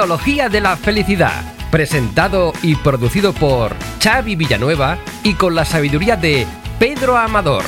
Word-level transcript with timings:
Tecnología 0.00 0.48
de 0.48 0.62
la 0.62 0.78
Felicidad, 0.78 1.44
presentado 1.70 2.54
y 2.62 2.74
producido 2.74 3.34
por 3.34 3.76
Xavi 4.02 4.34
Villanueva 4.34 4.96
y 5.22 5.34
con 5.34 5.54
la 5.54 5.66
sabiduría 5.66 6.16
de 6.16 6.46
Pedro 6.78 7.18
Amador. 7.18 7.64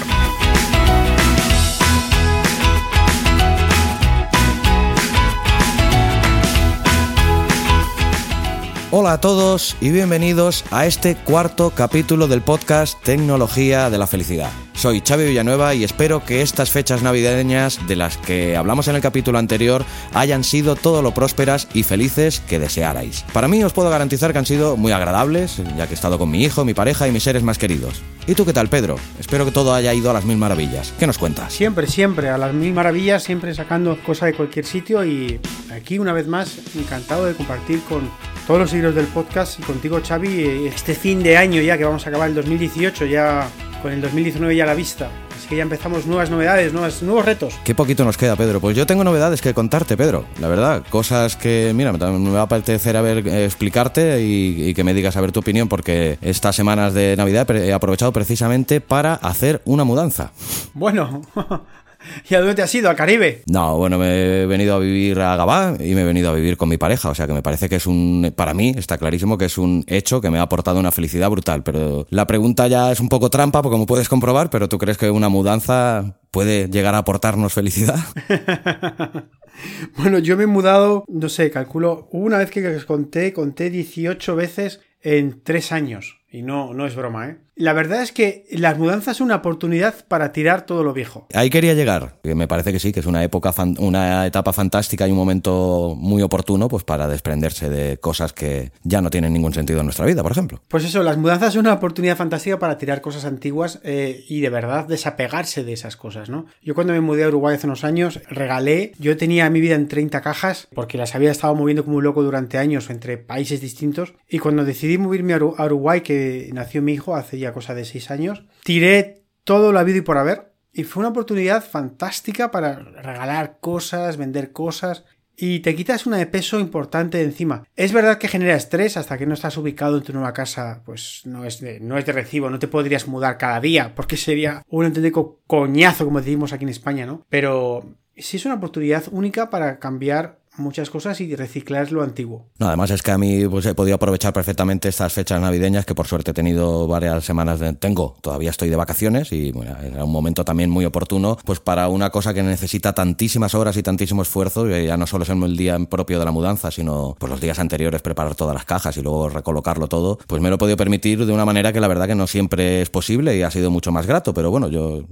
Hola 8.90 9.12
a 9.12 9.20
todos 9.20 9.76
y 9.82 9.90
bienvenidos 9.90 10.64
a 10.70 10.86
este 10.86 11.16
cuarto 11.16 11.72
capítulo 11.76 12.28
del 12.28 12.40
podcast 12.40 12.98
Tecnología 13.02 13.90
de 13.90 13.98
la 13.98 14.06
Felicidad. 14.06 14.52
Soy 14.82 15.00
Xavi 15.00 15.26
Villanueva 15.26 15.76
y 15.76 15.84
espero 15.84 16.24
que 16.24 16.42
estas 16.42 16.72
fechas 16.72 17.04
navideñas 17.04 17.86
de 17.86 17.94
las 17.94 18.16
que 18.16 18.56
hablamos 18.56 18.88
en 18.88 18.96
el 18.96 19.00
capítulo 19.00 19.38
anterior 19.38 19.84
hayan 20.12 20.42
sido 20.42 20.74
todo 20.74 21.02
lo 21.02 21.14
prósperas 21.14 21.68
y 21.72 21.84
felices 21.84 22.40
que 22.40 22.58
desearais. 22.58 23.24
Para 23.32 23.46
mí 23.46 23.62
os 23.62 23.72
puedo 23.72 23.90
garantizar 23.90 24.32
que 24.32 24.40
han 24.40 24.44
sido 24.44 24.76
muy 24.76 24.90
agradables, 24.90 25.62
ya 25.76 25.86
que 25.86 25.92
he 25.92 25.94
estado 25.94 26.18
con 26.18 26.32
mi 26.32 26.42
hijo, 26.42 26.64
mi 26.64 26.74
pareja 26.74 27.06
y 27.06 27.12
mis 27.12 27.22
seres 27.22 27.44
más 27.44 27.58
queridos. 27.58 28.02
¿Y 28.26 28.34
tú 28.34 28.44
qué 28.44 28.52
tal, 28.52 28.68
Pedro? 28.68 28.96
Espero 29.20 29.44
que 29.44 29.52
todo 29.52 29.72
haya 29.72 29.94
ido 29.94 30.10
a 30.10 30.14
las 30.14 30.24
mil 30.24 30.36
maravillas. 30.36 30.92
¿Qué 30.98 31.06
nos 31.06 31.16
cuentas? 31.16 31.52
Siempre, 31.52 31.86
siempre, 31.86 32.30
a 32.30 32.36
las 32.36 32.52
mil 32.52 32.72
maravillas, 32.72 33.22
siempre 33.22 33.54
sacando 33.54 33.96
cosas 34.02 34.30
de 34.30 34.34
cualquier 34.34 34.64
sitio 34.64 35.04
y 35.04 35.38
aquí 35.72 36.00
una 36.00 36.12
vez 36.12 36.26
más 36.26 36.58
encantado 36.74 37.26
de 37.26 37.34
compartir 37.34 37.82
con 37.88 38.10
todos 38.48 38.58
los 38.58 38.70
seguidores 38.70 38.96
del 38.96 39.06
podcast 39.06 39.60
y 39.60 39.62
contigo, 39.62 40.00
Xavi, 40.04 40.66
este 40.66 40.94
fin 40.96 41.22
de 41.22 41.36
año 41.36 41.62
ya 41.62 41.78
que 41.78 41.84
vamos 41.84 42.04
a 42.04 42.08
acabar 42.08 42.28
el 42.28 42.34
2018, 42.34 43.06
ya 43.06 43.48
con 43.82 43.92
el 43.92 44.00
2019 44.00 44.56
ya 44.56 44.64
a 44.64 44.68
la 44.68 44.74
vista. 44.74 45.10
Así 45.36 45.48
que 45.48 45.56
ya 45.56 45.62
empezamos 45.62 46.06
nuevas 46.06 46.30
novedades, 46.30 46.72
nuevas, 46.72 47.02
nuevos 47.02 47.24
retos. 47.24 47.54
Qué 47.64 47.74
poquito 47.74 48.04
nos 48.04 48.16
queda, 48.16 48.36
Pedro. 48.36 48.60
Pues 48.60 48.76
yo 48.76 48.86
tengo 48.86 49.02
novedades 49.02 49.42
que 49.42 49.52
contarte, 49.52 49.96
Pedro. 49.96 50.24
La 50.40 50.48
verdad, 50.48 50.84
cosas 50.88 51.36
que, 51.36 51.72
mira, 51.74 51.92
me 51.92 52.30
va 52.30 52.40
a 52.40 52.42
apetecer 52.44 52.96
a 52.96 53.02
ver, 53.02 53.26
eh, 53.26 53.44
explicarte 53.44 54.22
y, 54.22 54.68
y, 54.68 54.74
que 54.74 54.84
me 54.84 54.94
digas 54.94 55.16
a 55.16 55.20
ver 55.20 55.32
tu 55.32 55.40
opinión, 55.40 55.68
porque 55.68 56.18
estas 56.22 56.54
semanas 56.54 56.94
de 56.94 57.16
Navidad 57.16 57.50
he 57.50 57.72
aprovechado 57.72 58.12
precisamente 58.12 58.80
para 58.80 59.14
hacer 59.14 59.60
una 59.64 59.84
mudanza. 59.84 60.32
Bueno. 60.74 61.22
¿Y 62.28 62.34
a 62.34 62.40
dónde 62.40 62.54
te 62.54 62.62
has 62.62 62.74
ido? 62.74 62.90
¿Al 62.90 62.96
Caribe? 62.96 63.42
No, 63.46 63.76
bueno, 63.76 63.98
me 63.98 64.42
he 64.42 64.46
venido 64.46 64.74
a 64.74 64.78
vivir 64.78 65.20
a 65.20 65.36
Gabá 65.36 65.74
y 65.78 65.94
me 65.94 66.02
he 66.02 66.04
venido 66.04 66.30
a 66.30 66.34
vivir 66.34 66.56
con 66.56 66.68
mi 66.68 66.78
pareja. 66.78 67.10
O 67.10 67.14
sea 67.14 67.26
que 67.26 67.32
me 67.32 67.42
parece 67.42 67.68
que 67.68 67.76
es 67.76 67.86
un. 67.86 68.32
Para 68.36 68.54
mí 68.54 68.74
está 68.76 68.98
clarísimo 68.98 69.38
que 69.38 69.46
es 69.46 69.58
un 69.58 69.84
hecho 69.86 70.20
que 70.20 70.30
me 70.30 70.38
ha 70.38 70.42
aportado 70.42 70.80
una 70.80 70.92
felicidad 70.92 71.30
brutal. 71.30 71.62
Pero 71.62 72.06
la 72.10 72.26
pregunta 72.26 72.68
ya 72.68 72.92
es 72.92 73.00
un 73.00 73.08
poco 73.08 73.30
trampa, 73.30 73.62
como 73.62 73.86
puedes 73.86 74.08
comprobar, 74.08 74.50
pero 74.50 74.68
¿tú 74.68 74.78
crees 74.78 74.98
que 74.98 75.10
una 75.10 75.28
mudanza 75.28 76.20
puede 76.30 76.68
llegar 76.68 76.94
a 76.94 76.98
aportarnos 76.98 77.52
felicidad? 77.52 77.98
bueno, 79.96 80.18
yo 80.18 80.36
me 80.36 80.44
he 80.44 80.48
mudado, 80.48 81.04
no 81.08 81.28
sé, 81.28 81.50
calculo. 81.50 82.08
Una 82.12 82.38
vez 82.38 82.50
que 82.50 82.84
conté, 82.86 83.32
conté 83.32 83.70
18 83.70 84.36
veces 84.36 84.80
en 85.00 85.42
3 85.42 85.72
años. 85.72 86.20
Y 86.30 86.42
no, 86.42 86.72
no 86.72 86.86
es 86.86 86.96
broma, 86.96 87.28
¿eh? 87.28 87.38
La 87.54 87.74
verdad 87.74 88.00
es 88.00 88.12
que 88.12 88.46
las 88.50 88.78
mudanzas 88.78 89.18
son 89.18 89.26
una 89.26 89.36
oportunidad 89.36 90.06
para 90.08 90.32
tirar 90.32 90.64
todo 90.64 90.82
lo 90.82 90.94
viejo. 90.94 91.26
Ahí 91.34 91.50
quería 91.50 91.74
llegar, 91.74 92.16
que 92.22 92.34
me 92.34 92.48
parece 92.48 92.72
que 92.72 92.78
sí, 92.78 92.92
que 92.92 93.00
es 93.00 93.06
una 93.06 93.22
época, 93.22 93.52
una 93.78 94.26
etapa 94.26 94.54
fantástica 94.54 95.06
y 95.06 95.10
un 95.10 95.18
momento 95.18 95.94
muy 95.96 96.22
oportuno, 96.22 96.68
pues 96.68 96.82
para 96.82 97.08
desprenderse 97.08 97.68
de 97.68 97.98
cosas 97.98 98.32
que 98.32 98.72
ya 98.84 99.02
no 99.02 99.10
tienen 99.10 99.34
ningún 99.34 99.52
sentido 99.52 99.80
en 99.80 99.86
nuestra 99.86 100.06
vida, 100.06 100.22
por 100.22 100.32
ejemplo. 100.32 100.62
Pues 100.68 100.84
eso, 100.84 101.02
las 101.02 101.18
mudanzas 101.18 101.52
son 101.52 101.66
una 101.66 101.74
oportunidad 101.74 102.16
fantástica 102.16 102.58
para 102.58 102.78
tirar 102.78 103.02
cosas 103.02 103.26
antiguas 103.26 103.80
eh, 103.84 104.24
y 104.28 104.40
de 104.40 104.48
verdad 104.48 104.88
desapegarse 104.88 105.62
de 105.62 105.74
esas 105.74 105.96
cosas, 105.98 106.30
¿no? 106.30 106.46
Yo 106.62 106.74
cuando 106.74 106.94
me 106.94 107.02
mudé 107.02 107.24
a 107.24 107.28
Uruguay 107.28 107.56
hace 107.56 107.66
unos 107.66 107.84
años, 107.84 108.20
regalé, 108.30 108.92
yo 108.98 109.18
tenía 109.18 109.50
mi 109.50 109.60
vida 109.60 109.74
en 109.74 109.88
30 109.88 110.22
cajas, 110.22 110.68
porque 110.74 110.96
las 110.96 111.14
había 111.14 111.30
estado 111.30 111.54
moviendo 111.54 111.84
como 111.84 111.98
un 111.98 112.04
loco 112.04 112.22
durante 112.22 112.56
años 112.56 112.88
entre 112.88 113.18
países 113.18 113.60
distintos, 113.60 114.14
y 114.26 114.38
cuando 114.38 114.64
decidí 114.64 114.96
moverme 114.96 115.34
a 115.34 115.64
Uruguay, 115.66 116.00
que 116.00 116.48
nació 116.54 116.80
mi 116.80 116.94
hijo 116.94 117.14
hace 117.14 117.41
ya 117.42 117.52
cosa 117.52 117.74
de 117.74 117.84
seis 117.84 118.10
años. 118.10 118.44
Tiré 118.64 119.24
todo 119.44 119.72
lo 119.72 119.78
habido 119.78 119.98
y 119.98 120.02
por 120.02 120.18
haber. 120.18 120.52
Y 120.72 120.84
fue 120.84 121.02
una 121.02 121.10
oportunidad 121.10 121.62
fantástica 121.62 122.50
para 122.50 122.76
regalar 122.76 123.58
cosas, 123.60 124.16
vender 124.16 124.52
cosas. 124.52 125.04
Y 125.36 125.60
te 125.60 125.74
quitas 125.74 126.06
una 126.06 126.18
de 126.18 126.26
peso 126.26 126.60
importante 126.60 127.18
de 127.18 127.24
encima. 127.24 127.64
Es 127.74 127.92
verdad 127.92 128.18
que 128.18 128.28
genera 128.28 128.54
estrés 128.54 128.96
hasta 128.96 129.18
que 129.18 129.26
no 129.26 129.34
estás 129.34 129.56
ubicado 129.56 129.96
en 129.96 130.02
tu 130.02 130.12
nueva 130.12 130.32
casa, 130.32 130.82
pues 130.84 131.22
no 131.24 131.44
es 131.44 131.60
de, 131.60 131.80
no 131.80 131.98
es 131.98 132.06
de 132.06 132.12
recibo, 132.12 132.50
no 132.50 132.58
te 132.58 132.68
podrías 132.68 133.08
mudar 133.08 133.38
cada 133.38 133.60
día, 133.60 133.94
porque 133.94 134.16
sería 134.16 134.62
un 134.68 134.84
auténtico 134.84 135.40
coñazo, 135.46 136.04
como 136.04 136.20
decimos 136.20 136.52
aquí 136.52 136.64
en 136.64 136.68
España, 136.68 137.06
¿no? 137.06 137.26
Pero 137.28 137.96
sí 138.16 138.36
es 138.36 138.44
una 138.44 138.56
oportunidad 138.56 139.04
única 139.10 139.50
para 139.50 139.78
cambiar 139.78 140.41
muchas 140.56 140.90
cosas 140.90 141.20
y 141.20 141.34
reciclar 141.34 141.92
lo 141.92 142.02
antiguo. 142.02 142.46
No, 142.58 142.68
además 142.68 142.90
es 142.90 143.02
que 143.02 143.10
a 143.10 143.18
mí 143.18 143.46
pues, 143.48 143.66
he 143.66 143.74
podido 143.74 143.96
aprovechar 143.96 144.32
perfectamente 144.32 144.88
estas 144.88 145.12
fechas 145.12 145.40
navideñas 145.40 145.86
que 145.86 145.94
por 145.94 146.06
suerte 146.06 146.32
he 146.32 146.34
tenido 146.34 146.86
varias 146.86 147.24
semanas 147.24 147.60
de... 147.60 147.72
Tengo, 147.72 148.16
todavía 148.20 148.50
estoy 148.50 148.68
de 148.68 148.76
vacaciones 148.76 149.32
y 149.32 149.52
era 149.84 150.04
un 150.04 150.12
momento 150.12 150.44
también 150.44 150.70
muy 150.70 150.84
oportuno 150.84 151.38
pues 151.44 151.60
para 151.60 151.88
una 151.88 152.10
cosa 152.10 152.34
que 152.34 152.42
necesita 152.42 152.92
tantísimas 152.92 153.54
horas 153.54 153.76
y 153.76 153.82
tantísimo 153.82 154.22
esfuerzo, 154.22 154.68
ya 154.68 154.96
no 154.96 155.06
solo 155.06 155.24
es 155.24 155.30
el 155.30 155.56
día 155.56 155.78
propio 155.88 156.18
de 156.18 156.24
la 156.24 156.30
mudanza, 156.30 156.70
sino 156.70 157.16
pues 157.18 157.30
los 157.30 157.40
días 157.40 157.58
anteriores 157.58 158.02
preparar 158.02 158.34
todas 158.34 158.54
las 158.54 158.64
cajas 158.64 158.96
y 158.96 159.02
luego 159.02 159.28
recolocarlo 159.28 159.88
todo, 159.88 160.18
pues 160.26 160.42
me 160.42 160.48
lo 160.48 160.56
he 160.56 160.58
podido 160.58 160.76
permitir 160.76 161.24
de 161.24 161.32
una 161.32 161.44
manera 161.44 161.72
que 161.72 161.80
la 161.80 161.88
verdad 161.88 162.06
que 162.06 162.14
no 162.14 162.26
siempre 162.26 162.82
es 162.82 162.90
posible 162.90 163.36
y 163.36 163.42
ha 163.42 163.50
sido 163.50 163.70
mucho 163.70 163.92
más 163.92 164.06
grato, 164.06 164.34
pero 164.34 164.50
bueno, 164.50 164.68
yo 164.68 165.04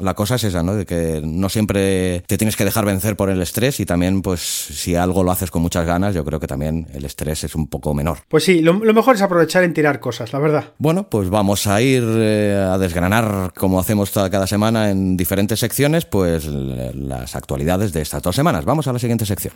la 0.00 0.14
cosa 0.14 0.36
es 0.36 0.44
esa, 0.44 0.62
¿no? 0.62 0.74
De 0.74 0.86
que 0.86 1.20
no 1.24 1.48
siempre 1.48 2.20
te 2.26 2.38
tienes 2.38 2.56
que 2.56 2.64
dejar 2.64 2.84
vencer 2.84 3.16
por 3.16 3.30
el 3.30 3.42
estrés 3.42 3.80
y 3.80 3.86
también 3.86 4.22
pues 4.22 4.40
si 4.76 4.94
algo 4.94 5.22
lo 5.22 5.30
haces 5.30 5.50
con 5.50 5.62
muchas 5.62 5.86
ganas, 5.86 6.14
yo 6.14 6.24
creo 6.24 6.38
que 6.38 6.46
también 6.46 6.86
el 6.92 7.04
estrés 7.04 7.44
es 7.44 7.54
un 7.54 7.66
poco 7.66 7.94
menor. 7.94 8.18
Pues 8.28 8.44
sí, 8.44 8.60
lo, 8.60 8.74
mejor 8.74 9.16
es 9.16 9.22
aprovechar 9.22 9.64
en 9.64 9.74
tirar 9.74 10.00
cosas, 10.00 10.32
la 10.32 10.38
verdad. 10.38 10.64
Bueno, 10.78 11.08
pues 11.08 11.30
vamos 11.30 11.66
a 11.66 11.80
ir 11.80 12.04
eh, 12.06 12.68
a 12.70 12.78
desgranar, 12.78 13.52
como 13.56 13.80
hacemos 13.80 14.10
cada 14.12 14.46
semana 14.46 14.90
en 14.90 15.16
diferentes 15.16 15.58
secciones, 15.58 16.04
pues 16.04 16.46
las 16.46 17.34
actualidades 17.36 17.92
de 17.92 18.02
estas 18.02 18.22
dos 18.22 18.36
semanas. 18.36 18.64
Vamos 18.64 18.86
a 18.86 18.92
la 18.92 18.98
siguiente 18.98 19.26
sección. 19.26 19.54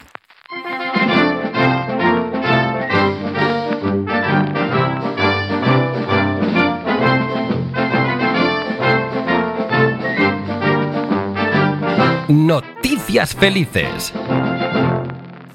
Noticias 12.31 13.35
felices. 13.35 14.13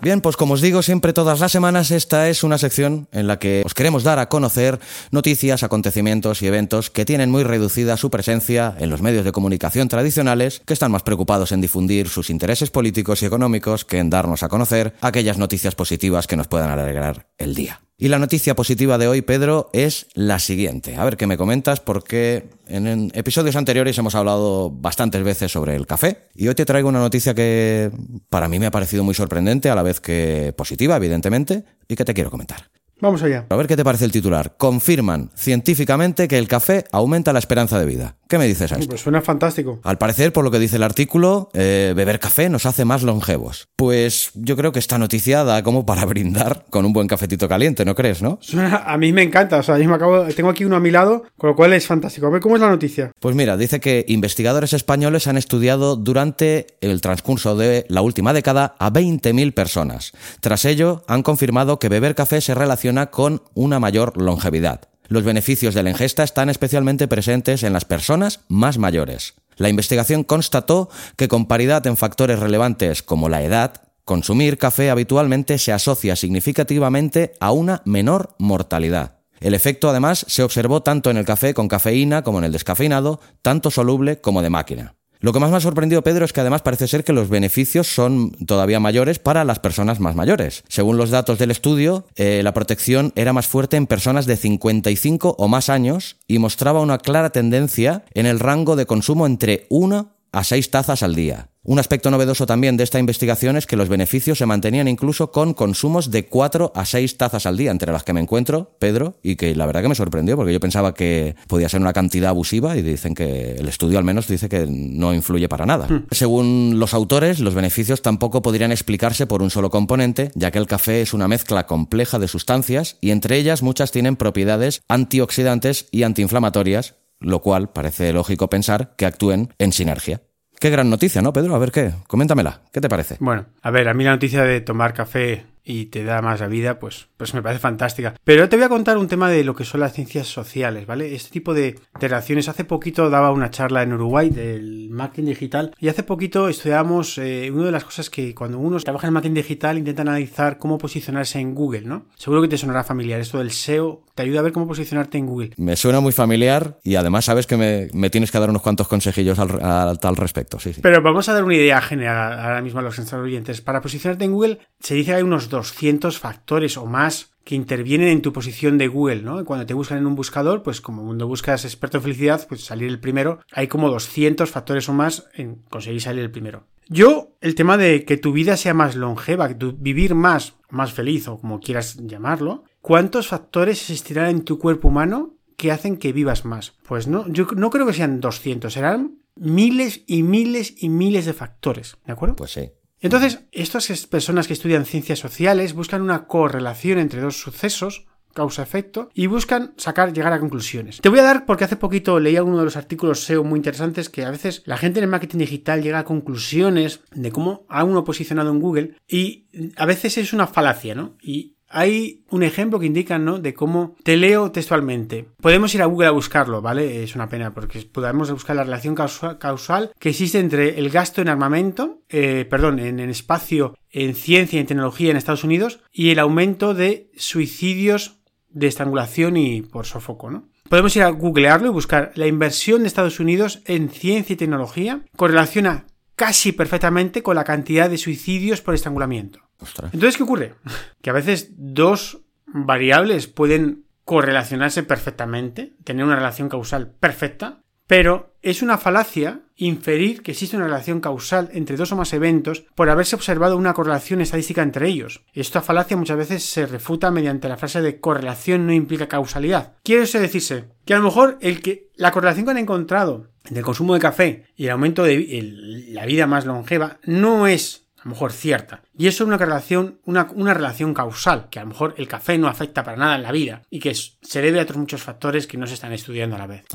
Bien, 0.05 0.21
pues 0.21 0.37
como 0.37 0.53
os 0.53 0.61
digo 0.61 0.83
siempre 0.83 1.13
todas 1.13 1.39
las 1.39 1.51
semanas, 1.51 1.89
esta 1.89 2.29
es 2.29 2.43
una 2.43 2.59
sección 2.59 3.07
en 3.11 3.25
la 3.25 3.39
que 3.39 3.63
os 3.65 3.73
queremos 3.73 4.03
dar 4.03 4.19
a 4.19 4.29
conocer 4.29 4.79
noticias, 5.09 5.63
acontecimientos 5.63 6.43
y 6.43 6.45
eventos 6.45 6.91
que 6.91 7.05
tienen 7.05 7.31
muy 7.31 7.43
reducida 7.43 7.97
su 7.97 8.11
presencia 8.11 8.75
en 8.77 8.91
los 8.91 9.01
medios 9.01 9.25
de 9.25 9.31
comunicación 9.31 9.87
tradicionales, 9.87 10.61
que 10.63 10.73
están 10.73 10.91
más 10.91 11.01
preocupados 11.01 11.51
en 11.51 11.61
difundir 11.61 12.07
sus 12.07 12.29
intereses 12.29 12.69
políticos 12.69 13.23
y 13.23 13.25
económicos 13.25 13.83
que 13.83 13.97
en 13.97 14.11
darnos 14.11 14.43
a 14.43 14.47
conocer 14.47 14.93
aquellas 15.01 15.39
noticias 15.39 15.73
positivas 15.73 16.27
que 16.27 16.37
nos 16.37 16.45
puedan 16.45 16.69
alegrar 16.69 17.25
el 17.39 17.55
día. 17.55 17.81
Y 17.97 18.09
la 18.09 18.19
noticia 18.19 18.55
positiva 18.55 18.97
de 18.97 19.07
hoy, 19.07 19.21
Pedro, 19.21 19.69
es 19.71 20.07
la 20.15 20.39
siguiente. 20.39 20.97
A 20.97 21.05
ver 21.05 21.15
qué 21.15 21.27
me 21.27 21.37
comentas, 21.37 21.79
porque 21.79 22.49
en 22.67 23.09
episodios 23.15 23.55
anteriores 23.55 23.97
hemos 23.97 24.15
hablado 24.15 24.69
bastantes 24.69 25.23
veces 25.23 25.53
sobre 25.53 25.77
el 25.77 25.87
café. 25.87 26.27
Y 26.35 26.49
hoy 26.49 26.55
te 26.55 26.65
traigo 26.65 26.89
una 26.89 26.99
noticia 26.99 27.33
que 27.33 27.91
para 28.29 28.49
mí 28.49 28.59
me 28.59 28.65
ha 28.65 28.71
parecido 28.71 29.05
muy 29.05 29.13
sorprendente, 29.13 29.69
a 29.69 29.75
la 29.75 29.83
vez 29.83 30.01
que 30.01 30.53
positiva, 30.57 30.97
evidentemente, 30.97 31.63
y 31.87 31.95
que 31.95 32.03
te 32.03 32.13
quiero 32.13 32.31
comentar. 32.31 32.69
Vamos 32.99 33.23
allá. 33.23 33.45
A 33.49 33.55
ver 33.55 33.67
qué 33.67 33.77
te 33.77 33.83
parece 33.83 34.05
el 34.05 34.11
titular. 34.11 34.55
Confirman 34.57 35.31
científicamente 35.35 36.27
que 36.27 36.37
el 36.37 36.49
café 36.49 36.85
aumenta 36.91 37.33
la 37.33 37.39
esperanza 37.39 37.79
de 37.79 37.85
vida. 37.85 38.17
¿Qué 38.35 38.39
me 38.39 38.47
dices 38.47 38.69
a 38.73 38.75
esto? 38.75 38.89
Pues 38.89 38.99
suena 38.99 39.21
fantástico. 39.21 39.79
Al 39.83 39.97
parecer, 39.97 40.33
por 40.33 40.43
lo 40.43 40.51
que 40.51 40.59
dice 40.59 40.75
el 40.75 40.83
artículo, 40.83 41.49
eh, 41.53 41.93
beber 41.95 42.19
café 42.19 42.49
nos 42.49 42.65
hace 42.65 42.83
más 42.83 43.01
longevos. 43.01 43.69
Pues 43.77 44.31
yo 44.33 44.57
creo 44.57 44.73
que 44.73 44.79
está 44.79 44.97
noticiada 44.97 45.63
como 45.63 45.85
para 45.85 46.03
brindar 46.05 46.65
con 46.69 46.83
un 46.83 46.91
buen 46.91 47.07
cafetito 47.07 47.47
caliente, 47.47 47.85
¿no 47.85 47.95
crees, 47.95 48.21
no? 48.21 48.37
Suena, 48.41 48.83
a 48.85 48.97
mí 48.97 49.13
me 49.13 49.23
encanta. 49.23 49.59
O 49.59 49.63
sea, 49.63 49.79
yo 49.79 49.87
me 49.87 49.95
acabo, 49.95 50.25
tengo 50.35 50.49
aquí 50.49 50.65
uno 50.65 50.75
a 50.75 50.81
mi 50.81 50.91
lado, 50.91 51.23
con 51.37 51.51
lo 51.51 51.55
cual 51.55 51.71
es 51.71 51.87
fantástico. 51.87 52.27
A 52.27 52.29
ver 52.29 52.41
cómo 52.41 52.55
es 52.55 52.61
la 52.61 52.67
noticia. 52.67 53.13
Pues 53.21 53.37
mira, 53.37 53.55
dice 53.55 53.79
que 53.79 54.03
investigadores 54.09 54.73
españoles 54.73 55.27
han 55.27 55.37
estudiado 55.37 55.95
durante 55.95 56.67
el 56.81 56.99
transcurso 56.99 57.55
de 57.55 57.85
la 57.87 58.01
última 58.01 58.33
década 58.33 58.75
a 58.79 58.91
20.000 58.91 59.53
personas. 59.53 60.11
Tras 60.41 60.65
ello, 60.65 61.05
han 61.07 61.23
confirmado 61.23 61.79
que 61.79 61.87
beber 61.87 62.15
café 62.15 62.41
se 62.41 62.53
relaciona 62.53 63.11
con 63.11 63.43
una 63.53 63.79
mayor 63.79 64.21
longevidad. 64.21 64.89
Los 65.07 65.23
beneficios 65.23 65.73
de 65.75 65.83
la 65.83 65.89
ingesta 65.89 66.23
están 66.23 66.49
especialmente 66.49 67.07
presentes 67.07 67.63
en 67.63 67.73
las 67.73 67.85
personas 67.85 68.41
más 68.47 68.77
mayores. 68.77 69.35
La 69.57 69.69
investigación 69.69 70.23
constató 70.23 70.89
que 71.15 71.27
con 71.27 71.45
paridad 71.45 71.85
en 71.87 71.97
factores 71.97 72.39
relevantes 72.39 73.03
como 73.03 73.29
la 73.29 73.43
edad, 73.43 73.81
consumir 74.03 74.57
café 74.57 74.89
habitualmente 74.89 75.57
se 75.57 75.71
asocia 75.71 76.15
significativamente 76.15 77.33
a 77.39 77.51
una 77.51 77.81
menor 77.85 78.35
mortalidad. 78.37 79.19
El 79.39 79.53
efecto 79.53 79.89
además 79.89 80.25
se 80.27 80.43
observó 80.43 80.81
tanto 80.81 81.09
en 81.09 81.17
el 81.17 81.25
café 81.25 81.53
con 81.53 81.67
cafeína 81.67 82.23
como 82.23 82.39
en 82.39 82.45
el 82.45 82.51
descafeinado, 82.51 83.19
tanto 83.41 83.69
soluble 83.69 84.19
como 84.21 84.41
de 84.41 84.49
máquina. 84.49 84.95
Lo 85.25 85.33
que 85.33 85.39
más 85.39 85.49
me 85.49 85.57
ha 85.57 85.59
sorprendido, 85.59 86.03
Pedro, 86.03 86.23
es 86.23 86.33
que 86.33 86.41
además 86.41 86.61
parece 86.61 86.87
ser 86.87 87.03
que 87.03 87.11
los 87.11 87.29
beneficios 87.29 87.87
son 87.87 88.33
todavía 88.45 88.79
mayores 88.79 89.17
para 89.17 89.43
las 89.43 89.57
personas 89.57 89.99
más 89.99 90.13
mayores. 90.13 90.63
Según 90.67 90.97
los 90.97 91.09
datos 91.09 91.39
del 91.39 91.49
estudio, 91.49 92.05
eh, 92.15 92.41
la 92.43 92.53
protección 92.53 93.11
era 93.15 93.33
más 93.33 93.47
fuerte 93.47 93.75
en 93.75 93.87
personas 93.87 94.27
de 94.27 94.37
55 94.37 95.35
o 95.39 95.47
más 95.47 95.69
años 95.69 96.17
y 96.27 96.37
mostraba 96.37 96.79
una 96.79 96.99
clara 96.99 97.31
tendencia 97.31 98.05
en 98.13 98.27
el 98.27 98.39
rango 98.39 98.75
de 98.75 98.85
consumo 98.85 99.25
entre 99.25 99.65
1 99.69 100.14
a 100.35 100.43
6 100.43 100.69
tazas 100.69 101.01
al 101.01 101.15
día. 101.15 101.49
Un 101.63 101.79
aspecto 101.79 102.11
novedoso 102.11 102.45
también 102.45 102.77
de 102.77 102.83
esta 102.83 102.99
investigación 102.99 103.55
es 103.55 103.65
que 103.65 103.77
los 103.77 103.89
beneficios 103.89 104.37
se 104.37 104.45
mantenían 104.45 104.87
incluso 104.87 105.31
con 105.31 105.53
consumos 105.53 106.11
de 106.11 106.27
4 106.27 106.73
a 106.75 106.85
6 106.85 107.17
tazas 107.17 107.45
al 107.45 107.55
día, 107.57 107.71
entre 107.71 107.91
las 107.91 108.03
que 108.03 108.11
me 108.11 108.19
encuentro, 108.19 108.75
Pedro, 108.77 109.17
y 109.23 109.37
que 109.37 109.55
la 109.55 109.65
verdad 109.65 109.81
que 109.81 109.87
me 109.87 109.95
sorprendió 109.95 110.35
porque 110.35 110.51
yo 110.51 110.59
pensaba 110.59 110.93
que 110.93 111.35
podía 111.47 111.69
ser 111.69 111.79
una 111.79 111.93
cantidad 111.93 112.29
abusiva 112.29 112.75
y 112.75 112.81
dicen 112.81 113.15
que 113.15 113.53
el 113.53 113.67
estudio 113.69 113.97
al 113.97 114.03
menos 114.03 114.27
dice 114.27 114.49
que 114.49 114.67
no 114.69 115.13
influye 115.13 115.47
para 115.47 115.65
nada. 115.65 115.87
Hmm. 115.87 116.05
Según 116.11 116.75
los 116.79 116.93
autores, 116.93 117.39
los 117.39 117.55
beneficios 117.55 118.01
tampoco 118.01 118.41
podrían 118.41 118.73
explicarse 118.73 119.25
por 119.25 119.41
un 119.41 119.49
solo 119.49 119.69
componente, 119.69 120.31
ya 120.35 120.51
que 120.51 120.59
el 120.59 120.67
café 120.67 121.01
es 121.01 121.13
una 121.13 121.29
mezcla 121.29 121.65
compleja 121.65 122.19
de 122.19 122.27
sustancias 122.27 122.97
y 122.99 123.11
entre 123.11 123.37
ellas 123.37 123.63
muchas 123.63 123.91
tienen 123.91 124.17
propiedades 124.17 124.83
antioxidantes 124.89 125.87
y 125.91 126.03
antiinflamatorias, 126.03 126.95
lo 127.19 127.41
cual 127.41 127.71
parece 127.71 128.13
lógico 128.13 128.49
pensar 128.49 128.95
que 128.97 129.05
actúen 129.05 129.53
en 129.57 129.71
sinergia. 129.71 130.21
Qué 130.59 130.69
gran 130.69 130.89
noticia, 130.89 131.21
¿no, 131.21 131.33
Pedro? 131.33 131.55
A 131.55 131.59
ver 131.59 131.71
qué, 131.71 131.91
coméntamela, 132.07 132.61
¿qué 132.71 132.81
te 132.81 132.89
parece? 132.89 133.17
Bueno, 133.19 133.45
a 133.61 133.71
ver, 133.71 133.87
a 133.89 133.93
mí 133.93 134.03
la 134.03 134.11
noticia 134.11 134.43
de 134.43 134.61
tomar 134.61 134.93
café 134.93 135.45
y 135.65 135.87
te 135.87 136.03
da 136.03 136.21
más 136.21 136.39
la 136.39 136.47
vida, 136.47 136.79
pues, 136.79 137.07
pues 137.17 137.33
me 137.33 137.41
parece 137.41 137.59
fantástica. 137.59 138.13
Pero 138.23 138.47
te 138.47 138.55
voy 138.55 138.65
a 138.65 138.69
contar 138.69 138.97
un 138.97 139.07
tema 139.07 139.29
de 139.29 139.43
lo 139.43 139.55
que 139.55 139.65
son 139.65 139.81
las 139.81 139.93
ciencias 139.93 140.27
sociales, 140.27 140.85
¿vale? 140.85 141.13
Este 141.15 141.31
tipo 141.31 141.53
de, 141.53 141.79
relaciones. 141.99 142.47
Hace 142.47 142.65
poquito 142.65 143.09
daba 143.09 143.31
una 143.31 143.49
charla 143.49 143.81
en 143.81 143.93
Uruguay 143.93 144.29
del 144.29 144.89
marketing 144.91 145.25
digital 145.25 145.75
y 145.79 145.87
hace 145.87 146.03
poquito 146.03 146.47
estudiamos 146.47 147.17
eh, 147.17 147.49
una 147.51 147.65
de 147.65 147.71
las 147.71 147.83
cosas 147.83 148.09
que 148.09 148.35
cuando 148.35 148.59
uno 148.59 148.79
trabaja 148.79 149.07
en 149.07 149.13
marketing 149.13 149.35
digital 149.35 149.77
intenta 149.77 150.03
analizar 150.03 150.59
cómo 150.59 150.77
posicionarse 150.77 151.39
en 151.39 151.55
Google, 151.55 151.81
¿no? 151.81 152.05
Seguro 152.15 152.43
que 152.43 152.47
te 152.47 152.57
sonará 152.57 152.83
familiar. 152.83 153.19
Esto 153.19 153.39
del 153.39 153.51
SEO 153.51 154.03
te 154.13 154.23
ayuda 154.23 154.39
a 154.39 154.43
ver 154.43 154.53
cómo 154.53 154.67
posicionarte 154.67 155.17
en 155.17 155.25
Google. 155.25 155.51
Me 155.57 155.75
suena 155.75 155.99
muy 155.99 156.11
familiar 156.11 156.77
y 156.83 156.95
además 156.95 157.25
sabes 157.25 157.47
que 157.47 157.57
me, 157.57 158.09
tienes 158.09 158.31
que 158.31 158.39
dar 158.39 158.49
unos 158.49 158.61
cuantos 158.61 158.87
consejillos 158.87 159.39
al, 159.39 159.99
tal 159.99 160.15
respecto, 160.15 160.59
sí, 160.59 160.73
sí. 160.73 160.81
Pero 160.81 161.01
vamos 161.01 161.27
a 161.27 161.33
dar 161.33 161.43
una 161.43 161.55
idea 161.55 161.81
general 161.81 162.39
ahora 162.39 162.61
mismo 162.61 162.79
a 162.79 162.83
los 162.83 162.99
oyentes. 163.13 163.61
Para 163.61 163.81
posicionarte 163.81 164.25
en 164.25 164.31
Google 164.31 164.59
se 164.79 164.95
dice 164.95 165.11
que 165.11 165.15
hay 165.15 165.23
unos 165.23 165.49
200 165.55 166.19
factores 166.19 166.77
o 166.77 166.85
más 166.85 167.35
que 167.43 167.55
intervienen 167.55 168.09
en 168.09 168.21
tu 168.21 168.33
posición 168.33 168.77
de 168.77 168.87
Google, 168.87 169.21
¿no? 169.21 169.45
Cuando 169.45 169.65
te 169.65 169.75
buscan 169.75 169.99
en 169.99 170.07
un 170.07 170.15
buscador, 170.15 170.63
pues 170.63 170.81
como 170.81 171.03
cuando 171.05 171.27
buscas 171.27 171.63
experto 171.63 171.97
en 171.97 172.03
felicidad, 172.03 172.45
pues 172.49 172.65
salir 172.65 172.89
el 172.89 172.99
primero, 172.99 173.39
hay 173.51 173.67
como 173.67 173.89
200 173.89 174.49
factores 174.49 174.89
o 174.89 174.93
más 174.93 175.29
en 175.33 175.55
conseguir 175.69 176.01
salir 176.01 176.23
el 176.23 176.31
primero. 176.31 176.65
Yo, 176.87 177.35
el 177.41 177.55
tema 177.55 177.77
de 177.77 178.03
que 178.03 178.17
tu 178.17 178.31
vida 178.31 178.57
sea 178.57 178.73
más 178.73 178.95
longeva, 178.95 179.47
que 179.47 179.55
tu 179.55 179.73
vivir 179.73 180.15
más, 180.15 180.55
más 180.69 180.93
feliz 180.93 181.27
o 181.27 181.39
como 181.39 181.59
quieras 181.59 181.97
llamarlo, 181.97 182.63
¿cuántos 182.81 183.27
factores 183.27 183.79
existirán 183.81 184.29
en 184.29 184.41
tu 184.43 184.59
cuerpo 184.59 184.87
humano 184.87 185.35
que 185.55 185.71
hacen 185.71 185.97
que 185.97 186.13
vivas 186.13 186.45
más? 186.45 186.73
Pues 186.87 187.07
no, 187.07 187.27
yo 187.27 187.47
no 187.55 187.69
creo 187.69 187.85
que 187.85 187.93
sean 187.93 188.19
200, 188.21 188.73
serán 188.73 189.19
miles 189.35 190.03
y 190.07 190.23
miles 190.23 190.75
y 190.77 190.89
miles 190.89 191.25
de 191.25 191.33
factores, 191.33 191.97
¿de 192.05 192.13
acuerdo? 192.13 192.35
Pues 192.35 192.51
sí. 192.51 192.71
Entonces, 193.05 193.41
estas 193.51 194.07
personas 194.07 194.47
que 194.47 194.53
estudian 194.53 194.83
ciencias 194.83 195.19
sociales 195.19 195.73
buscan 195.73 196.01
una 196.01 196.25
correlación 196.25 196.97
entre 196.97 197.21
dos 197.21 197.39
sucesos 197.39 198.07
causa-efecto 198.33 199.09
y 199.13 199.27
buscan 199.27 199.75
sacar, 199.77 200.11
llegar 200.11 200.33
a 200.33 200.39
conclusiones. 200.39 201.01
Te 201.01 201.09
voy 201.09 201.19
a 201.19 201.23
dar, 201.23 201.45
porque 201.45 201.63
hace 201.63 201.77
poquito 201.77 202.19
leía 202.19 202.43
uno 202.43 202.57
de 202.57 202.65
los 202.65 202.75
artículos 202.75 203.21
SEO 203.21 203.43
muy 203.43 203.57
interesantes, 203.57 204.09
que 204.09 204.25
a 204.25 204.31
veces 204.31 204.63
la 204.65 204.77
gente 204.77 204.99
en 204.99 205.03
el 205.03 205.09
marketing 205.11 205.37
digital 205.37 205.83
llega 205.83 205.99
a 205.99 206.03
conclusiones 206.03 207.01
de 207.11 207.31
cómo 207.31 207.67
ha 207.69 207.83
uno 207.83 208.03
posicionado 208.03 208.49
en 208.49 208.59
Google 208.59 208.97
y 209.07 209.47
a 209.77 209.85
veces 209.85 210.17
es 210.17 210.33
una 210.33 210.47
falacia, 210.47 210.95
¿no? 210.95 211.15
Y 211.21 211.54
hay 211.75 212.23
un 212.29 212.41
ejemplo 212.41 212.79
que 212.79 212.85
indica, 212.85 213.19
¿no? 213.19 213.37
De 213.37 213.53
cómo 213.53 213.97
te 214.01 214.15
leo 214.15 214.49
textualmente. 214.49 215.27
Podemos 215.41 215.75
ir 215.75 215.81
a 215.81 215.87
Google 215.87 216.07
a 216.07 216.11
buscarlo, 216.11 216.61
¿vale? 216.61 217.03
Es 217.03 217.15
una 217.15 217.27
pena 217.27 217.53
porque 217.53 217.81
podemos 217.81 218.31
buscar 218.31 218.55
la 218.55 218.63
relación 218.63 218.95
causal 218.95 219.91
que 219.99 220.09
existe 220.09 220.39
entre 220.39 220.79
el 220.79 220.89
gasto 220.89 221.21
en 221.21 221.27
armamento, 221.27 221.99
eh, 222.07 222.47
perdón, 222.49 222.79
en, 222.79 223.01
en 223.01 223.09
espacio, 223.09 223.77
en 223.91 224.15
ciencia 224.15 224.55
y 224.55 224.61
en 224.61 224.67
tecnología 224.67 225.11
en 225.11 225.17
Estados 225.17 225.43
Unidos 225.43 225.81
y 225.91 226.11
el 226.11 226.19
aumento 226.19 226.73
de 226.73 227.11
suicidios 227.17 228.21
de 228.47 228.67
estrangulación 228.67 229.35
y 229.35 229.61
por 229.61 229.85
sofoco, 229.85 230.31
¿no? 230.31 230.47
Podemos 230.69 230.95
ir 230.95 231.03
a 231.03 231.09
googlearlo 231.09 231.67
y 231.67 231.71
buscar 231.71 232.13
la 232.15 232.27
inversión 232.27 232.81
de 232.81 232.87
Estados 232.87 233.19
Unidos 233.19 233.61
en 233.65 233.89
ciencia 233.89 234.33
y 234.33 234.37
tecnología 234.37 235.01
correlaciona 235.17 235.87
casi 236.15 236.53
perfectamente 236.53 237.21
con 237.21 237.35
la 237.35 237.43
cantidad 237.43 237.89
de 237.89 237.97
suicidios 237.97 238.61
por 238.61 238.73
estrangulamiento. 238.73 239.44
Entonces, 239.59 240.17
¿qué 240.17 240.23
ocurre? 240.23 240.55
Que 241.01 241.09
a 241.09 241.13
veces 241.13 241.51
dos 241.55 242.21
variables 242.45 243.27
pueden 243.27 243.85
correlacionarse 244.03 244.83
perfectamente, 244.83 245.73
tener 245.83 246.05
una 246.05 246.15
relación 246.15 246.49
causal 246.49 246.91
perfecta, 246.91 247.61
pero 247.87 248.35
es 248.41 248.61
una 248.61 248.77
falacia 248.77 249.41
inferir 249.55 250.21
que 250.21 250.31
existe 250.31 250.57
una 250.57 250.65
relación 250.65 250.99
causal 250.99 251.49
entre 251.53 251.77
dos 251.77 251.91
o 251.91 251.95
más 251.95 252.13
eventos 252.13 252.65
por 252.75 252.89
haberse 252.89 253.15
observado 253.15 253.57
una 253.57 253.73
correlación 253.73 254.21
estadística 254.21 254.61
entre 254.61 254.87
ellos. 254.87 255.23
Esta 255.33 255.61
falacia 255.61 255.95
muchas 255.95 256.17
veces 256.17 256.43
se 256.43 256.65
refuta 256.65 257.11
mediante 257.11 257.47
la 257.47 257.57
frase 257.57 257.81
de 257.81 257.99
correlación 257.99 258.67
no 258.67 258.73
implica 258.73 259.07
causalidad. 259.07 259.73
Quiere 259.83 260.05
decirse 260.05 260.69
que 260.85 260.93
a 260.93 260.97
lo 260.97 261.05
mejor 261.05 261.37
el 261.41 261.61
que 261.61 261.89
la 261.95 262.11
correlación 262.11 262.45
que 262.45 262.51
han 262.51 262.57
encontrado 262.57 263.31
entre 263.45 263.59
el 263.59 263.65
consumo 263.65 263.93
de 263.93 263.99
café 263.99 264.45
y 264.55 264.65
el 264.65 264.71
aumento 264.71 265.03
de 265.03 265.87
la 265.89 266.05
vida 266.05 266.27
más 266.27 266.45
longeva 266.45 266.99
no 267.03 267.47
es 267.47 267.84
a 268.05 268.07
lo 268.07 268.13
mejor 268.13 268.31
cierta. 268.31 268.83
Y 268.95 269.07
eso 269.07 269.23
es 269.23 269.27
una 269.27 269.37
relación, 269.37 269.99
una, 270.05 270.27
una, 270.35 270.53
relación 270.53 270.93
causal, 270.93 271.47
que 271.49 271.57
a 271.57 271.63
lo 271.63 271.69
mejor 271.69 271.95
el 271.97 272.07
café 272.07 272.37
no 272.37 272.47
afecta 272.47 272.83
para 272.83 272.97
nada 272.97 273.15
en 273.15 273.23
la 273.23 273.31
vida 273.31 273.63
y 273.71 273.79
que 273.79 273.95
se 273.95 274.41
debe 274.41 274.59
a 274.59 274.63
otros 274.63 274.77
muchos 274.77 275.01
factores 275.01 275.47
que 275.47 275.57
no 275.57 275.65
se 275.65 275.73
están 275.73 275.91
estudiando 275.91 276.35
a 276.35 276.39
la 276.39 276.45
vez. 276.45 276.65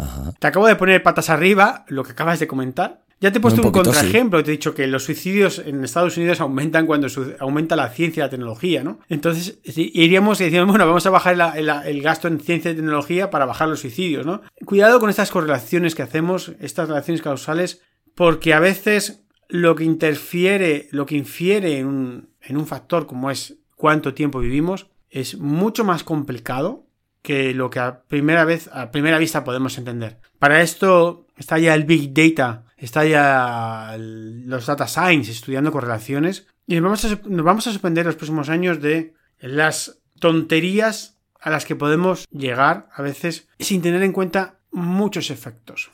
Te 0.40 0.46
acabo 0.48 0.66
de 0.66 0.74
poner 0.74 1.04
patas 1.04 1.30
arriba 1.30 1.84
lo 1.86 2.02
que 2.02 2.12
acabas 2.12 2.40
de 2.40 2.48
comentar. 2.48 3.04
Ya 3.20 3.30
te 3.30 3.38
he 3.38 3.40
puesto 3.40 3.62
un, 3.62 3.70
contraejemplo, 3.70 4.42
te 4.42 4.50
he 4.50 4.52
dicho 4.52 4.74
que 4.74 4.86
los 4.86 5.04
suicidios 5.04 5.58
en 5.58 5.84
Estados 5.84 6.16
Unidos 6.16 6.40
aumentan 6.40 6.86
cuando 6.86 7.06
aumenta 7.38 7.76
la 7.76 7.90
ciencia 7.90 8.22
y 8.22 8.24
la 8.24 8.30
tecnología, 8.30 8.82
¿no? 8.82 8.98
Entonces 9.08 9.58
iríamos 9.62 10.40
y 10.40 10.44
decíamos, 10.44 10.70
bueno, 10.70 10.86
vamos 10.86 11.04
a 11.04 11.10
bajar 11.10 11.36
el 11.54 12.02
gasto 12.02 12.28
en 12.28 12.40
ciencia 12.40 12.70
y 12.70 12.74
tecnología 12.74 13.30
para 13.30 13.44
bajar 13.44 13.68
los 13.68 13.80
suicidios, 13.80 14.24
¿no? 14.26 14.40
Cuidado 14.64 14.98
con 14.98 15.10
estas 15.10 15.30
correlaciones 15.30 15.94
que 15.94 16.02
hacemos, 16.02 16.52
estas 16.60 16.88
relaciones 16.88 17.20
causales, 17.20 17.82
porque 18.14 18.54
a 18.54 18.58
veces 18.58 19.22
lo 19.50 19.74
que 19.74 19.84
interfiere, 19.84 20.88
lo 20.92 21.06
que 21.06 21.16
infiere 21.16 21.78
en 21.78 21.86
un, 21.86 22.28
en 22.40 22.56
un 22.56 22.66
factor 22.66 23.06
como 23.06 23.30
es 23.30 23.58
cuánto 23.76 24.14
tiempo 24.14 24.40
vivimos, 24.40 24.86
es 25.10 25.38
mucho 25.38 25.84
más 25.84 26.04
complicado 26.04 26.86
que 27.22 27.52
lo 27.52 27.68
que 27.70 27.80
a 27.80 28.02
primera 28.04 28.44
vez, 28.44 28.70
a 28.72 28.90
primera 28.90 29.18
vista 29.18 29.44
podemos 29.44 29.76
entender. 29.76 30.18
Para 30.38 30.62
esto 30.62 31.26
está 31.36 31.58
ya 31.58 31.74
el 31.74 31.84
Big 31.84 32.14
Data, 32.14 32.64
está 32.76 33.04
ya 33.04 33.96
los 33.98 34.66
Data 34.66 34.86
Science 34.86 35.30
estudiando 35.30 35.72
correlaciones 35.72 36.46
y 36.66 36.76
nos 36.76 36.84
vamos, 36.84 37.04
a, 37.04 37.20
nos 37.28 37.44
vamos 37.44 37.66
a 37.66 37.72
sorprender 37.72 38.06
los 38.06 38.16
próximos 38.16 38.48
años 38.48 38.80
de 38.80 39.14
las 39.40 39.98
tonterías 40.18 41.18
a 41.40 41.50
las 41.50 41.64
que 41.64 41.76
podemos 41.76 42.26
llegar 42.30 42.88
a 42.94 43.02
veces 43.02 43.48
sin 43.58 43.82
tener 43.82 44.02
en 44.02 44.12
cuenta 44.12 44.59
muchos 44.72 45.30
efectos. 45.30 45.90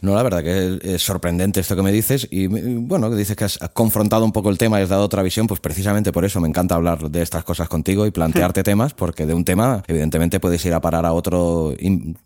No, 0.00 0.14
la 0.14 0.22
verdad 0.22 0.42
que 0.42 0.78
es 0.82 1.02
sorprendente 1.02 1.60
esto 1.60 1.76
que 1.76 1.82
me 1.82 1.92
dices 1.92 2.26
y 2.30 2.46
bueno, 2.46 3.10
que 3.10 3.16
dices 3.16 3.36
que 3.36 3.44
has 3.44 3.58
confrontado 3.72 4.24
un 4.24 4.32
poco 4.32 4.50
el 4.50 4.58
tema 4.58 4.80
y 4.80 4.82
has 4.82 4.88
dado 4.88 5.04
otra 5.04 5.22
visión, 5.22 5.46
pues 5.46 5.60
precisamente 5.60 6.12
por 6.12 6.24
eso 6.24 6.40
me 6.40 6.48
encanta 6.48 6.74
hablar 6.74 7.10
de 7.10 7.22
estas 7.22 7.44
cosas 7.44 7.68
contigo 7.68 8.06
y 8.06 8.10
plantearte 8.10 8.62
temas, 8.64 8.94
porque 8.94 9.26
de 9.26 9.34
un 9.34 9.44
tema 9.44 9.82
evidentemente 9.86 10.40
puedes 10.40 10.64
ir 10.64 10.74
a 10.74 10.80
parar 10.80 11.06
a 11.06 11.12
otro 11.12 11.74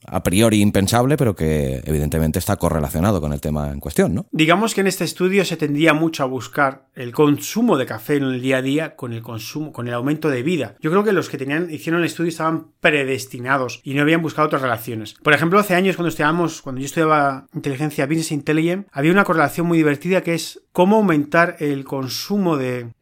a 0.07 0.23
priori 0.23 0.61
impensable, 0.61 1.16
pero 1.16 1.35
que 1.35 1.83
evidentemente 1.85 2.38
está 2.38 2.57
correlacionado 2.57 3.21
con 3.21 3.33
el 3.33 3.40
tema 3.40 3.71
en 3.71 3.80
cuestión, 3.80 4.14
¿no? 4.14 4.26
Digamos 4.33 4.75
que 4.75 4.80
en 4.80 4.87
este 4.87 5.04
estudio 5.04 5.45
se 5.45 5.57
tendría 5.57 5.92
mucho 5.92 6.23
a 6.23 6.26
buscar 6.26 6.87
el 6.95 7.12
consumo 7.12 7.76
de 7.76 7.87
café 7.87 8.16
en 8.16 8.25
el 8.25 8.40
día 8.40 8.59
a 8.59 8.62
día 8.62 8.97
con 8.97 9.12
el 9.12 9.23
consumo, 9.23 9.73
con 9.73 9.88
el 9.88 9.95
aumento 9.95 10.28
de 10.28 10.42
vida. 10.42 10.76
Yo 10.80 10.90
creo 10.90 11.04
que 11.04 11.12
los 11.12 11.28
que 11.28 11.38
tenían, 11.38 11.71
hicieron 11.71 12.00
el 12.00 12.07
estudio 12.07 12.28
estaban 12.28 12.69
predestinados 12.80 13.80
y 13.85 13.95
no 13.95 14.02
habían 14.02 14.23
buscado 14.23 14.47
otras 14.47 14.62
relaciones. 14.62 15.14
Por 15.23 15.33
ejemplo, 15.33 15.59
hace 15.59 15.75
años 15.75 15.89
cuando 15.97 16.09
estudiábamos, 16.09 16.62
cuando 16.62 16.80
yo 16.80 16.87
estudiaba 16.87 17.47
inteligencia 17.54 18.06
business 18.06 18.32
intelligence, 18.32 18.88
había 18.92 19.12
una 19.12 19.25
correlación 19.25 19.66
muy 19.66 19.78
divertida 19.78 20.23
que 20.23 20.35
es 20.35 20.61
cómo 20.73 20.97
aumentar 20.97 21.56
el 21.61 21.85
consumo 21.85 22.56
de, 22.56 22.92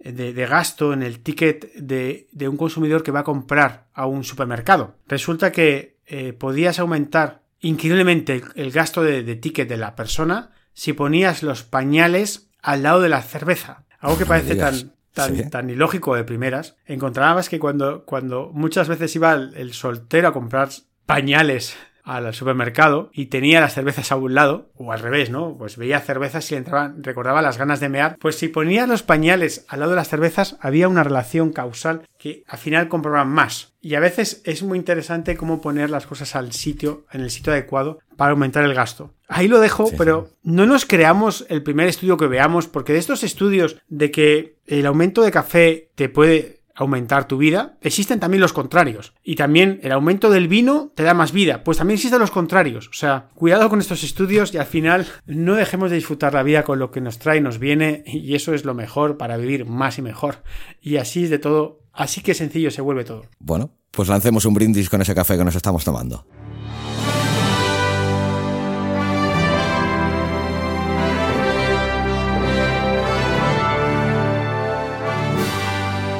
gasto 0.48 0.92
en 0.92 1.02
el 1.02 1.20
ticket 1.20 1.72
de, 1.74 2.28
un 2.48 2.56
consumidor 2.56 3.02
que 3.02 3.10
va 3.10 3.20
a 3.20 3.24
comprar 3.24 3.86
a 3.94 4.06
un 4.06 4.24
supermercado. 4.24 4.96
Resulta 5.06 5.52
que 5.52 5.98
eh, 6.06 6.32
podías 6.32 6.78
aumentar 6.78 7.42
increíblemente 7.60 8.42
el, 8.54 8.70
gasto 8.70 9.02
de, 9.02 9.22
ticket 9.36 9.68
de 9.68 9.76
la 9.76 9.96
persona 9.96 10.50
si 10.72 10.92
ponías 10.92 11.42
los 11.42 11.64
pañales 11.64 12.50
al 12.62 12.82
lado 12.82 13.00
de 13.00 13.08
la 13.08 13.22
cerveza. 13.22 13.84
Algo 13.98 14.16
que 14.16 14.26
parece 14.26 14.54
tan, 14.54 14.92
tan, 15.12 15.50
tan, 15.50 15.70
ilógico 15.70 16.14
de 16.14 16.22
primeras, 16.22 16.76
encontrabas 16.86 17.48
que 17.48 17.58
cuando, 17.58 18.04
cuando 18.04 18.50
muchas 18.54 18.88
veces 18.88 19.14
iba 19.16 19.34
el 19.34 19.72
soltero 19.72 20.28
a 20.28 20.32
comprar 20.32 20.68
pañales 21.04 21.74
al 22.08 22.32
supermercado 22.32 23.10
y 23.12 23.26
tenía 23.26 23.60
las 23.60 23.74
cervezas 23.74 24.10
a 24.10 24.16
un 24.16 24.34
lado, 24.34 24.70
o 24.76 24.92
al 24.92 25.00
revés, 25.00 25.30
¿no? 25.30 25.56
Pues 25.58 25.76
veía 25.76 26.00
cervezas 26.00 26.50
y 26.50 26.54
le 26.54 26.58
entraban, 26.58 27.04
recordaba 27.04 27.42
las 27.42 27.58
ganas 27.58 27.80
de 27.80 27.90
mear. 27.90 28.16
Pues 28.18 28.36
si 28.36 28.48
ponía 28.48 28.86
los 28.86 29.02
pañales 29.02 29.66
al 29.68 29.80
lado 29.80 29.90
de 29.90 29.96
las 29.96 30.08
cervezas, 30.08 30.56
había 30.60 30.88
una 30.88 31.04
relación 31.04 31.52
causal 31.52 32.02
que 32.18 32.44
al 32.48 32.58
final 32.58 32.88
comprobaban 32.88 33.28
más. 33.28 33.74
Y 33.80 33.94
a 33.94 34.00
veces 34.00 34.42
es 34.44 34.62
muy 34.62 34.78
interesante 34.78 35.36
cómo 35.36 35.60
poner 35.60 35.90
las 35.90 36.06
cosas 36.06 36.34
al 36.34 36.52
sitio, 36.52 37.04
en 37.12 37.20
el 37.20 37.30
sitio 37.30 37.52
adecuado, 37.52 37.98
para 38.16 38.32
aumentar 38.32 38.64
el 38.64 38.74
gasto. 38.74 39.14
Ahí 39.28 39.46
lo 39.46 39.60
dejo, 39.60 39.90
pero 39.96 40.30
no 40.42 40.64
nos 40.64 40.86
creamos 40.86 41.44
el 41.50 41.62
primer 41.62 41.88
estudio 41.88 42.16
que 42.16 42.26
veamos, 42.26 42.66
porque 42.66 42.94
de 42.94 42.98
estos 42.98 43.22
estudios 43.22 43.76
de 43.88 44.10
que 44.10 44.56
el 44.66 44.86
aumento 44.86 45.22
de 45.22 45.30
café 45.30 45.90
te 45.94 46.08
puede 46.08 46.57
aumentar 46.78 47.26
tu 47.26 47.38
vida, 47.38 47.76
existen 47.82 48.20
también 48.20 48.40
los 48.40 48.52
contrarios. 48.52 49.12
Y 49.24 49.34
también 49.34 49.80
el 49.82 49.90
aumento 49.90 50.30
del 50.30 50.46
vino 50.46 50.92
te 50.94 51.02
da 51.02 51.12
más 51.12 51.32
vida. 51.32 51.64
Pues 51.64 51.78
también 51.78 51.96
existen 51.96 52.20
los 52.20 52.30
contrarios. 52.30 52.88
O 52.88 52.94
sea, 52.94 53.28
cuidado 53.34 53.68
con 53.68 53.80
estos 53.80 54.04
estudios 54.04 54.54
y 54.54 54.58
al 54.58 54.66
final 54.66 55.06
no 55.26 55.56
dejemos 55.56 55.90
de 55.90 55.96
disfrutar 55.96 56.34
la 56.34 56.44
vida 56.44 56.62
con 56.62 56.78
lo 56.78 56.92
que 56.92 57.00
nos 57.00 57.18
trae 57.18 57.38
y 57.38 57.40
nos 57.40 57.58
viene. 57.58 58.04
Y 58.06 58.36
eso 58.36 58.54
es 58.54 58.64
lo 58.64 58.74
mejor 58.74 59.16
para 59.16 59.36
vivir 59.36 59.66
más 59.66 59.98
y 59.98 60.02
mejor. 60.02 60.44
Y 60.80 60.98
así 60.98 61.24
es 61.24 61.30
de 61.30 61.40
todo. 61.40 61.80
Así 61.92 62.20
que 62.20 62.34
sencillo 62.34 62.70
se 62.70 62.80
vuelve 62.80 63.02
todo. 63.02 63.24
Bueno, 63.40 63.72
pues 63.90 64.08
lancemos 64.08 64.44
un 64.44 64.54
brindis 64.54 64.88
con 64.88 65.02
ese 65.02 65.16
café 65.16 65.36
que 65.36 65.44
nos 65.44 65.56
estamos 65.56 65.84
tomando. 65.84 66.24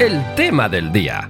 El 0.01 0.23
tema 0.37 0.69
del 0.69 0.93
día. 0.93 1.29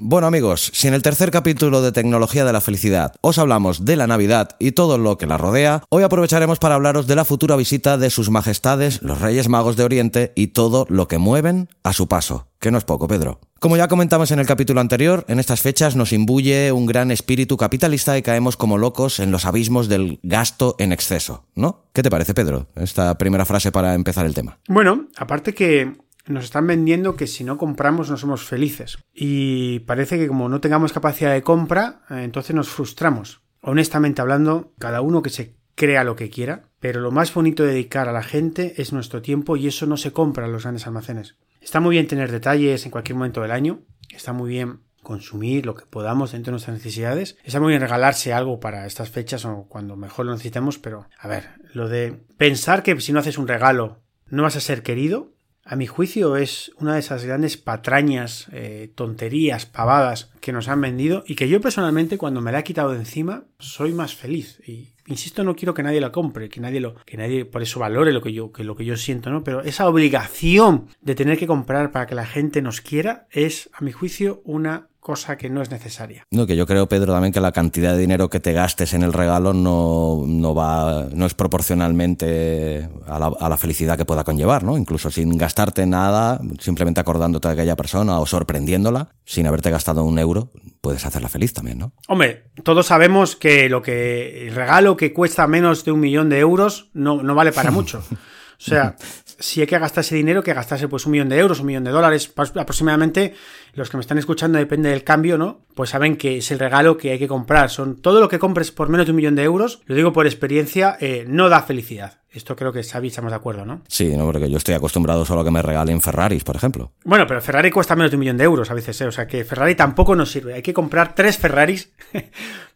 Bueno 0.00 0.26
amigos, 0.26 0.72
si 0.74 0.88
en 0.88 0.94
el 0.94 1.02
tercer 1.02 1.30
capítulo 1.30 1.80
de 1.80 1.92
Tecnología 1.92 2.44
de 2.44 2.52
la 2.52 2.60
Felicidad 2.60 3.14
os 3.20 3.38
hablamos 3.38 3.84
de 3.84 3.94
la 3.94 4.08
Navidad 4.08 4.56
y 4.58 4.72
todo 4.72 4.98
lo 4.98 5.16
que 5.16 5.28
la 5.28 5.36
rodea, 5.36 5.84
hoy 5.90 6.02
aprovecharemos 6.02 6.58
para 6.58 6.74
hablaros 6.74 7.06
de 7.06 7.14
la 7.14 7.24
futura 7.24 7.54
visita 7.54 7.98
de 7.98 8.10
sus 8.10 8.28
majestades, 8.28 9.00
los 9.02 9.20
Reyes 9.20 9.48
Magos 9.48 9.76
de 9.76 9.84
Oriente 9.84 10.32
y 10.34 10.48
todo 10.48 10.86
lo 10.88 11.06
que 11.06 11.18
mueven 11.18 11.68
a 11.84 11.92
su 11.92 12.08
paso, 12.08 12.48
que 12.58 12.72
no 12.72 12.78
es 12.78 12.84
poco, 12.84 13.06
Pedro. 13.06 13.38
Como 13.60 13.76
ya 13.76 13.86
comentamos 13.86 14.32
en 14.32 14.40
el 14.40 14.46
capítulo 14.46 14.80
anterior, 14.80 15.24
en 15.28 15.38
estas 15.38 15.60
fechas 15.60 15.94
nos 15.94 16.12
imbuye 16.12 16.72
un 16.72 16.86
gran 16.86 17.12
espíritu 17.12 17.56
capitalista 17.56 18.18
y 18.18 18.22
caemos 18.22 18.56
como 18.56 18.76
locos 18.76 19.20
en 19.20 19.30
los 19.30 19.44
abismos 19.44 19.88
del 19.88 20.18
gasto 20.24 20.74
en 20.80 20.90
exceso, 20.90 21.44
¿no? 21.54 21.84
¿Qué 21.92 22.02
te 22.02 22.10
parece, 22.10 22.34
Pedro? 22.34 22.66
Esta 22.74 23.16
primera 23.18 23.44
frase 23.44 23.70
para 23.70 23.94
empezar 23.94 24.26
el 24.26 24.34
tema. 24.34 24.58
Bueno, 24.66 25.06
aparte 25.16 25.54
que 25.54 25.92
nos 26.30 26.44
están 26.44 26.66
vendiendo 26.66 27.16
que 27.16 27.26
si 27.26 27.44
no 27.44 27.58
compramos 27.58 28.10
no 28.10 28.16
somos 28.16 28.44
felices. 28.44 28.98
Y 29.12 29.80
parece 29.80 30.18
que 30.18 30.28
como 30.28 30.48
no 30.48 30.60
tengamos 30.60 30.92
capacidad 30.92 31.32
de 31.32 31.42
compra, 31.42 32.02
eh, 32.10 32.22
entonces 32.22 32.54
nos 32.54 32.68
frustramos. 32.68 33.42
Honestamente 33.62 34.22
hablando, 34.22 34.72
cada 34.78 35.00
uno 35.00 35.22
que 35.22 35.30
se 35.30 35.54
crea 35.74 36.04
lo 36.04 36.16
que 36.16 36.30
quiera, 36.30 36.64
pero 36.78 37.00
lo 37.00 37.10
más 37.10 37.32
bonito 37.32 37.62
de 37.62 37.72
dedicar 37.72 38.08
a 38.08 38.12
la 38.12 38.22
gente 38.22 38.74
es 38.80 38.92
nuestro 38.92 39.22
tiempo 39.22 39.56
y 39.56 39.66
eso 39.66 39.86
no 39.86 39.96
se 39.96 40.12
compra 40.12 40.46
en 40.46 40.52
los 40.52 40.62
grandes 40.62 40.86
almacenes. 40.86 41.36
Está 41.60 41.80
muy 41.80 41.96
bien 41.96 42.06
tener 42.06 42.30
detalles 42.30 42.84
en 42.84 42.90
cualquier 42.90 43.16
momento 43.16 43.42
del 43.42 43.50
año, 43.50 43.80
está 44.10 44.32
muy 44.32 44.50
bien 44.50 44.80
consumir 45.02 45.66
lo 45.66 45.74
que 45.74 45.86
podamos 45.86 46.32
dentro 46.32 46.50
de 46.50 46.52
nuestras 46.52 46.76
necesidades. 46.76 47.36
Está 47.44 47.60
muy 47.60 47.70
bien 47.70 47.80
regalarse 47.80 48.32
algo 48.32 48.60
para 48.60 48.86
estas 48.86 49.10
fechas 49.10 49.44
o 49.44 49.66
cuando 49.68 49.96
mejor 49.96 50.26
lo 50.26 50.32
necesitemos, 50.32 50.78
pero 50.78 51.06
a 51.18 51.28
ver, 51.28 51.48
lo 51.72 51.88
de 51.88 52.12
pensar 52.36 52.82
que 52.82 53.00
si 53.00 53.12
no 53.12 53.20
haces 53.20 53.38
un 53.38 53.48
regalo 53.48 54.02
no 54.28 54.42
vas 54.42 54.56
a 54.56 54.60
ser 54.60 54.82
querido, 54.82 55.32
a 55.64 55.76
mi 55.76 55.86
juicio 55.86 56.36
es 56.36 56.72
una 56.78 56.94
de 56.94 57.00
esas 57.00 57.24
grandes 57.24 57.56
patrañas, 57.56 58.48
eh, 58.52 58.90
tonterías, 58.94 59.66
pavadas 59.66 60.30
que 60.40 60.52
nos 60.52 60.68
han 60.68 60.80
vendido 60.80 61.22
y 61.26 61.34
que 61.34 61.48
yo 61.48 61.60
personalmente 61.60 62.18
cuando 62.18 62.40
me 62.40 62.52
la 62.52 62.60
he 62.60 62.64
quitado 62.64 62.92
de 62.92 62.98
encima 62.98 63.44
soy 63.58 63.92
más 63.92 64.14
feliz 64.14 64.60
y 64.66 64.94
insisto 65.06 65.44
no 65.44 65.56
quiero 65.56 65.74
que 65.74 65.82
nadie 65.82 66.00
la 66.00 66.12
compre, 66.12 66.48
que 66.48 66.60
nadie 66.60 66.80
lo 66.80 66.94
que 67.04 67.16
nadie 67.16 67.44
por 67.44 67.62
eso 67.62 67.80
valore 67.80 68.12
lo 68.12 68.22
que 68.22 68.32
yo 68.32 68.52
que 68.52 68.64
lo 68.64 68.76
que 68.76 68.84
yo 68.84 68.96
siento, 68.96 69.30
¿no? 69.30 69.44
Pero 69.44 69.62
esa 69.62 69.88
obligación 69.88 70.88
de 71.00 71.14
tener 71.14 71.38
que 71.38 71.46
comprar 71.46 71.92
para 71.92 72.06
que 72.06 72.14
la 72.14 72.26
gente 72.26 72.62
nos 72.62 72.80
quiera 72.80 73.26
es 73.30 73.70
a 73.72 73.84
mi 73.84 73.92
juicio 73.92 74.42
una 74.44 74.89
cosa 75.00 75.36
que 75.36 75.50
no 75.50 75.62
es 75.62 75.70
necesaria. 75.70 76.26
No, 76.30 76.46
que 76.46 76.56
yo 76.56 76.66
creo, 76.66 76.88
Pedro, 76.88 77.12
también 77.12 77.32
que 77.32 77.40
la 77.40 77.52
cantidad 77.52 77.92
de 77.92 77.98
dinero 77.98 78.28
que 78.28 78.38
te 78.38 78.52
gastes 78.52 78.94
en 78.94 79.02
el 79.02 79.12
regalo 79.12 79.52
no, 79.52 80.24
no 80.26 80.54
va, 80.54 81.08
no 81.12 81.26
es 81.26 81.34
proporcionalmente 81.34 82.88
a 83.06 83.18
la, 83.18 83.32
a 83.40 83.48
la, 83.48 83.56
felicidad 83.56 83.96
que 83.96 84.04
pueda 84.04 84.24
conllevar, 84.24 84.62
¿no? 84.62 84.76
Incluso 84.76 85.10
sin 85.10 85.36
gastarte 85.36 85.86
nada, 85.86 86.40
simplemente 86.60 87.00
acordándote 87.00 87.48
de 87.48 87.54
aquella 87.54 87.76
persona 87.76 88.20
o 88.20 88.26
sorprendiéndola, 88.26 89.08
sin 89.24 89.46
haberte 89.46 89.70
gastado 89.70 90.04
un 90.04 90.18
euro, 90.18 90.50
puedes 90.80 91.04
hacerla 91.04 91.28
feliz 91.28 91.52
también, 91.52 91.78
¿no? 91.78 91.92
Hombre, 92.08 92.44
todos 92.62 92.86
sabemos 92.86 93.36
que 93.36 93.68
lo 93.68 93.82
que 93.82 94.48
el 94.48 94.54
regalo 94.54 94.96
que 94.96 95.12
cuesta 95.12 95.46
menos 95.46 95.84
de 95.84 95.92
un 95.92 96.00
millón 96.00 96.28
de 96.28 96.38
euros 96.38 96.90
no, 96.92 97.22
no 97.22 97.34
vale 97.34 97.52
para 97.52 97.70
mucho. 97.70 98.02
O 98.10 98.62
sea, 98.62 98.96
si 99.40 99.60
hay 99.60 99.66
que 99.66 99.78
gastar 99.78 100.02
ese 100.02 100.14
dinero, 100.14 100.42
que 100.42 100.54
gastarse 100.54 100.86
pues 100.86 101.06
un 101.06 101.12
millón 101.12 101.28
de 101.28 101.38
euros, 101.38 101.60
un 101.60 101.66
millón 101.66 101.84
de 101.84 101.90
dólares, 101.90 102.32
aproximadamente, 102.36 103.34
los 103.72 103.90
que 103.90 103.96
me 103.96 104.02
están 104.02 104.18
escuchando 104.18 104.58
depende 104.58 104.90
del 104.90 105.02
cambio, 105.02 105.38
¿no? 105.38 105.62
Pues 105.74 105.90
saben 105.90 106.16
que 106.16 106.38
es 106.38 106.50
el 106.50 106.58
regalo 106.58 106.96
que 106.96 107.12
hay 107.12 107.18
que 107.18 107.26
comprar. 107.26 107.70
Son 107.70 108.00
todo 108.00 108.20
lo 108.20 108.28
que 108.28 108.38
compres 108.38 108.70
por 108.70 108.88
menos 108.88 109.06
de 109.06 109.12
un 109.12 109.16
millón 109.16 109.34
de 109.34 109.42
euros, 109.42 109.80
lo 109.86 109.94
digo 109.94 110.12
por 110.12 110.26
experiencia, 110.26 110.96
eh, 111.00 111.24
no 111.26 111.48
da 111.48 111.62
felicidad. 111.62 112.20
Esto 112.30 112.54
creo 112.54 112.72
que 112.72 112.84
Xavi 112.84 113.08
estamos 113.08 113.32
de 113.32 113.36
acuerdo, 113.36 113.64
¿no? 113.64 113.82
Sí, 113.88 114.16
no, 114.16 114.24
porque 114.24 114.48
yo 114.48 114.58
estoy 114.58 114.74
acostumbrado 114.74 115.24
solo 115.24 115.40
a 115.40 115.44
que 115.44 115.50
me 115.50 115.62
regalen 115.62 116.00
Ferraris, 116.00 116.44
por 116.44 116.54
ejemplo. 116.54 116.92
Bueno, 117.04 117.26
pero 117.26 117.40
Ferrari 117.40 117.70
cuesta 117.72 117.96
menos 117.96 118.12
de 118.12 118.16
un 118.16 118.20
millón 118.20 118.36
de 118.36 118.44
euros 118.44 118.70
a 118.70 118.74
veces, 118.74 119.00
¿eh? 119.00 119.06
O 119.06 119.12
sea 119.12 119.26
que 119.26 119.44
Ferrari 119.44 119.74
tampoco 119.74 120.14
nos 120.14 120.30
sirve. 120.30 120.54
Hay 120.54 120.62
que 120.62 120.74
comprar 120.74 121.14
tres 121.14 121.38
Ferraris 121.38 121.92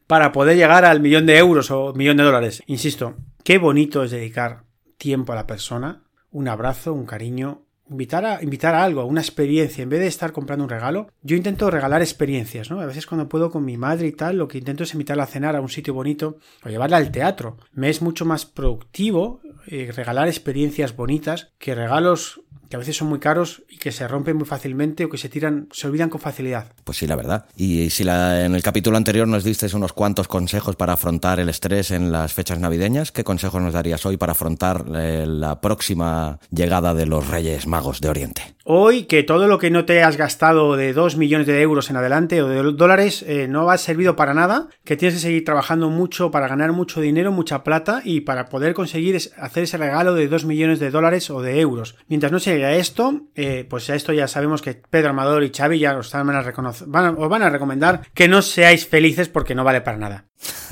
para 0.07 0.33
poder 0.33 0.57
llegar 0.57 0.85
al 0.85 1.01
millón 1.01 1.27
de 1.27 1.39
euros 1.39 1.71
o 1.71 1.93
millón 1.93 2.17
de 2.17 2.25
dólares. 2.25 2.63
Insisto, 2.67 3.15
qué 3.45 3.59
bonito 3.59 4.03
es 4.03 4.11
dedicar 4.11 4.65
tiempo 4.99 5.33
a 5.33 5.37
la 5.37 5.47
persona, 5.47 6.03
un 6.35 6.49
abrazo, 6.49 6.93
un 6.93 7.07
cariño, 7.07 7.63
invitar 7.89 8.27
a, 8.27 8.43
invitar 8.43 8.75
a 8.75 8.83
algo, 8.83 9.01
a 9.01 9.05
una 9.05 9.21
experiencia, 9.21 9.83
en 9.83 9.89
vez 9.89 10.01
de 10.01 10.09
estar 10.09 10.33
comprando 10.33 10.65
un 10.65 10.71
regalo, 10.71 11.07
yo 11.23 11.37
intento 11.37 11.71
regalar 11.71 12.03
experiencias, 12.03 12.71
¿no? 12.71 12.81
A 12.81 12.87
veces 12.87 13.07
cuando 13.07 13.29
puedo 13.29 13.51
con 13.51 13.65
mi 13.65 13.77
madre 13.77 14.09
y 14.09 14.13
tal, 14.13 14.37
lo 14.37 14.49
que 14.49 14.59
intento 14.59 14.83
es 14.83 14.93
invitarla 14.95 15.23
a 15.23 15.29
cenar 15.29 15.55
a 15.55 15.61
un 15.61 15.69
sitio 15.69 15.95
bonito 15.95 16.39
o 16.65 16.69
llevarla 16.69 16.97
al 16.97 17.13
teatro. 17.13 17.57
Me 17.73 17.89
es 17.89 18.03
mucho 18.03 18.25
más 18.25 18.47
productivo 18.47 19.41
eh, 19.69 19.93
regalar 19.95 20.27
experiencias 20.27 20.97
bonitas 20.97 21.53
que 21.59 21.77
regalos 21.77 22.43
que 22.75 22.77
a 22.77 22.81
veces 22.81 22.97
son 22.97 23.07
muy 23.07 23.21
caros 23.21 23.63
y 23.69 23.79
que 23.79 23.93
se 23.93 24.09
rompen 24.09 24.37
muy 24.37 24.47
fácilmente 24.47 25.05
o 25.05 25.09
que 25.09 25.17
se 25.17 25.29
tiran, 25.29 25.69
se 25.71 25.87
olvidan 25.87 26.11
con 26.11 26.21
facilidad. 26.21 26.73
Pues 26.83 26.99
sí, 26.99 27.07
la 27.07 27.15
verdad. 27.15 27.47
Y 27.57 27.89
si 27.91 28.03
la, 28.03 28.45
en 28.45 28.57
el 28.57 28.65
capítulo 28.65 28.97
anterior 28.97 29.29
nos 29.29 29.45
diste 29.45 29.69
unos 29.77 29.93
cuantos 29.93 30.27
consejos 30.27 30.75
para 30.75 30.95
afrontar 30.95 31.39
el 31.39 31.49
estrés 31.49 31.93
en 31.93 32.11
las 32.11 32.33
fechas 32.33 32.59
navideñas, 32.59 33.13
¿qué 33.13 33.23
consejos 33.23 33.63
nos 33.63 33.75
darías 33.75 34.05
hoy 34.07 34.17
para 34.17 34.33
afrontar 34.33 34.87
eh, 34.93 35.25
la 35.25 35.61
próxima 35.61 36.41
llegada 36.51 36.95
de 36.95 37.07
los 37.07 37.29
Reyes 37.29 37.69
Magos 37.69 38.01
de 38.01 38.09
Oriente? 38.09 38.57
Hoy 38.67 39.03
que 39.05 39.23
todo 39.23 39.47
lo 39.47 39.59
que 39.59 39.71
no 39.71 39.85
te 39.85 40.03
has 40.03 40.17
gastado 40.17 40.75
de 40.75 40.95
2 40.95 41.19
millones 41.19 41.47
de 41.47 41.61
euros 41.61 41.91
en 41.91 41.99
adelante 41.99 42.41
o 42.41 42.49
de 42.49 42.73
dólares 42.73 43.23
eh, 43.29 43.47
no 43.47 43.67
va 43.67 43.75
a 43.75 43.79
servido 43.79 44.17
para 44.17 44.33
nada, 44.33 44.69
que 44.85 44.97
tienes 44.97 45.17
que 45.17 45.21
seguir 45.21 45.45
trabajando 45.45 45.91
mucho 45.91 46.31
para 46.31 46.49
ganar 46.49 46.73
mucho 46.73 47.03
dinero, 47.03 47.31
mucha 47.31 47.63
plata 47.63 48.01
y 48.03 48.23
para 48.23 48.47
poder 48.47 48.73
conseguir 48.73 49.19
hacer 49.37 49.65
ese 49.65 49.77
regalo 49.77 50.15
de 50.15 50.29
2 50.29 50.47
millones 50.47 50.81
de 50.81 50.91
dólares 50.91 51.29
o 51.29 51.43
de 51.43 51.61
euros. 51.61 51.97
Mientras 52.09 52.33
no 52.33 52.39
se 52.39 52.64
a 52.65 52.75
esto, 52.75 53.23
eh, 53.35 53.67
pues 53.69 53.89
a 53.91 53.95
esto 53.95 54.13
ya 54.13 54.29
sabemos 54.29 54.63
que 54.63 54.75
Pedro 54.75 55.11
Amador 55.11 55.45
y 55.45 55.53
Xavi 55.55 55.79
ya 55.79 55.97
os 55.97 56.13
van 56.13 56.31
a, 56.31 56.43
reconocer, 56.43 56.89
van 56.89 57.17
os 57.19 57.29
van 57.29 57.43
a 57.43 57.51
recomendar 57.51 58.03
que 58.15 58.29
no 58.29 58.43
seáis 58.43 58.87
felices 58.87 59.29
porque 59.29 59.55
no 59.55 59.65
vale 59.65 59.81
para 59.81 59.99
nada. 59.99 60.27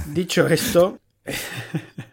Dicho 0.07 0.47
esto... 0.49 0.99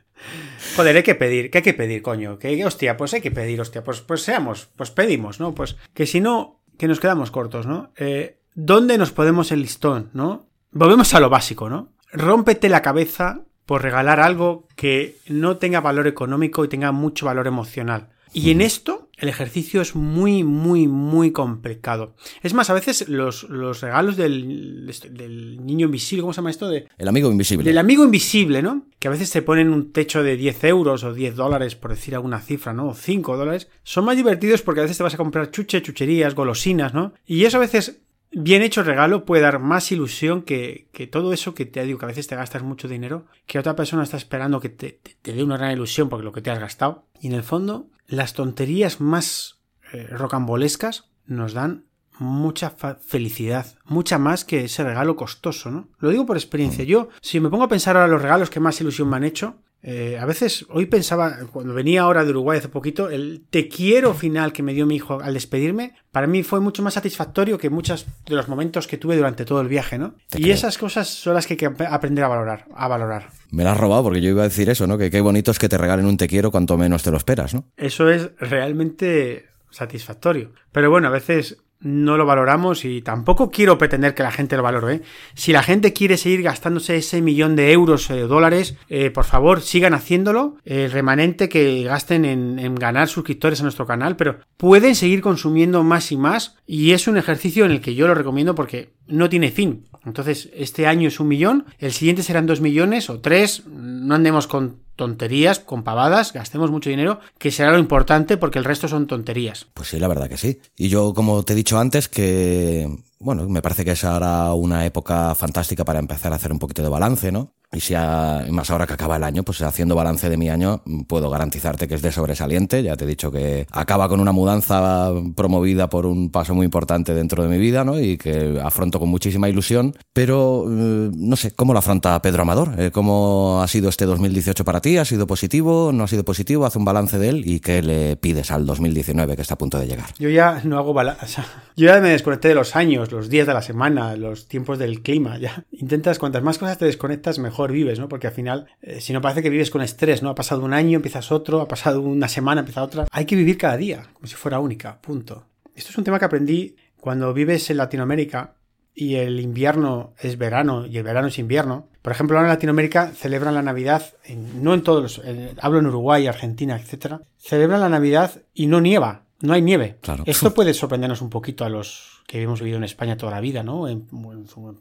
Joder, 0.76 0.96
hay 0.96 1.04
que 1.04 1.16
pedir, 1.16 1.50
¿qué 1.50 1.58
hay 1.58 1.64
que 1.64 1.74
pedir, 1.74 2.02
coño? 2.02 2.38
Que, 2.40 2.64
hostia, 2.64 2.96
pues 2.96 3.14
hay 3.14 3.22
que 3.22 3.32
pedir, 3.32 3.60
hostia, 3.60 3.84
pues, 3.84 4.02
pues 4.02 4.22
seamos, 4.22 4.70
pues 4.76 4.92
pedimos, 4.92 5.40
¿no? 5.40 5.54
Pues 5.54 5.76
que 5.94 6.06
si 6.06 6.22
no, 6.22 6.62
que 6.78 6.88
nos 6.88 7.00
quedamos 7.00 7.32
cortos, 7.32 7.66
¿no? 7.66 7.92
Eh, 7.98 8.40
¿Dónde 8.56 8.98
nos 8.98 9.12
podemos 9.12 9.52
el 9.52 9.62
listón, 9.62 10.10
¿no? 10.14 10.48
Volvemos 10.72 11.14
a 11.14 11.20
lo 11.20 11.30
básico, 11.30 11.70
¿no? 11.70 11.94
Rómpete 12.14 12.70
la 12.70 12.82
cabeza 12.82 13.42
por 13.66 13.84
regalar 13.84 14.20
algo 14.20 14.68
que 14.76 15.18
no 15.28 15.58
tenga 15.58 15.82
valor 15.82 16.08
económico 16.08 16.64
y 16.64 16.70
tenga 16.70 16.92
mucho 16.92 17.26
valor 17.26 17.48
emocional. 17.48 18.10
Y 18.34 18.52
en 18.52 18.62
esto 18.62 19.09
el 19.20 19.28
ejercicio 19.28 19.82
es 19.82 19.96
muy, 19.96 20.44
muy, 20.44 20.88
muy 20.88 21.32
complicado. 21.32 22.16
Es 22.42 22.54
más, 22.54 22.70
a 22.70 22.74
veces 22.74 23.10
los, 23.10 23.44
los 23.44 23.82
regalos 23.82 24.16
del, 24.16 24.92
del, 25.12 25.66
niño 25.66 25.88
invisible, 25.88 26.22
¿cómo 26.22 26.34
se 26.34 26.38
llama 26.38 26.52
esto? 26.52 26.70
De, 26.70 26.88
el 26.98 27.08
amigo 27.08 27.30
invisible. 27.30 27.66
Del 27.66 27.78
amigo 27.78 28.04
invisible, 28.06 28.62
¿no? 28.62 28.86
Que 28.98 29.10
a 29.10 29.12
veces 29.12 29.30
te 29.30 29.42
ponen 29.42 29.74
un 29.74 29.92
techo 29.92 30.24
de 30.24 30.38
10 30.38 30.64
euros 30.64 31.04
o 31.04 31.14
10 31.14 31.36
dólares, 31.36 31.76
por 31.76 31.92
decir 31.92 32.16
alguna 32.16 32.40
cifra, 32.40 32.74
¿no? 32.74 32.90
O 32.90 32.94
5 32.94 33.36
dólares. 33.36 33.68
Son 33.84 34.06
más 34.06 34.16
divertidos 34.16 34.62
porque 34.62 34.80
a 34.80 34.84
veces 34.84 34.98
te 34.98 35.04
vas 35.04 35.14
a 35.14 35.18
comprar 35.18 35.52
chuche, 35.52 35.82
chucherías, 35.82 36.34
golosinas, 36.34 36.94
¿no? 36.94 37.14
Y 37.26 37.44
eso 37.44 37.58
a 37.58 37.62
veces 37.62 38.02
bien 38.32 38.62
hecho 38.62 38.82
el 38.82 38.88
regalo 38.88 39.26
puede 39.26 39.42
dar 39.42 39.60
más 39.60 39.92
ilusión 39.92 40.44
que, 40.44 40.88
que, 40.94 41.08
todo 41.08 41.34
eso 41.34 41.54
que 41.54 41.66
te 41.66 41.84
digo, 41.84 42.00
que 42.00 42.06
a 42.06 42.10
veces 42.10 42.28
te 42.28 42.36
gastas 42.36 42.64
mucho 42.64 42.88
dinero, 42.88 43.26
que 43.48 43.60
otra 43.60 43.76
persona 43.76 44.04
está 44.04 44.18
esperando 44.18 44.62
que 44.62 44.70
te, 44.70 44.92
te, 44.92 45.16
te 45.22 45.34
dé 45.34 45.44
una 45.44 45.58
gran 45.58 45.72
ilusión 45.72 46.08
porque 46.08 46.24
lo 46.24 46.32
que 46.32 46.42
te 46.42 46.52
has 46.52 46.60
gastado. 46.60 47.06
Y 47.20 47.28
en 47.28 47.34
el 47.34 47.44
fondo, 47.44 47.90
las 48.10 48.34
tonterías 48.34 49.00
más 49.00 49.62
eh, 49.94 50.08
rocambolescas 50.10 51.06
nos 51.26 51.54
dan 51.54 51.86
mucha 52.18 52.72
felicidad, 53.00 53.66
mucha 53.86 54.18
más 54.18 54.44
que 54.44 54.66
ese 54.66 54.84
regalo 54.84 55.16
costoso, 55.16 55.72
¿no? 55.72 55.88
Lo 56.00 56.10
digo 56.10 56.26
por 56.26 56.36
experiencia. 56.36 56.84
Yo, 56.84 57.10
si 57.22 57.40
me 57.40 57.50
pongo 57.50 57.64
a 57.64 57.70
pensar 57.70 57.96
ahora 57.96 58.12
los 58.12 58.22
regalos 58.22 58.50
que 58.50 58.60
más 58.60 58.82
ilusión 58.82 59.10
me 59.10 59.16
han 59.16 59.24
hecho, 59.24 59.62
eh, 59.82 60.18
a 60.20 60.26
veces, 60.26 60.66
hoy 60.70 60.88
pensaba, 60.88 61.38
cuando 61.52 61.74
venía 61.74 62.02
ahora 62.02 62.26
de 62.26 62.32
Uruguay 62.32 62.60
hace 62.60 62.68
poquito, 62.68 63.10
el 63.10 63.44
te 63.50 63.70
quiero 63.70 64.14
final 64.14 64.52
que 64.52 64.62
me 64.62 64.74
dio 64.74 64.86
mi 64.86 64.96
hijo 64.96 65.22
al 65.22 65.34
despedirme, 65.34 65.94
para 66.12 66.28
mí 66.28 66.44
fue 66.44 66.60
mucho 66.60 66.84
más 66.84 66.96
satisfactorio 66.96 67.58
que 67.58 67.70
muchos 67.70 68.06
de 68.26 68.36
los 68.36 68.50
momentos 68.50 68.88
que 68.88 68.98
tuve 68.98 69.16
durante 69.16 69.46
todo 69.46 69.62
el 69.62 69.70
viaje, 69.70 69.98
¿no? 69.98 70.16
y 70.36 70.52
esas 70.52 70.78
cosas 70.78 71.08
son 71.08 71.34
las 71.34 71.48
que 71.48 71.54
hay 71.54 71.58
que 71.58 71.86
aprender 71.86 72.26
a 72.26 72.28
valorar, 72.28 72.66
a 72.76 72.88
valorar. 72.88 73.30
Me 73.52 73.64
la 73.64 73.72
has 73.72 73.78
robado 73.78 74.04
porque 74.04 74.22
yo 74.22 74.30
iba 74.30 74.42
a 74.42 74.50
decir 74.50 74.70
eso, 74.70 74.86
¿no? 74.86 74.98
Que 74.98 75.10
qué 75.10 75.22
bonito 75.22 75.52
es 75.52 75.60
que 75.60 75.70
te 75.70 75.78
regalen 75.78 76.06
un 76.06 76.18
te 76.18 76.28
quiero 76.28 76.52
cuanto 76.52 76.78
menos 76.78 77.04
te 77.04 77.12
lo 77.12 77.18
esperas, 77.18 77.54
¿no? 77.54 77.66
Eso 77.78 78.10
es 78.10 78.32
realmente 78.40 79.48
satisfactorio. 79.72 80.52
Pero 80.72 80.90
bueno, 80.90 81.08
a 81.08 81.12
veces 81.12 81.58
no 81.82 82.18
lo 82.18 82.26
valoramos 82.26 82.84
y 82.84 83.02
tampoco 83.02 83.52
quiero 83.52 83.78
pretender 83.78 84.14
que 84.14 84.24
la 84.24 84.32
gente 84.32 84.58
lo 84.58 84.64
valore. 84.64 84.96
¿eh? 84.96 85.02
Si 85.34 85.52
la 85.54 85.64
gente 85.64 85.94
quiere 85.94 86.18
seguir 86.18 86.42
gastándose 86.42 86.98
ese 86.98 87.22
millón 87.22 87.56
de 87.56 87.72
euros 87.72 88.10
o 88.10 88.16
de 88.16 88.28
dólares, 88.28 88.76
eh, 88.90 89.10
por 89.12 89.24
favor 89.24 89.62
sigan 89.62 89.94
haciéndolo. 89.94 90.58
El 90.66 90.92
remanente 90.92 91.48
que 91.48 91.84
gasten 91.84 92.26
en, 92.26 92.60
en, 92.60 92.76
ganar 92.76 93.08
suscriptores 93.08 93.62
a 93.62 93.64
nuestro 93.64 93.86
canal, 93.86 94.16
pero 94.16 94.40
pueden 94.58 94.96
seguir 94.96 95.22
consumiendo 95.22 95.84
más 95.84 96.12
y 96.12 96.18
más 96.18 96.58
y 96.66 96.92
es 96.92 97.08
un 97.08 97.18
ejercicio 97.18 97.66
en 97.66 97.72
el 97.72 97.82
que 97.82 97.96
yo 97.96 98.08
lo 98.08 98.16
recomiendo 98.16 98.56
porque 98.56 98.94
no 99.08 99.30
tiene 99.30 99.52
fin. 99.52 99.86
Entonces, 100.06 100.50
este 100.54 100.88
año 100.88 101.08
es 101.08 101.20
un 101.20 101.28
millón, 101.28 101.66
el 101.78 101.92
siguiente 101.92 102.24
serán 102.24 102.46
dos 102.46 102.62
millones 102.62 103.10
o 103.10 103.20
tres, 103.20 103.66
no 103.68 104.16
andemos 104.16 104.48
con 104.48 104.78
tonterías, 105.00 105.60
con 105.60 105.84
pavadas, 105.84 106.34
gastemos 106.34 106.70
mucho 106.70 106.90
dinero, 106.90 107.22
que 107.38 107.52
será 107.52 107.72
lo 107.72 107.80
importante 107.80 108.36
porque 108.36 108.60
el 108.60 108.66
resto 108.66 108.90
son 108.90 109.08
tonterías. 109.08 109.68
Pues 109.74 109.88
sí, 109.88 109.98
la 109.98 110.10
verdad 110.10 110.28
que 110.28 110.36
sí. 110.36 110.60
Y 110.76 110.90
yo, 110.90 111.14
como 111.14 111.44
te 111.44 111.54
he 111.54 111.56
dicho 111.56 111.80
antes, 111.80 112.10
que 112.10 112.86
bueno, 113.18 113.48
me 113.48 113.62
parece 113.62 113.86
que 113.86 113.92
es 113.92 114.04
ahora 114.04 114.54
una 114.54 114.86
época 114.86 115.34
fantástica 115.36 115.86
para 115.86 116.00
empezar 116.00 116.34
a 116.34 116.36
hacer 116.36 116.52
un 116.52 116.60
poquito 116.60 116.84
de 116.84 116.90
balance, 116.90 117.32
¿no? 117.32 117.54
Y 117.72 117.82
si 117.82 117.94
más 117.94 118.72
ahora 118.72 118.88
que 118.88 118.94
acaba 118.94 119.18
el 119.18 119.24
año, 119.24 119.44
pues 119.44 119.62
haciendo 119.62 119.96
balance 119.96 120.28
de 120.28 120.38
mi 120.38 120.50
año, 120.50 120.82
puedo 121.08 121.30
garantizarte 121.30 121.88
que 121.88 121.96
es 121.96 122.02
de 122.02 122.12
sobresaliente. 122.12 122.82
Ya 122.82 122.96
te 122.96 123.06
he 123.06 123.08
dicho 123.08 123.32
que 123.32 123.68
acaba 123.72 124.10
con 124.10 124.20
una 124.20 124.32
mudanza 124.32 125.12
promovida 125.36 125.88
por 125.88 126.08
un 126.08 126.32
paso 126.32 126.56
muy 126.56 126.66
importante 126.66 127.14
dentro 127.14 127.44
de 127.44 127.50
mi 127.50 127.60
vida, 127.60 127.84
¿no? 127.84 128.00
Y 128.00 128.18
que 128.18 128.60
afronto 128.64 129.00
con 129.00 129.10
muchísima 129.10 129.50
ilusión. 129.50 129.96
Pero 130.14 130.66
eh, 130.68 131.12
no 131.14 131.36
sé, 131.36 131.52
¿cómo 131.52 131.74
lo 131.74 131.80
afronta 131.80 132.20
Pedro 132.24 132.42
Amador? 132.42 132.74
Eh, 132.80 132.90
¿Cómo 132.92 133.62
ha 133.62 133.68
sido 133.68 133.90
este 133.90 134.06
2018 134.06 134.66
para 134.66 134.82
ti? 134.82 134.98
¿Ha 134.98 135.06
sido 135.06 135.28
positivo? 135.28 135.92
¿No 135.94 136.06
ha 136.06 136.08
sido 136.08 136.26
positivo? 136.26 136.66
Haz 136.66 136.76
un 136.76 136.86
balance 136.86 137.20
de 137.20 137.30
él 137.30 137.44
y 137.46 137.60
¿qué 137.60 137.84
le 137.84 138.16
pides 138.16 138.50
al 138.50 138.66
2019 138.66 139.36
que 139.36 139.44
está 139.44 139.54
a 139.54 139.58
punto 139.60 139.78
de 139.80 139.86
llegar? 139.86 140.08
Yo 140.18 140.30
ya 140.30 140.62
no 140.64 140.80
hago 140.80 140.94
balance. 140.94 141.44
Yo 141.78 141.86
ya 141.86 142.02
me 142.02 142.10
desconecté 142.10 142.48
de 142.48 142.56
los 142.56 142.76
años, 142.76 143.12
los 143.12 143.30
días 143.30 143.46
de 143.46 143.54
la 143.54 143.62
semana, 143.62 144.16
los 144.16 144.48
tiempos 144.48 144.80
del 144.80 145.02
clima. 145.02 145.38
Ya 145.38 145.66
intentas, 145.72 146.18
cuantas 146.18 146.42
más 146.42 146.58
cosas 146.58 146.78
te 146.78 146.86
desconectas, 146.86 147.38
mejor 147.60 147.72
vives, 147.74 148.00
¿no? 148.00 148.08
Porque 148.08 148.28
al 148.28 148.34
final, 148.34 148.68
eh, 148.82 149.02
si 149.02 149.12
no 149.12 149.20
parece 149.20 149.44
que 149.44 149.50
vives 149.50 149.70
con 149.70 149.82
estrés, 149.82 150.24
¿no? 150.24 150.30
Ha 150.30 150.36
pasado 150.36 150.64
un 150.64 150.74
año, 150.74 150.96
empiezas 150.96 151.30
otro, 151.30 151.60
ha 151.60 151.68
pasado 151.68 152.00
una 152.00 152.30
semana, 152.30 152.62
empieza 152.62 152.82
otra. 152.82 153.06
Hay 153.12 153.26
que 153.26 153.36
vivir 153.36 153.58
cada 153.58 153.76
día, 153.76 154.08
como 154.14 154.28
si 154.28 154.36
fuera 154.36 154.60
única, 154.60 155.02
punto. 155.02 155.44
Esto 155.76 155.90
es 155.92 155.98
un 155.98 156.06
tema 156.06 156.20
que 156.20 156.26
aprendí 156.26 156.78
cuando 157.02 157.34
vives 157.34 157.70
en 157.70 157.78
Latinoamérica 157.78 158.56
y 158.96 159.16
el 159.16 159.42
invierno 159.42 160.14
es 160.20 160.38
verano 160.38 160.86
y 160.86 160.98
el 160.98 161.04
verano 161.04 161.28
es 161.28 161.38
invierno. 161.38 161.90
Por 162.02 162.14
ejemplo, 162.14 162.38
ahora 162.38 162.48
en 162.48 162.54
Latinoamérica 162.54 163.12
celebran 163.12 163.56
la 163.56 163.62
Navidad, 163.62 164.14
no 164.62 164.74
en 164.74 164.82
todos 164.82 165.02
los, 165.02 165.22
hablo 165.62 165.80
en 165.80 165.88
Uruguay, 165.88 166.28
Argentina, 166.28 166.78
etcétera, 166.78 167.22
celebran 167.38 167.82
la 167.82 167.90
Navidad 167.90 168.42
y 168.54 168.68
no 168.68 168.80
nieva, 168.80 169.24
no 169.42 169.52
hay 169.52 169.62
nieve. 169.62 169.98
Claro. 170.02 170.24
Esto 170.26 170.54
puede 170.54 170.74
sorprendernos 170.74 171.22
un 171.22 171.30
poquito 171.30 171.66
a 171.66 171.70
los 171.70 172.19
que 172.30 172.44
hemos 172.44 172.60
vivido 172.60 172.78
en 172.78 172.84
España 172.84 173.18
toda 173.18 173.32
la 173.32 173.42
vida, 173.42 173.64
¿no? 173.64 173.88
En, 173.88 174.08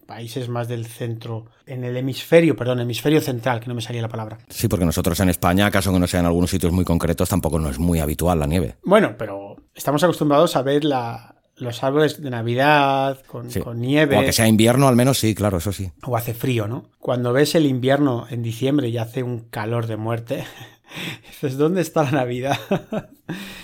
países 0.07 0.51
más 0.51 0.69
del 0.69 0.85
centro, 0.85 1.47
en 1.65 1.83
el 1.83 1.97
hemisferio, 1.97 2.55
perdón, 2.55 2.81
hemisferio 2.81 3.23
central, 3.23 3.59
que 3.59 3.69
no 3.69 3.75
me 3.75 3.81
salía 3.81 4.03
la 4.03 4.11
palabra. 4.11 4.37
Sí, 4.51 4.69
porque 4.69 4.85
nosotros 4.85 5.19
en 5.21 5.31
España, 5.31 5.65
acaso 5.65 5.91
que 5.91 5.99
no 5.99 6.07
sea 6.07 6.21
en 6.21 6.27
algunos 6.27 6.51
sitios 6.51 6.75
muy 6.75 6.85
concretos, 6.85 7.27
tampoco 7.27 7.59
no 7.59 7.71
es 7.71 7.79
muy 7.79 8.01
habitual 8.01 8.39
la 8.39 8.47
nieve. 8.47 8.77
Bueno, 8.83 9.15
pero 9.17 9.57
estamos 9.75 10.05
acostumbrados 10.05 10.57
a 10.57 10.63
ver 10.63 10.85
la, 10.85 11.37
los 11.57 11.83
árboles 11.83 12.21
de 12.21 12.29
Navidad 12.29 13.19
con, 13.27 13.51
con 13.51 13.81
nieve. 13.81 14.19
O 14.19 14.21
que 14.21 14.35
sea 14.35 14.47
invierno, 14.47 14.87
al 14.87 14.97
menos 14.97 15.19
sí, 15.19 15.35
claro, 15.35 15.57
eso 15.57 15.73
sí. 15.73 15.91
O 16.05 16.19
hace 16.19 16.35
frío, 16.35 16.69
¿no? 16.69 16.91
Cuando 16.99 17.33
ves 17.33 17.55
el 17.55 17.65
invierno 17.65 18.27
en 18.29 18.43
diciembre 18.43 18.91
y 18.91 18.99
hace 18.99 19.23
un 19.23 19.49
calor 19.49 19.87
de 19.87 19.97
muerte, 19.97 20.45
dices, 21.27 21.57
¿dónde 21.57 21.81
está 21.81 22.03
la 22.03 22.11
Navidad? 22.11 22.59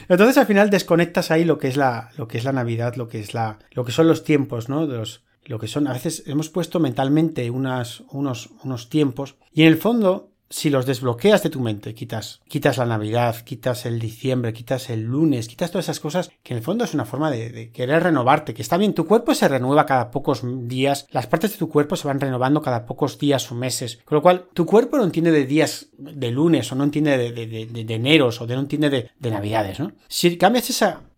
Entonces 0.08 0.38
al 0.38 0.46
final 0.46 0.70
desconectas 0.70 1.30
ahí 1.30 1.44
lo 1.44 1.58
que 1.58 1.68
es 1.68 1.76
la, 1.76 2.10
lo 2.16 2.28
que 2.28 2.38
es 2.38 2.44
la 2.44 2.52
Navidad, 2.52 2.96
lo 2.96 3.08
que 3.08 3.20
es 3.20 3.34
la, 3.34 3.58
lo 3.72 3.84
que 3.84 3.92
son 3.92 4.08
los 4.08 4.24
tiempos, 4.24 4.68
¿no? 4.68 4.86
Los, 4.86 5.24
lo 5.44 5.58
que 5.58 5.68
son, 5.68 5.86
a 5.86 5.92
veces 5.92 6.24
hemos 6.26 6.48
puesto 6.48 6.80
mentalmente 6.80 7.50
unas, 7.50 8.02
unos, 8.10 8.50
unos 8.62 8.88
tiempos 8.88 9.36
y 9.52 9.62
en 9.62 9.68
el 9.68 9.76
fondo 9.76 10.33
si 10.54 10.70
los 10.70 10.86
desbloqueas 10.86 11.42
de 11.42 11.50
tu 11.50 11.58
mente, 11.58 11.94
quitas, 11.94 12.40
quitas 12.46 12.78
la 12.78 12.86
Navidad, 12.86 13.44
quitas 13.44 13.86
el 13.86 13.98
diciembre, 13.98 14.52
quitas 14.52 14.88
el 14.88 15.02
lunes, 15.02 15.48
quitas 15.48 15.72
todas 15.72 15.86
esas 15.86 15.98
cosas, 15.98 16.30
que 16.44 16.54
en 16.54 16.58
el 16.58 16.62
fondo 16.62 16.84
es 16.84 16.94
una 16.94 17.04
forma 17.04 17.28
de, 17.28 17.72
querer 17.72 18.04
renovarte, 18.04 18.54
que 18.54 18.62
está 18.62 18.76
bien, 18.76 18.94
tu 18.94 19.04
cuerpo 19.04 19.34
se 19.34 19.48
renueva 19.48 19.84
cada 19.84 20.12
pocos 20.12 20.42
días, 20.68 21.08
las 21.10 21.26
partes 21.26 21.50
de 21.50 21.58
tu 21.58 21.68
cuerpo 21.68 21.96
se 21.96 22.06
van 22.06 22.20
renovando 22.20 22.62
cada 22.62 22.86
pocos 22.86 23.18
días 23.18 23.50
o 23.50 23.56
meses, 23.56 23.98
con 24.04 24.14
lo 24.14 24.22
cual 24.22 24.46
tu 24.54 24.64
cuerpo 24.64 24.96
no 24.96 25.02
entiende 25.02 25.32
de 25.32 25.44
días 25.44 25.88
de 25.98 26.30
lunes 26.30 26.70
o 26.70 26.76
no 26.76 26.84
entiende 26.84 27.18
de, 27.18 27.32
de, 27.32 27.46
de, 27.48 27.84
de 27.84 27.94
eneros 27.94 28.40
o 28.40 28.46
no 28.46 28.60
entiende 28.60 28.90
de, 28.90 29.30
navidades, 29.30 29.80
¿no? 29.80 29.90
Si 30.06 30.38
cambias 30.38 30.70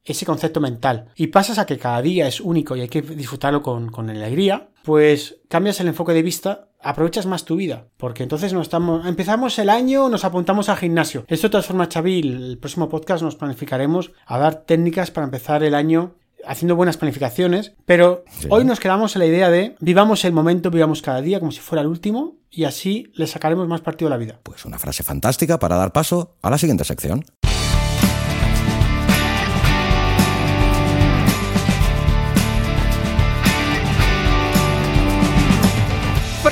ese 0.03 0.25
concepto 0.25 0.63
mental 0.63 1.11
y 1.15 1.27
pasas 1.27 1.59
a 1.59 1.67
que 1.67 1.77
cada 1.77 2.01
día 2.01 2.27
es 2.27 2.41
único 2.41 2.75
y 2.75 2.81
hay 2.81 2.89
que 2.89 3.03
disfrutarlo 3.03 3.61
con, 3.61 3.91
con 3.91 4.09
alegría, 4.09 4.71
pues 4.87 5.41
cambias 5.49 5.81
el 5.81 5.89
enfoque 5.89 6.13
de 6.13 6.23
vista 6.23 6.69
aprovechas 6.81 7.27
más 7.27 7.45
tu 7.45 7.57
vida. 7.57 7.89
Porque 7.97 8.23
entonces 8.23 8.53
no 8.53 8.63
estamos. 8.63 9.05
Empezamos 9.05 9.59
el 9.59 9.69
año, 9.69 10.09
nos 10.09 10.25
apuntamos 10.25 10.69
al 10.69 10.77
gimnasio. 10.77 11.25
Esto 11.27 11.49
de 11.49 11.51
todas 11.51 11.67
formas, 11.67 11.89
Xavi, 11.93 12.21
el 12.21 12.59
próximo 12.59 12.89
podcast 12.89 13.25
nos 13.25 13.35
planificaremos 13.35 14.13
a 14.27 14.39
dar 14.39 14.63
técnicas 14.63 15.11
para 15.11 15.25
empezar 15.25 15.65
el 15.65 15.75
año 15.75 16.15
haciendo 16.47 16.77
buenas 16.77 16.97
planificaciones, 16.97 17.73
pero 17.85 18.25
hoy 18.51 18.65
nos 18.65 18.79
quedamos 18.79 19.17
en 19.17 19.21
la 19.21 19.27
idea 19.27 19.51
de 19.51 19.75
vivamos 19.81 20.25
el 20.25 20.33
momento, 20.33 20.71
vivamos 20.71 21.03
cada 21.03 21.21
día 21.21 21.41
como 21.41 21.51
si 21.51 21.59
fuera 21.59 21.83
el 21.83 21.89
último 21.89 22.37
y 22.51 22.65
así 22.65 23.11
le 23.15 23.27
sacaremos 23.27 23.67
más 23.67 23.81
partido 23.81 24.07
a 24.07 24.11
la 24.11 24.17
vida. 24.17 24.39
Pues 24.45 24.65
una 24.65 24.79
frase 24.79 25.03
fantástica 25.03 25.59
para 25.59 25.75
dar 25.75 25.93
paso 25.93 26.37
a 26.43 26.51
la 26.51 26.59
siguiente 26.59 26.85
sección. 26.85 27.25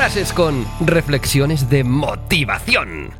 Frases 0.05 0.35
con 0.35 0.67
reflexiones 0.81 1.71
de 1.71 1.83
motivación. 1.83 3.15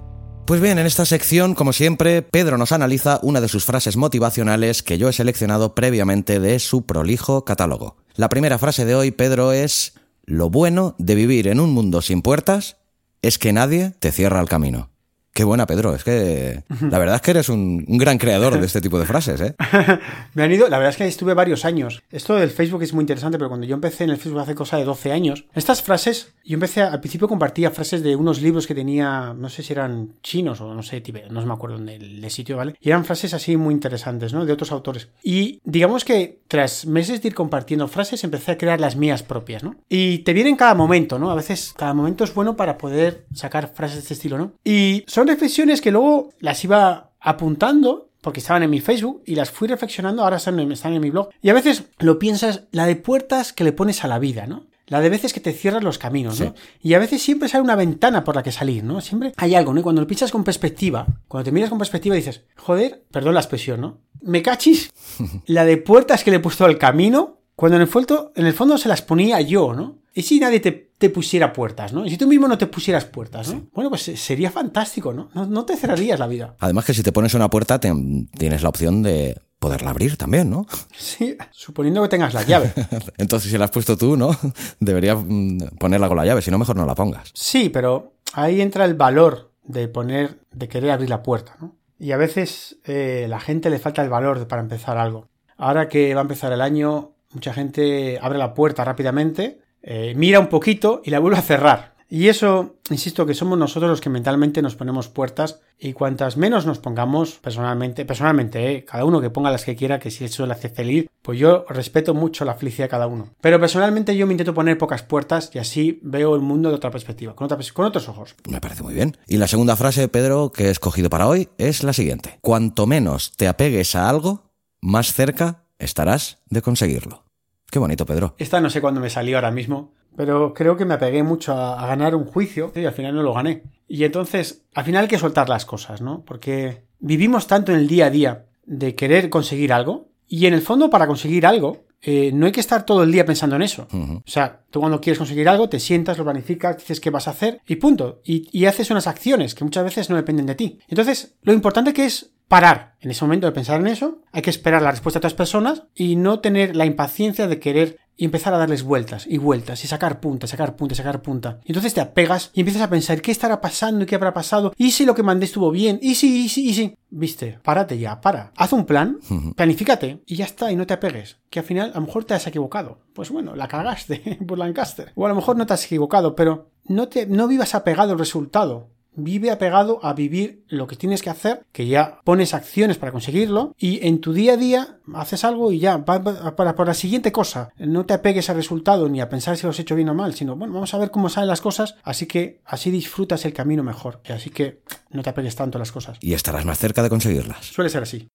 Pues 0.47 0.61
bien, 0.61 0.79
en 0.79 0.85
esta 0.85 1.07
sección, 1.07 1.55
como 1.55 1.73
siempre, 1.73 2.21
Pedro 2.21 2.59
nos 2.59 2.73
analiza 2.73 3.21
una 3.23 3.41
de 3.41 3.49
sus 3.49 3.65
frases 3.65 3.97
motivacionales 3.97 4.83
que 4.83 4.99
yo 4.99 5.09
he 5.09 5.15
seleccionado 5.15 5.75
previamente 5.75 6.41
de 6.41 6.59
su 6.59 6.85
prolijo 6.85 7.47
catálogo. 7.47 7.97
La 8.17 8.29
primera 8.29 8.59
frase 8.59 8.85
de 8.85 8.95
hoy, 8.95 9.13
Pedro, 9.13 9.53
es, 9.53 9.95
lo 10.27 10.51
bueno 10.51 10.95
de 10.99 11.15
vivir 11.15 11.49
en 11.49 11.59
un 11.59 11.73
mundo 11.73 12.03
sin 12.03 12.21
puertas 12.21 12.77
es 13.23 13.39
que 13.39 13.55
nadie 13.55 13.95
te 13.99 14.13
cierra 14.13 14.43
el 14.43 14.51
camino. 14.51 14.91
Qué 15.37 15.43
buena, 15.43 15.67
Pedro. 15.67 15.97
Es 15.97 16.05
que 16.05 16.63
la 16.81 17.01
verdad 17.01 17.17
es 17.17 17.21
que 17.21 17.33
eres 17.33 17.49
un, 17.49 17.85
gran 17.89 18.19
creador 18.19 18.57
de 18.61 18.65
este 18.65 18.81
tipo 18.81 19.01
de 19.01 19.05
frases, 19.05 19.41
¿eh? 19.41 19.57
Me 20.35 20.45
han 20.45 20.53
ido, 20.53 20.69
la 20.69 20.79
verdad 20.79 20.93
es 20.93 20.97
que 20.97 21.09
estuve 21.09 21.35
varios 21.35 21.65
años. 21.65 22.05
Esto 22.13 22.37
del 22.37 22.51
Facebook 22.51 22.85
es 22.85 22.93
muy 22.93 23.03
interesante, 23.03 23.37
pero 23.37 23.49
cuando 23.49 23.67
yo 23.67 23.75
empecé 23.75 24.05
en 24.05 24.11
el 24.11 24.17
Facebook 24.17 24.39
hace 24.39 24.55
cosa 24.55 24.77
de 24.77 24.85
12 24.85 25.11
años, 25.11 25.47
estas 25.53 25.83
frases, 25.83 26.35
yo 26.45 26.55
empecé, 26.55 26.83
al 26.83 27.01
principio 27.01 27.27
compartía 27.27 27.73
frases 27.73 28.05
de 28.05 28.15
unos 28.15 28.41
libros 28.43 28.69
que 28.69 28.77
tenía, 28.77 29.35
no 29.37 29.49
sé 29.49 29.65
si 29.65 29.73
eran 29.73 30.11
chinos 30.23 30.61
o 30.61 30.73
no 30.73 30.85
sé, 30.85 31.03
no 31.31 31.45
me 31.45 31.53
acuerdo 31.53 31.79
del 31.79 32.31
sitio, 32.31 32.57
¿vale? 32.57 32.77
Y 32.81 32.91
eran 32.91 33.05
frases 33.05 33.35
así 33.35 33.57
muy 33.57 33.75
interesantes, 33.75 34.33
¿no? 34.33 34.47
De 34.47 34.53
otros 34.53 34.71
autores. 34.71 35.09
Y 35.25 35.61
digamos 35.65 36.05
que 36.05 36.43
tras 36.47 36.87
meses 36.87 37.21
de 37.21 37.29
ir 37.29 37.35
compartiendo 37.35 37.89
frases, 37.89 38.23
empecé 38.23 38.53
a 38.53 38.59
crear 38.59 38.81
las 38.81 38.95
mías 38.95 39.25
propias, 39.25 39.65
¿no? 39.65 39.75
Y 39.89 40.19
te 40.19 40.33
vienen 40.33 40.55
cada 40.55 40.75
momento, 40.75 41.19
¿no? 41.19 41.33
A 41.33 41.35
veces 41.35 41.75
cada 41.77 41.93
momento 41.93 42.23
es 42.23 42.33
bueno 42.33 42.55
para 42.57 42.79
poder 42.79 43.27
sacar 43.35 43.73
frases 43.75 43.97
de 43.97 44.03
este 44.03 44.15
estilo, 44.15 44.39
¿no? 44.39 44.53
Y 44.63 45.03
son 45.25 45.29
reflexiones 45.29 45.81
que 45.81 45.91
luego 45.91 46.33
las 46.39 46.63
iba 46.65 47.13
apuntando 47.19 48.11
porque 48.21 48.41
estaban 48.41 48.63
en 48.63 48.71
mi 48.71 48.81
Facebook 48.81 49.23
y 49.25 49.35
las 49.35 49.51
fui 49.51 49.69
reflexionando, 49.69 50.23
ahora 50.23 50.37
están 50.37 50.59
en, 50.61 50.73
están 50.73 50.93
en 50.93 51.01
mi 51.01 51.11
blog. 51.11 51.31
Y 51.41 51.49
a 51.49 51.55
veces 51.55 51.85
lo 51.99 52.19
piensas, 52.19 52.65
la 52.73 52.87
de 52.87 52.97
puertas 52.97 53.53
que 53.53 53.65
le 53.65 53.73
pones 53.73 54.05
a 54.05 54.09
la 54.09 54.19
vida, 54.19 54.47
¿no? 54.47 54.67
La 54.87 55.01
de 55.01 55.09
veces 55.09 55.33
que 55.33 55.41
te 55.41 55.53
cierras 55.53 55.83
los 55.83 55.99
caminos, 55.99 56.41
¿no? 56.41 56.55
Y 56.83 56.93
a 56.93 56.99
veces 56.99 57.23
siempre 57.23 57.49
sale 57.49 57.65
una 57.65 57.77
ventana 57.77 58.23
por 58.23 58.35
la 58.35 58.43
que 58.43 58.53
salir, 58.53 58.85
¿no? 58.85 59.01
Siempre 59.01 59.33
hay 59.37 59.55
algo, 59.55 59.73
¿no? 59.73 59.81
Y 59.81 59.83
cuando 59.83 60.03
lo 60.03 60.07
piensas 60.07 60.31
con 60.31 60.45
perspectiva, 60.45 61.07
cuando 61.27 61.45
te 61.45 61.53
miras 61.53 61.71
con 61.71 61.79
perspectiva 61.79 62.17
dices, 62.17 62.43
joder, 62.57 63.05
perdón 63.11 63.35
la 63.35 63.41
expresión, 63.41 63.81
¿no? 63.81 63.99
Me 64.21 64.43
cachis 64.43 64.91
la 65.47 65.65
de 65.65 65.79
puertas 65.79 66.23
que 66.25 66.31
le 66.31 66.39
he 66.39 66.41
puesto 66.41 66.65
al 66.67 66.79
camino, 66.79 67.41
cuando 67.57 67.77
en 67.77 67.83
el, 67.83 67.89
fondo, 67.89 68.33
en 68.37 68.47
el 68.47 68.53
fondo 68.53 68.77
se 68.77 68.89
las 68.89 69.01
ponía 69.01 69.41
yo, 69.41 69.75
¿no? 69.75 69.99
¿Y 70.17 70.23
si 70.23 70.39
nadie 70.39 70.61
te, 70.61 70.71
te, 70.71 71.11
pusiera 71.11 71.53
puertas, 71.53 71.93
no? 71.93 72.07
Y 72.07 72.11
si 72.11 72.17
tú 72.17 72.29
mismo 72.29 72.47
no 72.47 72.57
te 72.57 72.69
pusieras 72.69 73.05
puertas, 73.05 73.53
¿no? 73.53 73.67
Bueno, 73.73 73.91
pues 73.91 74.03
sería 74.03 74.51
fantástico, 74.51 75.13
¿no? 75.13 75.29
¿no? 75.35 75.65
te 75.65 75.77
cerrarías 75.77 76.21
la 76.21 76.29
vida. 76.29 76.55
Además 76.61 76.85
que 76.85 76.95
si 76.95 77.03
te 77.03 77.11
pones 77.11 77.35
una 77.35 77.51
puerta 77.51 77.81
tienes 77.81 78.63
la 78.63 78.69
opción 78.69 79.03
de 79.03 79.37
poderla 79.59 79.91
abrir 79.91 80.17
también, 80.17 80.51
¿no? 80.51 80.67
Sí, 80.97 81.37
suponiendo 81.51 82.03
que 82.03 82.09
tengas 82.09 82.33
la 82.33 82.45
llave. 82.45 82.73
Entonces, 83.19 83.51
si 83.51 83.59
la 83.59 83.65
has 83.65 83.71
puesto 83.71 83.97
tú, 83.97 84.17
¿no? 84.17 84.37
Deberías 84.79 85.19
mm, 85.21 85.79
ponerla 85.79 86.07
con 86.07 86.17
la 86.17 86.27
llave, 86.27 86.43
si 86.43 86.51
no, 86.51 86.59
mejor 86.59 86.77
no 86.77 86.87
la 86.87 86.95
pongas. 86.95 87.31
Sí, 87.35 87.71
pero 87.71 88.13
ahí 88.35 88.61
entra 88.61 88.85
el 88.85 88.95
valor 88.95 89.53
de 89.65 89.89
poner, 89.89 90.39
de 90.53 90.69
querer 90.69 90.91
abrir 90.91 91.09
la 91.09 91.23
puerta, 91.23 91.57
¿no? 91.61 91.77
Y 91.99 92.13
a 92.13 92.17
veces 92.17 92.79
eh, 92.85 93.27
la 93.29 93.41
gente 93.41 93.71
le 93.71 93.79
falta 93.79 94.03
el 94.03 94.11
valor 94.11 94.47
para 94.47 94.61
empezar 94.63 94.99
algo. 94.99 95.29
Ahora 95.57 95.89
que 95.89 96.15
va 96.15 96.21
a 96.21 96.23
empezar 96.23 96.53
el 96.53 96.61
año, 96.61 97.15
mucha 97.33 97.55
gente 97.55 98.19
abre 98.21 98.39
la 98.39 98.53
puerta 98.53 98.85
rápidamente, 98.85 99.61
eh, 99.85 100.15
mira 100.17 100.41
un 100.41 100.49
poquito 100.49 101.03
y 101.05 101.11
la 101.11 101.19
vuelve 101.19 101.39
a 101.39 101.43
cerrar. 101.43 101.95
Y 102.09 102.29
eso, 102.29 102.77
insisto, 102.91 103.27
que 103.27 103.35
somos 103.35 103.59
nosotros 103.59 103.91
los 103.91 104.01
que 104.01 104.11
mentalmente 104.11 104.63
nos 104.63 104.77
ponemos 104.77 105.09
puertas 105.09 105.61
y 105.79 105.95
cuantas 105.95 106.37
menos 106.37 106.65
nos 106.65 106.79
pongamos, 106.79 107.41
personalmente, 107.41 108.05
personalmente, 108.05 108.71
¿eh? 108.71 108.85
cada 108.85 109.05
uno 109.05 109.21
que 109.21 109.31
ponga 109.31 109.51
las 109.51 109.65
que 109.65 109.75
quiera, 109.75 109.99
que 109.99 110.11
si 110.11 110.25
eso 110.25 110.47
le 110.47 110.53
hace 110.53 110.69
feliz, 110.69 111.09
pues 111.23 111.39
yo 111.39 111.65
respeto 111.69 112.15
mucho 112.15 112.45
la 112.45 112.55
felicidad 112.55 112.85
de 112.85 112.91
cada 112.91 113.07
uno. 113.07 113.31
Pero 113.41 113.59
personalmente 113.59 114.17
yo 114.17 114.27
me 114.27 114.35
intento 114.35 114.55
poner 114.55 114.79
pocas 114.79 115.03
puertas 115.03 115.51
y 115.55 115.59
así 115.59 115.99
veo 116.03 116.35
el 116.37 116.41
mundo 116.41 116.69
de 116.69 116.77
otra 116.77 116.91
perspectiva, 116.91 117.35
con, 117.35 117.49
con 117.49 117.85
otros 117.87 118.09
ojos. 118.09 118.37
Me 118.49 118.61
parece 118.61 118.83
muy 118.83 118.95
bien. 118.95 119.17
Y 119.27 119.39
la 119.39 119.49
segunda 119.49 119.75
frase, 119.75 120.07
Pedro, 120.09 120.53
que 120.53 120.67
he 120.67 120.71
escogido 120.71 121.11
para 121.11 121.27
hoy 121.27 121.49
es 121.59 121.83
la 121.83 121.95
siguiente. 121.95 122.39
Cuanto 122.43 122.87
menos 122.87 123.33
te 123.33 123.49
apegues 123.49 123.97
a 123.97 124.09
algo, 124.09 124.53
más 124.81 125.13
cerca 125.15 125.65
estarás 125.79 126.39
de 126.49 126.63
conseguirlo. 126.63 127.24
Qué 127.71 127.79
bonito, 127.79 128.07
Pedro. 128.07 128.35
Esta 128.39 128.61
no 128.61 128.71
sé 128.71 128.81
cuándo 128.81 129.01
me 129.01 129.11
salió 129.11 129.37
ahora 129.37 129.51
mismo, 129.51 129.93
pero 130.17 130.55
creo 130.55 130.77
que 130.77 130.85
me 130.85 130.95
apegué 130.95 131.23
mucho 131.23 131.53
a, 131.53 131.87
ganar 131.87 132.15
un 132.15 132.25
juicio 132.25 132.73
y 132.75 132.85
al 132.85 132.93
final 132.93 133.15
no 133.15 133.23
lo 133.23 133.35
gané. 133.35 133.63
Y 133.89 134.05
entonces, 134.05 134.65
al 134.75 134.85
final 134.85 135.03
hay 135.03 135.09
que 135.09 135.19
soltar 135.19 135.49
las 135.49 135.67
cosas, 135.67 136.01
¿no? 136.01 136.25
Porque 136.25 136.85
vivimos 137.01 137.47
tanto 137.47 137.73
en 137.73 137.79
el 137.79 137.89
día 137.89 138.07
a 138.07 138.11
día 138.11 138.47
de 138.65 138.95
querer 138.95 139.29
conseguir 139.29 139.73
algo 139.73 140.09
y 140.27 140.47
en 140.47 140.55
el 140.55 140.63
fondo 140.63 140.89
para 140.89 141.07
conseguir 141.07 141.47
algo 141.47 141.85
eh, 142.07 142.33
no 142.35 142.45
hay 142.45 142.53
que 142.53 142.61
estar 142.61 142.85
todo 142.85 143.03
el 143.03 143.11
día 143.11 143.25
pensando 143.25 143.57
en 143.57 143.63
eso. 143.63 143.89
O 143.91 144.23
sea, 144.27 144.61
tú 144.71 144.81
cuando 144.81 145.01
quieres 145.01 145.19
conseguir 145.19 145.49
algo, 145.49 145.71
te 145.71 145.81
sientas, 145.81 146.19
lo 146.19 146.25
planificas, 146.25 146.77
dices 146.77 147.01
qué 147.01 147.09
vas 147.09 147.29
a 147.29 147.31
hacer 147.31 147.63
y 147.67 147.77
punto. 147.77 148.21
Y, 148.25 148.47
y, 148.53 148.67
haces 148.67 148.91
unas 148.91 149.07
acciones 149.07 149.55
que 149.55 149.65
muchas 149.65 149.85
veces 149.85 150.11
no 150.11 150.17
dependen 150.17 150.45
de 150.45 150.55
ti. 150.55 150.79
Entonces, 150.89 151.37
lo 151.43 151.55
importante 151.55 151.95
que 151.95 152.05
es 152.05 152.34
parar 152.49 152.95
en 153.01 153.11
ese 153.11 153.25
momento 153.25 153.47
de 153.47 153.53
pensar 153.53 153.81
en 153.81 153.87
eso, 153.87 154.23
hay 154.33 154.43
que 154.43 154.51
esperar 154.51 154.83
la 154.83 154.91
respuesta 154.91 155.19
de 155.19 155.21
otras 155.21 155.35
personas 155.35 155.85
y 155.95 156.17
no 156.17 156.41
tener 156.41 156.75
la 156.75 156.87
impaciencia 156.87 157.47
de 157.47 157.61
querer 157.61 157.99
y 158.17 158.25
empezar 158.25 158.55
a 158.55 158.59
darles 158.59 158.83
vueltas 158.83 159.27
y 159.29 159.39
vueltas 159.39 159.85
y 159.85 159.89
sacar 159.89 160.21
punta, 160.21 160.47
sacar 160.47 160.77
punta, 160.77 160.95
sacar 160.95 161.21
punta. 161.21 161.61
Y 161.65 161.73
entonces 161.73 161.95
te 161.95 162.01
apegas 162.01 162.51
y 162.55 162.61
empiezas 162.61 162.83
a 162.83 162.91
pensar 162.91 163.21
qué 163.21 163.33
estará 163.33 163.61
pasando 163.61 164.05
y 164.05 164.07
qué 164.07 164.15
habrá 164.15 164.33
pasado. 164.33 164.73
Y 164.77 164.93
si 164.93 165.05
lo 165.05 165.15
que 165.15 165.23
mandé 165.23 165.47
estuvo 165.47 165.71
bien, 165.71 165.99
y 166.01 166.15
si, 166.15 166.45
y 166.45 166.49
si, 166.49 166.69
y 166.69 166.75
si. 166.75 166.97
Viste, 167.11 167.59
párate 167.63 167.99
ya, 167.99 168.21
para. 168.21 168.53
Haz 168.57 168.73
un 168.73 168.87
plan, 168.87 169.19
planifícate 169.57 170.23
y 170.27 170.37
ya 170.37 170.45
está, 170.45 170.71
y 170.71 170.77
no 170.77 170.87
te 170.87 170.95
apegues. 170.95 171.39
Que 171.51 171.61
al 171.61 171.65
final 171.65 171.91
a 171.93 172.01
lo 172.01 172.07
mejor 172.07 172.25
te 172.25 172.35
has 172.35 172.47
equivocado. 172.47 173.01
Pues 173.13 173.31
bueno, 173.31 173.57
la 173.57 173.69
cagaste 173.69 174.39
por 174.47 174.59
Lancaster. 174.59 175.13
O 175.15 175.27
a 175.27 175.29
lo 175.29 175.35
mejor 175.35 175.57
no 175.57 175.67
te 175.67 175.75
has 175.75 175.85
equivocado, 175.85 176.35
pero 176.35 176.71
no 176.87 177.09
te, 177.09 177.27
no 177.27 177.49
vivas 177.49 177.75
apegado 177.75 178.13
al 178.13 178.19
resultado. 178.19 178.91
Vive 179.17 179.51
apegado 179.51 180.01
a 180.05 180.13
vivir 180.13 180.65
lo 180.69 180.87
que 180.87 180.97
tienes 180.97 181.23
que 181.23 181.31
hacer, 181.31 181.65
que 181.73 181.87
ya 181.87 182.21
pones 182.25 182.53
acciones 182.53 182.99
para 182.99 183.13
conseguirlo, 183.13 183.75
y 183.79 184.07
en 184.07 184.21
tu 184.21 184.33
día 184.33 184.55
a 184.55 184.57
día 184.57 184.99
haces 185.15 185.45
algo 185.45 185.71
y 185.71 185.79
ya, 185.79 186.05
para, 186.05 186.57
para, 186.57 186.85
la 186.85 186.95
siguiente 186.95 187.31
cosa. 187.31 187.71
No 187.77 188.07
te 188.07 188.15
apegues 188.15 188.51
al 188.51 188.57
resultado 188.57 189.09
ni 189.09 189.21
a 189.21 189.29
pensar 189.29 189.57
si 189.57 189.65
lo 189.65 189.71
has 189.71 189.79
hecho 189.79 189.95
bien 189.95 190.09
o 190.09 190.15
mal, 190.15 190.35
sino, 190.35 190.57
bueno, 190.57 190.75
vamos 190.75 190.93
a 190.95 190.99
ver 190.99 191.11
cómo 191.11 191.29
salen 191.29 191.49
las 191.49 191.61
cosas, 191.61 191.97
así 192.03 192.27
que 192.27 192.61
así 192.65 192.91
disfrutas 192.91 193.45
el 193.45 193.53
camino 193.53 193.83
mejor. 193.83 194.21
Así 194.29 194.51
que 194.51 194.83
no 195.11 195.23
te 195.23 195.31
apegues 195.31 195.55
tanto 195.55 195.79
a 195.79 195.81
las 195.81 195.93
cosas. 195.93 196.19
Y 196.21 196.35
estarás 196.35 196.65
más 196.65 196.79
cerca 196.79 197.03
de 197.03 197.09
conseguirlas. 197.09 197.65
Suele 197.67 197.91
ser 197.91 198.03
así. 198.03 198.29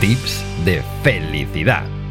Tips 0.00 0.44
de 0.64 0.82
felicidad. 1.02 2.01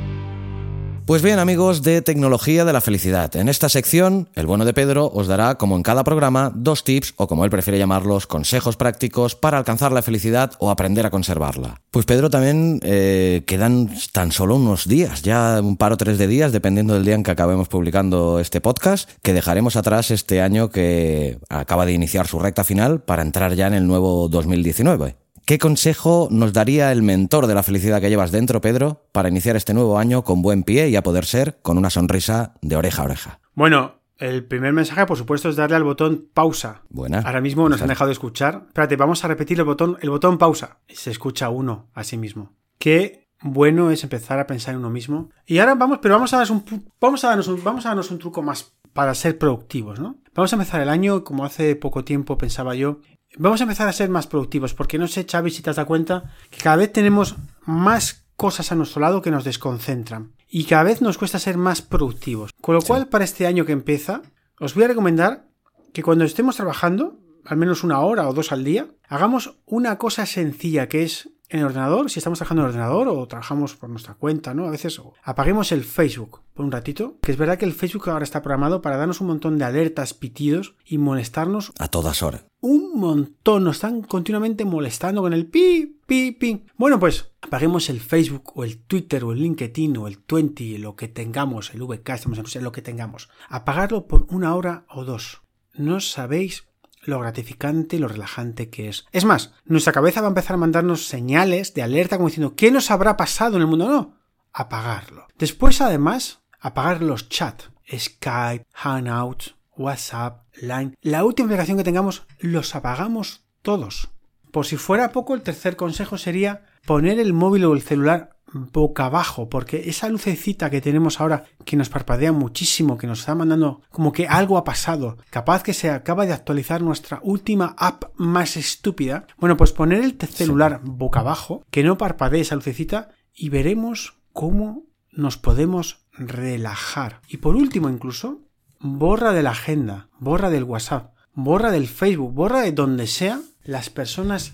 Pues 1.06 1.24
bien 1.24 1.40
amigos 1.40 1.82
de 1.82 2.02
Tecnología 2.02 2.64
de 2.64 2.74
la 2.74 2.80
Felicidad, 2.80 3.36
en 3.36 3.50
esta 3.50 3.70
sección 3.70 4.30
el 4.36 4.46
bueno 4.46 4.66
de 4.66 4.74
Pedro 4.74 5.12
os 5.14 5.28
dará, 5.28 5.56
como 5.56 5.76
en 5.76 5.84
cada 5.84 6.04
programa, 6.04 6.52
dos 6.56 6.84
tips 6.84 7.16
o 7.18 7.28
como 7.28 7.44
él 7.44 7.50
prefiere 7.50 7.80
llamarlos, 7.80 8.28
consejos 8.28 8.78
prácticos 8.78 9.36
para 9.36 9.58
alcanzar 9.58 9.92
la 9.92 10.04
felicidad 10.04 10.54
o 10.60 10.70
aprender 10.70 11.06
a 11.06 11.10
conservarla. 11.10 11.82
Pues 11.90 12.06
Pedro 12.06 12.30
también 12.30 12.80
eh, 12.84 13.44
quedan 13.46 13.90
tan 14.14 14.32
solo 14.32 14.56
unos 14.56 14.88
días, 14.88 15.24
ya 15.24 15.60
un 15.62 15.76
par 15.76 15.92
o 15.92 15.98
tres 15.98 16.18
de 16.18 16.28
días, 16.28 16.52
dependiendo 16.52 16.94
del 16.94 17.04
día 17.04 17.16
en 17.16 17.24
que 17.24 17.32
acabemos 17.32 17.68
publicando 17.68 18.40
este 18.40 18.62
podcast, 18.62 19.10
que 19.22 19.34
dejaremos 19.34 19.76
atrás 19.76 20.12
este 20.12 20.42
año 20.42 20.70
que 20.70 21.40
acaba 21.50 21.86
de 21.86 21.94
iniciar 21.94 22.28
su 22.28 22.40
recta 22.40 22.64
final 22.64 23.02
para 23.02 23.24
entrar 23.24 23.56
ya 23.56 23.68
en 23.68 23.74
el 23.74 23.88
nuevo 23.88 24.30
2019. 24.30 25.21
¿Qué 25.46 25.58
consejo 25.58 26.28
nos 26.32 26.54
daría 26.54 26.92
el 26.92 27.02
mentor 27.02 27.48
de 27.48 27.56
la 27.56 27.64
felicidad 27.64 28.00
que 28.00 28.10
llevas 28.10 28.32
dentro, 28.32 28.62
Pedro, 28.62 29.06
para 29.12 29.30
iniciar 29.30 29.56
este 29.56 29.74
nuevo 29.74 29.98
año 29.98 30.24
con 30.24 30.42
buen 30.42 30.64
pie 30.64 30.90
y 30.90 30.96
a 30.96 31.04
poder 31.04 31.26
ser 31.26 31.60
con 31.62 31.78
una 31.78 31.90
sonrisa 31.90 32.54
de 32.62 32.76
oreja 32.76 33.02
a 33.02 33.06
oreja? 33.06 33.40
Bueno, 33.54 34.02
el 34.18 34.46
primer 34.46 34.72
mensaje, 34.72 35.06
por 35.08 35.18
supuesto, 35.18 35.50
es 35.50 35.56
darle 35.56 35.76
al 35.76 35.84
botón 35.84 36.30
pausa. 36.34 36.84
Buena. 36.90 37.20
Ahora 37.20 37.42
mismo 37.42 37.68
nos 37.68 37.82
han 37.82 37.88
dejado 37.88 38.08
de 38.08 38.14
escuchar. 38.14 38.66
Espérate, 38.68 38.96
vamos 38.96 39.24
a 39.24 39.28
repetir 39.28 39.58
el 39.58 39.66
botón, 39.66 39.98
el 40.02 40.12
botón 40.12 40.38
pausa. 40.38 40.78
Se 40.88 41.10
escucha 41.10 41.50
uno 41.50 41.90
a 41.96 42.04
sí 42.04 42.18
mismo. 42.18 42.54
Qué 42.78 43.28
bueno 43.42 43.90
es 43.90 44.04
empezar 44.04 44.40
a 44.40 44.46
pensar 44.46 44.76
en 44.76 44.80
uno 44.82 44.92
mismo. 44.92 45.32
Y 45.48 45.58
ahora 45.58 45.74
vamos, 45.76 46.00
pero 46.02 46.14
vamos 46.14 46.32
a 46.34 46.38
darnos 46.38 46.52
un, 46.52 46.92
vamos 47.00 47.24
a 47.24 47.30
darnos 47.30 47.48
un, 47.48 47.64
vamos 47.64 47.86
a 47.86 47.90
darnos 47.90 48.12
un 48.12 48.20
truco 48.20 48.44
más 48.44 48.74
para 48.94 49.16
ser 49.16 49.38
productivos, 49.38 50.00
¿no? 50.00 50.18
Vamos 50.36 50.54
a 50.54 50.56
empezar 50.56 50.82
el 50.82 50.90
año, 50.90 51.24
como 51.24 51.44
hace 51.44 51.76
poco 51.76 52.04
tiempo 52.04 52.38
pensaba 52.38 52.76
yo, 52.76 53.00
Vamos 53.38 53.62
a 53.62 53.64
empezar 53.64 53.88
a 53.88 53.94
ser 53.94 54.10
más 54.10 54.28
productivos, 54.28 54.74
porque 54.74 54.98
no 54.98 55.08
sé, 55.08 55.26
Xavi, 55.30 55.52
si 55.52 55.62
te 55.62 55.70
has 55.70 55.78
dado 55.78 55.88
cuenta 55.88 56.34
que 56.50 56.62
cada 56.62 56.76
vez 56.76 56.92
tenemos 56.92 57.38
más 57.66 58.26
cosas 58.36 58.72
a 58.72 58.76
nuestro 58.76 59.02
lado 59.02 59.22
que 59.22 59.32
nos 59.32 59.46
desconcentran. 59.46 60.34
Y 60.50 60.66
cada 60.66 60.84
vez 60.84 61.02
nos 61.02 61.18
cuesta 61.18 61.40
ser 61.40 61.58
más 61.58 61.82
productivos. 61.82 62.52
Con 62.60 62.76
lo 62.76 62.82
cual, 62.82 63.08
para 63.08 63.24
este 63.24 63.48
año 63.48 63.66
que 63.66 63.72
empieza, 63.72 64.22
os 64.60 64.76
voy 64.76 64.84
a 64.84 64.90
recomendar 64.90 65.48
que 65.94 66.04
cuando 66.04 66.26
estemos 66.26 66.58
trabajando, 66.58 67.20
al 67.46 67.58
menos 67.58 67.86
una 67.86 68.02
hora 68.02 68.28
o 68.28 68.34
dos 68.34 68.52
al 68.52 68.66
día, 68.66 68.88
hagamos 69.08 69.58
una 69.66 69.98
cosa 69.98 70.26
sencilla 70.26 70.90
que 70.90 71.04
es 71.04 71.30
en 71.52 71.60
el 71.60 71.66
ordenador, 71.66 72.10
si 72.10 72.20
estamos 72.20 72.40
trabajando 72.40 72.64
en 72.64 72.70
el 72.70 72.76
ordenador 72.76 73.10
o 73.10 73.28
trabajamos 73.28 73.76
por 73.76 73.90
nuestra 73.90 74.14
cuenta, 74.14 74.54
¿no? 74.54 74.66
A 74.66 74.72
veces 74.72 75.02
apaguemos 75.22 75.74
el 75.74 75.84
Facebook 75.84 76.42
por 76.54 76.66
un 76.66 76.72
ratito, 76.72 77.18
que 77.22 77.34
es 77.34 77.38
verdad 77.38 77.58
que 77.58 77.66
el 77.66 77.74
Facebook 77.74 78.10
ahora 78.10 78.24
está 78.24 78.42
programado 78.42 78.82
para 78.82 78.96
darnos 78.96 79.20
un 79.20 79.28
montón 79.28 79.58
de 79.58 79.66
alertas, 79.66 80.14
pitidos 80.14 80.76
y 80.86 80.98
molestarnos 80.98 81.74
a 81.78 81.90
todas 81.90 82.24
horas. 82.24 82.46
Un 82.62 82.98
montón, 82.98 83.66
nos 83.66 83.78
están 83.78 84.02
continuamente 84.02 84.64
molestando 84.64 85.22
con 85.22 85.34
el 85.34 85.46
pi, 85.46 86.00
pi, 86.06 86.32
pi. 86.32 86.64
Bueno, 86.78 87.00
pues 87.00 87.32
apaguemos 87.42 87.90
el 87.90 88.00
Facebook 88.00 88.54
o 88.56 88.64
el 88.64 88.78
Twitter 88.78 89.24
o 89.26 89.34
el 89.34 89.40
LinkedIn 89.40 89.98
o 89.98 90.08
el 90.08 90.20
20, 90.26 90.78
lo 90.78 90.96
que 90.96 91.10
tengamos, 91.10 91.74
el 91.74 91.84
VK, 91.84 92.10
estamos 92.10 92.56
en 92.56 92.64
lo 92.64 92.72
que 92.72 92.82
tengamos. 92.82 93.30
Apagarlo 93.50 94.08
por 94.08 94.26
una 94.30 94.56
hora 94.56 94.86
o 94.88 95.04
dos. 95.04 95.42
No 95.74 96.00
sabéis 96.00 96.71
lo 97.02 97.20
gratificante 97.20 97.96
y 97.96 98.00
lo 98.00 98.08
relajante 98.08 98.70
que 98.70 98.90
es. 98.90 99.06
Es 99.12 99.26
más, 99.26 99.54
nuestra 99.66 99.94
cabeza 99.94 100.22
va 100.22 100.28
a 100.28 100.30
empezar 100.30 100.56
a 100.56 100.60
mandarnos 100.60 101.08
señales 101.08 101.74
de 101.74 101.82
alerta 101.82 102.18
como 102.18 102.30
diciendo 102.30 102.56
¿qué 102.56 102.72
nos 102.72 102.92
habrá 102.92 103.18
pasado 103.18 103.56
en 103.56 103.62
el 103.62 103.68
mundo? 103.68 103.88
No, 103.90 104.18
apagarlo. 104.54 105.28
Después, 105.38 105.82
además, 105.82 106.42
apagar 106.60 107.02
los 107.02 107.30
chats. 107.30 107.70
Skype, 107.94 108.66
Hangouts, 108.74 109.56
WhatsApp, 109.76 110.46
Line. 110.62 110.96
La 111.02 111.26
última 111.26 111.48
aplicación 111.48 111.78
que 111.78 111.84
tengamos, 111.84 112.26
los 112.40 112.76
apagamos 112.76 113.44
todos. 113.62 114.10
Por 114.52 114.66
si 114.66 114.78
fuera 114.78 115.12
poco, 115.12 115.34
el 115.34 115.42
tercer 115.42 115.76
consejo 115.76 116.18
sería 116.18 116.66
poner 116.86 117.20
el 117.20 117.34
móvil 117.34 117.66
o 117.66 117.74
el 117.74 117.82
celular 117.82 118.38
boca 118.54 119.06
abajo, 119.06 119.50
porque 119.50 119.90
esa 119.90 120.10
lucecita 120.10 120.70
que 120.70 120.82
tenemos 120.82 121.20
ahora, 121.20 121.46
que 121.66 121.78
nos 121.78 121.90
parpadea 121.90 122.32
muchísimo, 122.32 122.98
que 122.98 123.08
nos 123.08 123.20
está 123.20 123.36
mandando 123.36 123.82
como 123.90 124.12
que 124.12 124.28
algo 124.28 124.58
ha 124.58 124.64
pasado, 124.64 125.18
capaz 125.30 125.64
que 125.64 125.74
se 125.74 125.90
acaba 125.90 126.26
de 126.26 126.34
actualizar 126.34 126.82
nuestra 126.82 127.20
última 127.24 127.76
app 127.78 128.06
más 128.16 128.58
estúpida, 128.58 129.26
bueno, 129.38 129.58
pues 129.58 129.72
poner 129.72 130.04
el 130.04 130.18
celular 130.20 130.82
boca 130.84 131.22
abajo, 131.22 131.64
que 131.72 131.84
no 131.84 131.98
parpadee 131.98 132.42
esa 132.42 132.56
lucecita, 132.56 133.10
y 133.34 133.50
veremos 133.50 134.16
cómo 134.34 134.84
nos 135.12 135.38
podemos 135.38 136.06
relajar. 136.14 137.22
Y 137.28 137.38
por 137.38 137.56
último, 137.56 137.90
incluso, 137.90 138.42
borra 138.80 139.34
de 139.34 139.44
la 139.44 139.52
agenda, 139.52 140.10
borra 140.20 140.50
del 140.50 140.64
WhatsApp, 140.64 141.14
borra 141.34 141.72
del 141.72 141.88
Facebook, 141.88 142.34
borra 142.34 142.62
de 142.62 142.72
donde 142.72 143.08
sea 143.08 143.40
las 143.64 143.90
personas 143.90 144.54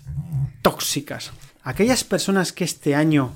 tóxicas. 0.61 1.31
Aquellas 1.63 2.03
personas 2.03 2.53
que 2.53 2.63
este 2.63 2.95
año 2.95 3.31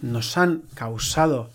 nos 0.00 0.36
han 0.38 0.62
causado 0.74 1.50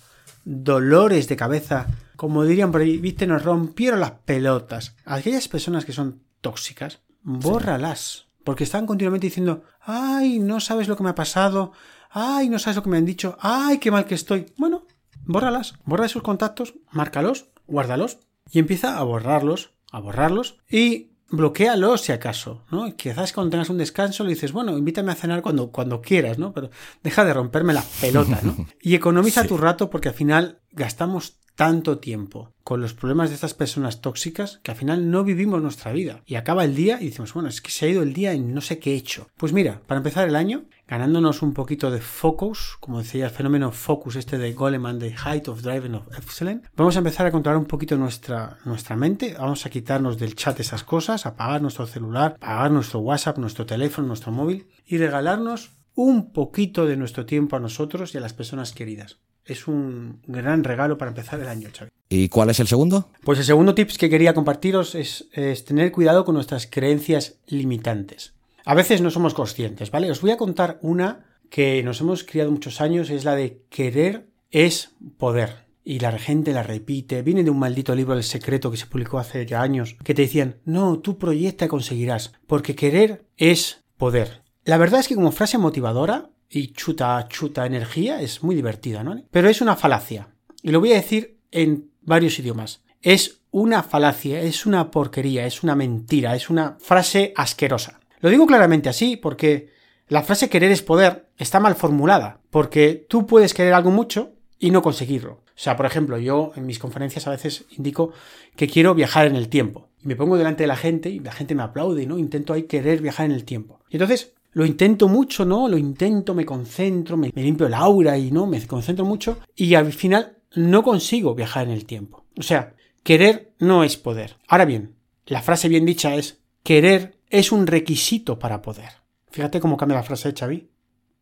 dolores 0.45 1.27
de 1.27 1.35
cabeza, 1.35 1.87
como 2.15 2.43
dirían 2.43 2.71
por 2.71 2.81
ahí, 2.81 2.97
viste, 2.97 3.27
nos 3.27 3.43
rompieron 3.43 3.99
las 3.99 4.11
pelotas. 4.11 4.95
Aquellas 5.05 5.47
personas 5.47 5.85
que 5.85 5.93
son 5.93 6.21
tóxicas, 6.41 6.99
bórralas. 7.21 8.27
Porque 8.43 8.65
están 8.65 8.85
continuamente 8.85 9.27
diciendo, 9.27 9.63
ay, 9.81 10.39
no 10.39 10.59
sabes 10.59 10.87
lo 10.87 10.97
que 10.97 11.03
me 11.03 11.09
ha 11.11 11.15
pasado, 11.15 11.71
ay, 12.11 12.49
no 12.49 12.59
sabes 12.59 12.75
lo 12.75 12.83
que 12.83 12.89
me 12.89 12.97
han 12.97 13.05
dicho, 13.05 13.37
ay, 13.39 13.77
qué 13.77 13.89
mal 13.89 14.05
que 14.05 14.15
estoy. 14.15 14.53
Bueno, 14.57 14.85
bórralas, 15.25 15.75
borra 15.85 16.05
esos 16.05 16.23
contactos, 16.23 16.73
márcalos, 16.91 17.47
guárdalos 17.67 18.19
y 18.51 18.59
empieza 18.59 18.97
a 18.97 19.03
borrarlos, 19.03 19.71
a 19.91 19.99
borrarlos 19.99 20.57
y 20.69 21.12
bloquealo 21.35 21.97
si 21.97 22.11
acaso, 22.11 22.63
¿no? 22.69 22.95
Quizás 22.95 23.33
cuando 23.33 23.51
tengas 23.51 23.69
un 23.69 23.77
descanso 23.77 24.23
le 24.23 24.29
dices, 24.29 24.51
bueno, 24.51 24.77
invítame 24.77 25.11
a 25.11 25.15
cenar 25.15 25.41
cuando, 25.41 25.71
cuando 25.71 26.01
quieras, 26.01 26.37
¿no? 26.37 26.53
Pero 26.53 26.69
deja 27.01 27.25
de 27.25 27.33
romperme 27.33 27.73
la 27.73 27.83
pelota, 27.99 28.39
¿no? 28.43 28.55
Y 28.81 28.95
economiza 28.95 29.45
tu 29.45 29.57
rato 29.57 29.89
porque 29.89 30.09
al 30.09 30.15
final 30.15 30.59
gastamos 30.71 31.39
tanto 31.55 31.99
tiempo 31.99 32.53
con 32.63 32.81
los 32.81 32.93
problemas 32.93 33.29
de 33.29 33.35
estas 33.35 33.53
personas 33.53 34.01
tóxicas 34.01 34.59
que 34.63 34.71
al 34.71 34.77
final 34.77 35.11
no 35.11 35.23
vivimos 35.23 35.61
nuestra 35.61 35.91
vida. 35.91 36.21
Y 36.25 36.35
acaba 36.35 36.63
el 36.63 36.75
día 36.75 37.01
y 37.01 37.07
decimos, 37.07 37.33
bueno, 37.33 37.49
es 37.49 37.61
que 37.61 37.71
se 37.71 37.85
ha 37.85 37.89
ido 37.89 38.03
el 38.03 38.13
día 38.13 38.33
y 38.33 38.39
no 38.39 38.61
sé 38.61 38.79
qué 38.79 38.93
he 38.93 38.95
hecho. 38.95 39.27
Pues 39.37 39.53
mira, 39.53 39.81
para 39.85 39.97
empezar 39.97 40.27
el 40.27 40.35
año, 40.35 40.65
ganándonos 40.87 41.41
un 41.41 41.53
poquito 41.53 41.91
de 41.91 41.99
focus, 41.99 42.77
como 42.79 42.99
decía 42.99 43.25
el 43.25 43.31
fenómeno 43.31 43.71
focus 43.71 44.15
este 44.15 44.37
de 44.37 44.53
Goleman, 44.53 44.99
de 44.99 45.13
Height 45.13 45.47
of 45.47 45.61
Driving 45.61 45.95
of 45.95 46.07
Excellence, 46.17 46.69
vamos 46.75 46.95
a 46.95 46.99
empezar 46.99 47.25
a 47.25 47.31
controlar 47.31 47.59
un 47.59 47.65
poquito 47.65 47.97
nuestra, 47.97 48.57
nuestra 48.65 48.95
mente, 48.95 49.35
vamos 49.37 49.65
a 49.65 49.69
quitarnos 49.69 50.17
del 50.17 50.35
chat 50.35 50.59
esas 50.59 50.83
cosas, 50.83 51.25
apagar 51.25 51.61
nuestro 51.61 51.85
celular, 51.85 52.37
apagar 52.41 52.71
nuestro 52.71 52.99
WhatsApp, 52.99 53.37
nuestro 53.37 53.65
teléfono, 53.65 54.07
nuestro 54.07 54.31
móvil 54.31 54.67
y 54.85 54.97
regalarnos 54.97 55.71
un 55.95 56.31
poquito 56.31 56.85
de 56.85 56.97
nuestro 56.97 57.25
tiempo 57.25 57.55
a 57.55 57.59
nosotros 57.59 58.13
y 58.13 58.17
a 58.17 58.21
las 58.21 58.33
personas 58.33 58.71
queridas 58.71 59.19
es 59.45 59.67
un 59.67 60.21
gran 60.25 60.63
regalo 60.63 60.97
para 60.97 61.09
empezar 61.09 61.39
el 61.39 61.47
año, 61.47 61.69
Xavi. 61.75 61.91
¿Y 62.09 62.29
cuál 62.29 62.49
es 62.49 62.59
el 62.59 62.67
segundo? 62.67 63.09
Pues 63.23 63.39
el 63.39 63.45
segundo 63.45 63.73
tips 63.73 63.97
que 63.97 64.09
quería 64.09 64.33
compartiros 64.33 64.95
es, 64.95 65.29
tener 65.65 65.91
cuidado 65.91 66.25
con 66.25 66.35
nuestras 66.35 66.67
creencias 66.67 67.37
limitantes. 67.47 68.33
A 68.65 68.75
veces 68.75 69.01
no 69.01 69.09
somos 69.09 69.33
conscientes, 69.33 69.91
¿vale? 69.91 70.11
Os 70.11 70.21
voy 70.21 70.31
a 70.31 70.37
contar 70.37 70.79
una 70.81 71.25
que 71.49 71.83
nos 71.83 72.01
hemos 72.01 72.23
criado 72.23 72.51
muchos 72.51 72.81
años, 72.81 73.09
es 73.09 73.25
la 73.25 73.35
de 73.35 73.63
querer 73.69 74.27
es 74.51 74.91
poder. 75.17 75.65
Y 75.83 75.99
la 75.99 76.17
gente 76.17 76.53
la 76.53 76.63
repite, 76.63 77.23
viene 77.23 77.43
de 77.43 77.49
un 77.49 77.59
maldito 77.59 77.93
libro 77.93 78.13
El 78.13 78.23
secreto 78.23 78.71
que 78.71 78.77
se 78.77 78.85
publicó 78.85 79.19
hace 79.19 79.45
ya 79.45 79.61
años, 79.61 79.97
que 80.03 80.13
te 80.13 80.21
decían, 80.21 80.57
no, 80.63 80.99
tú 80.99 81.17
proyecta 81.17 81.65
y 81.65 81.67
conseguirás, 81.67 82.33
porque 82.47 82.75
querer 82.75 83.25
es 83.37 83.83
poder. 83.97 84.43
La 84.63 84.77
verdad 84.77 85.01
es 85.01 85.09
que 85.09 85.15
como 85.15 85.33
frase 85.33 85.57
motivadora 85.57 86.29
y 86.53 86.67
chuta, 86.67 87.27
chuta 87.27 87.65
energía 87.65 88.21
es 88.21 88.43
muy 88.43 88.53
divertida, 88.53 89.03
¿no? 89.03 89.19
Pero 89.31 89.49
es 89.49 89.59
una 89.61 89.75
falacia. 89.75 90.27
Y 90.61 90.69
lo 90.69 90.79
voy 90.79 90.91
a 90.93 90.97
decir 90.97 91.39
en 91.51 91.89
varios 92.01 92.37
idiomas. 92.37 92.83
Es 93.01 93.41
una 93.49 93.81
falacia, 93.81 94.39
es 94.39 94.67
una 94.67 94.91
porquería, 94.91 95.47
es 95.47 95.63
una 95.63 95.75
mentira, 95.75 96.35
es 96.35 96.51
una 96.51 96.77
frase 96.79 97.33
asquerosa. 97.35 97.99
Lo 98.19 98.29
digo 98.29 98.45
claramente 98.45 98.87
así 98.87 99.17
porque 99.17 99.71
la 100.07 100.21
frase 100.21 100.47
querer 100.47 100.71
es 100.71 100.83
poder 100.83 101.29
está 101.39 101.59
mal 101.59 101.75
formulada, 101.75 102.39
porque 102.51 103.05
tú 103.09 103.25
puedes 103.25 103.55
querer 103.55 103.73
algo 103.73 103.89
mucho 103.89 104.33
y 104.59 104.69
no 104.69 104.83
conseguirlo. 104.83 105.33
O 105.33 105.59
sea, 105.59 105.75
por 105.75 105.87
ejemplo, 105.87 106.19
yo 106.19 106.51
en 106.55 106.67
mis 106.67 106.77
conferencias 106.77 107.25
a 107.25 107.31
veces 107.31 107.65
indico 107.71 108.13
que 108.55 108.67
quiero 108.67 108.93
viajar 108.93 109.25
en 109.25 109.35
el 109.35 109.49
tiempo. 109.49 109.89
Y 110.03 110.07
me 110.07 110.15
pongo 110.15 110.37
delante 110.37 110.63
de 110.63 110.67
la 110.67 110.75
gente 110.75 111.09
y 111.09 111.19
la 111.19 111.31
gente 111.31 111.55
me 111.55 111.63
aplaude, 111.63 112.05
¿no? 112.05 112.19
Intento 112.19 112.53
ahí 112.53 112.63
querer 112.63 113.01
viajar 113.01 113.25
en 113.25 113.31
el 113.31 113.43
tiempo. 113.43 113.79
Y 113.89 113.95
entonces 113.95 114.33
lo 114.53 114.65
intento 114.65 115.07
mucho, 115.07 115.45
¿no? 115.45 115.67
Lo 115.67 115.77
intento, 115.77 116.33
me 116.33 116.45
concentro, 116.45 117.17
me, 117.17 117.31
limpio 117.35 117.67
el 117.67 117.73
aura 117.73 118.17
y 118.17 118.31
no, 118.31 118.45
me 118.45 118.65
concentro 118.65 119.05
mucho 119.05 119.39
y 119.55 119.73
al 119.73 119.91
final 119.93 120.37
no 120.55 120.83
consigo 120.83 121.35
viajar 121.35 121.65
en 121.65 121.71
el 121.71 121.85
tiempo. 121.85 122.25
O 122.37 122.43
sea, 122.43 122.75
querer 123.03 123.53
no 123.59 123.83
es 123.83 123.97
poder. 123.97 124.37
Ahora 124.47 124.65
bien, 124.65 124.95
la 125.25 125.41
frase 125.41 125.69
bien 125.69 125.85
dicha 125.85 126.15
es 126.15 126.41
querer 126.63 127.17
es 127.29 127.51
un 127.51 127.65
requisito 127.65 128.37
para 128.37 128.61
poder. 128.61 128.89
Fíjate 129.31 129.59
cómo 129.59 129.77
cambia 129.77 129.97
la 129.97 130.03
frase, 130.03 130.33
Xavi. 130.33 130.69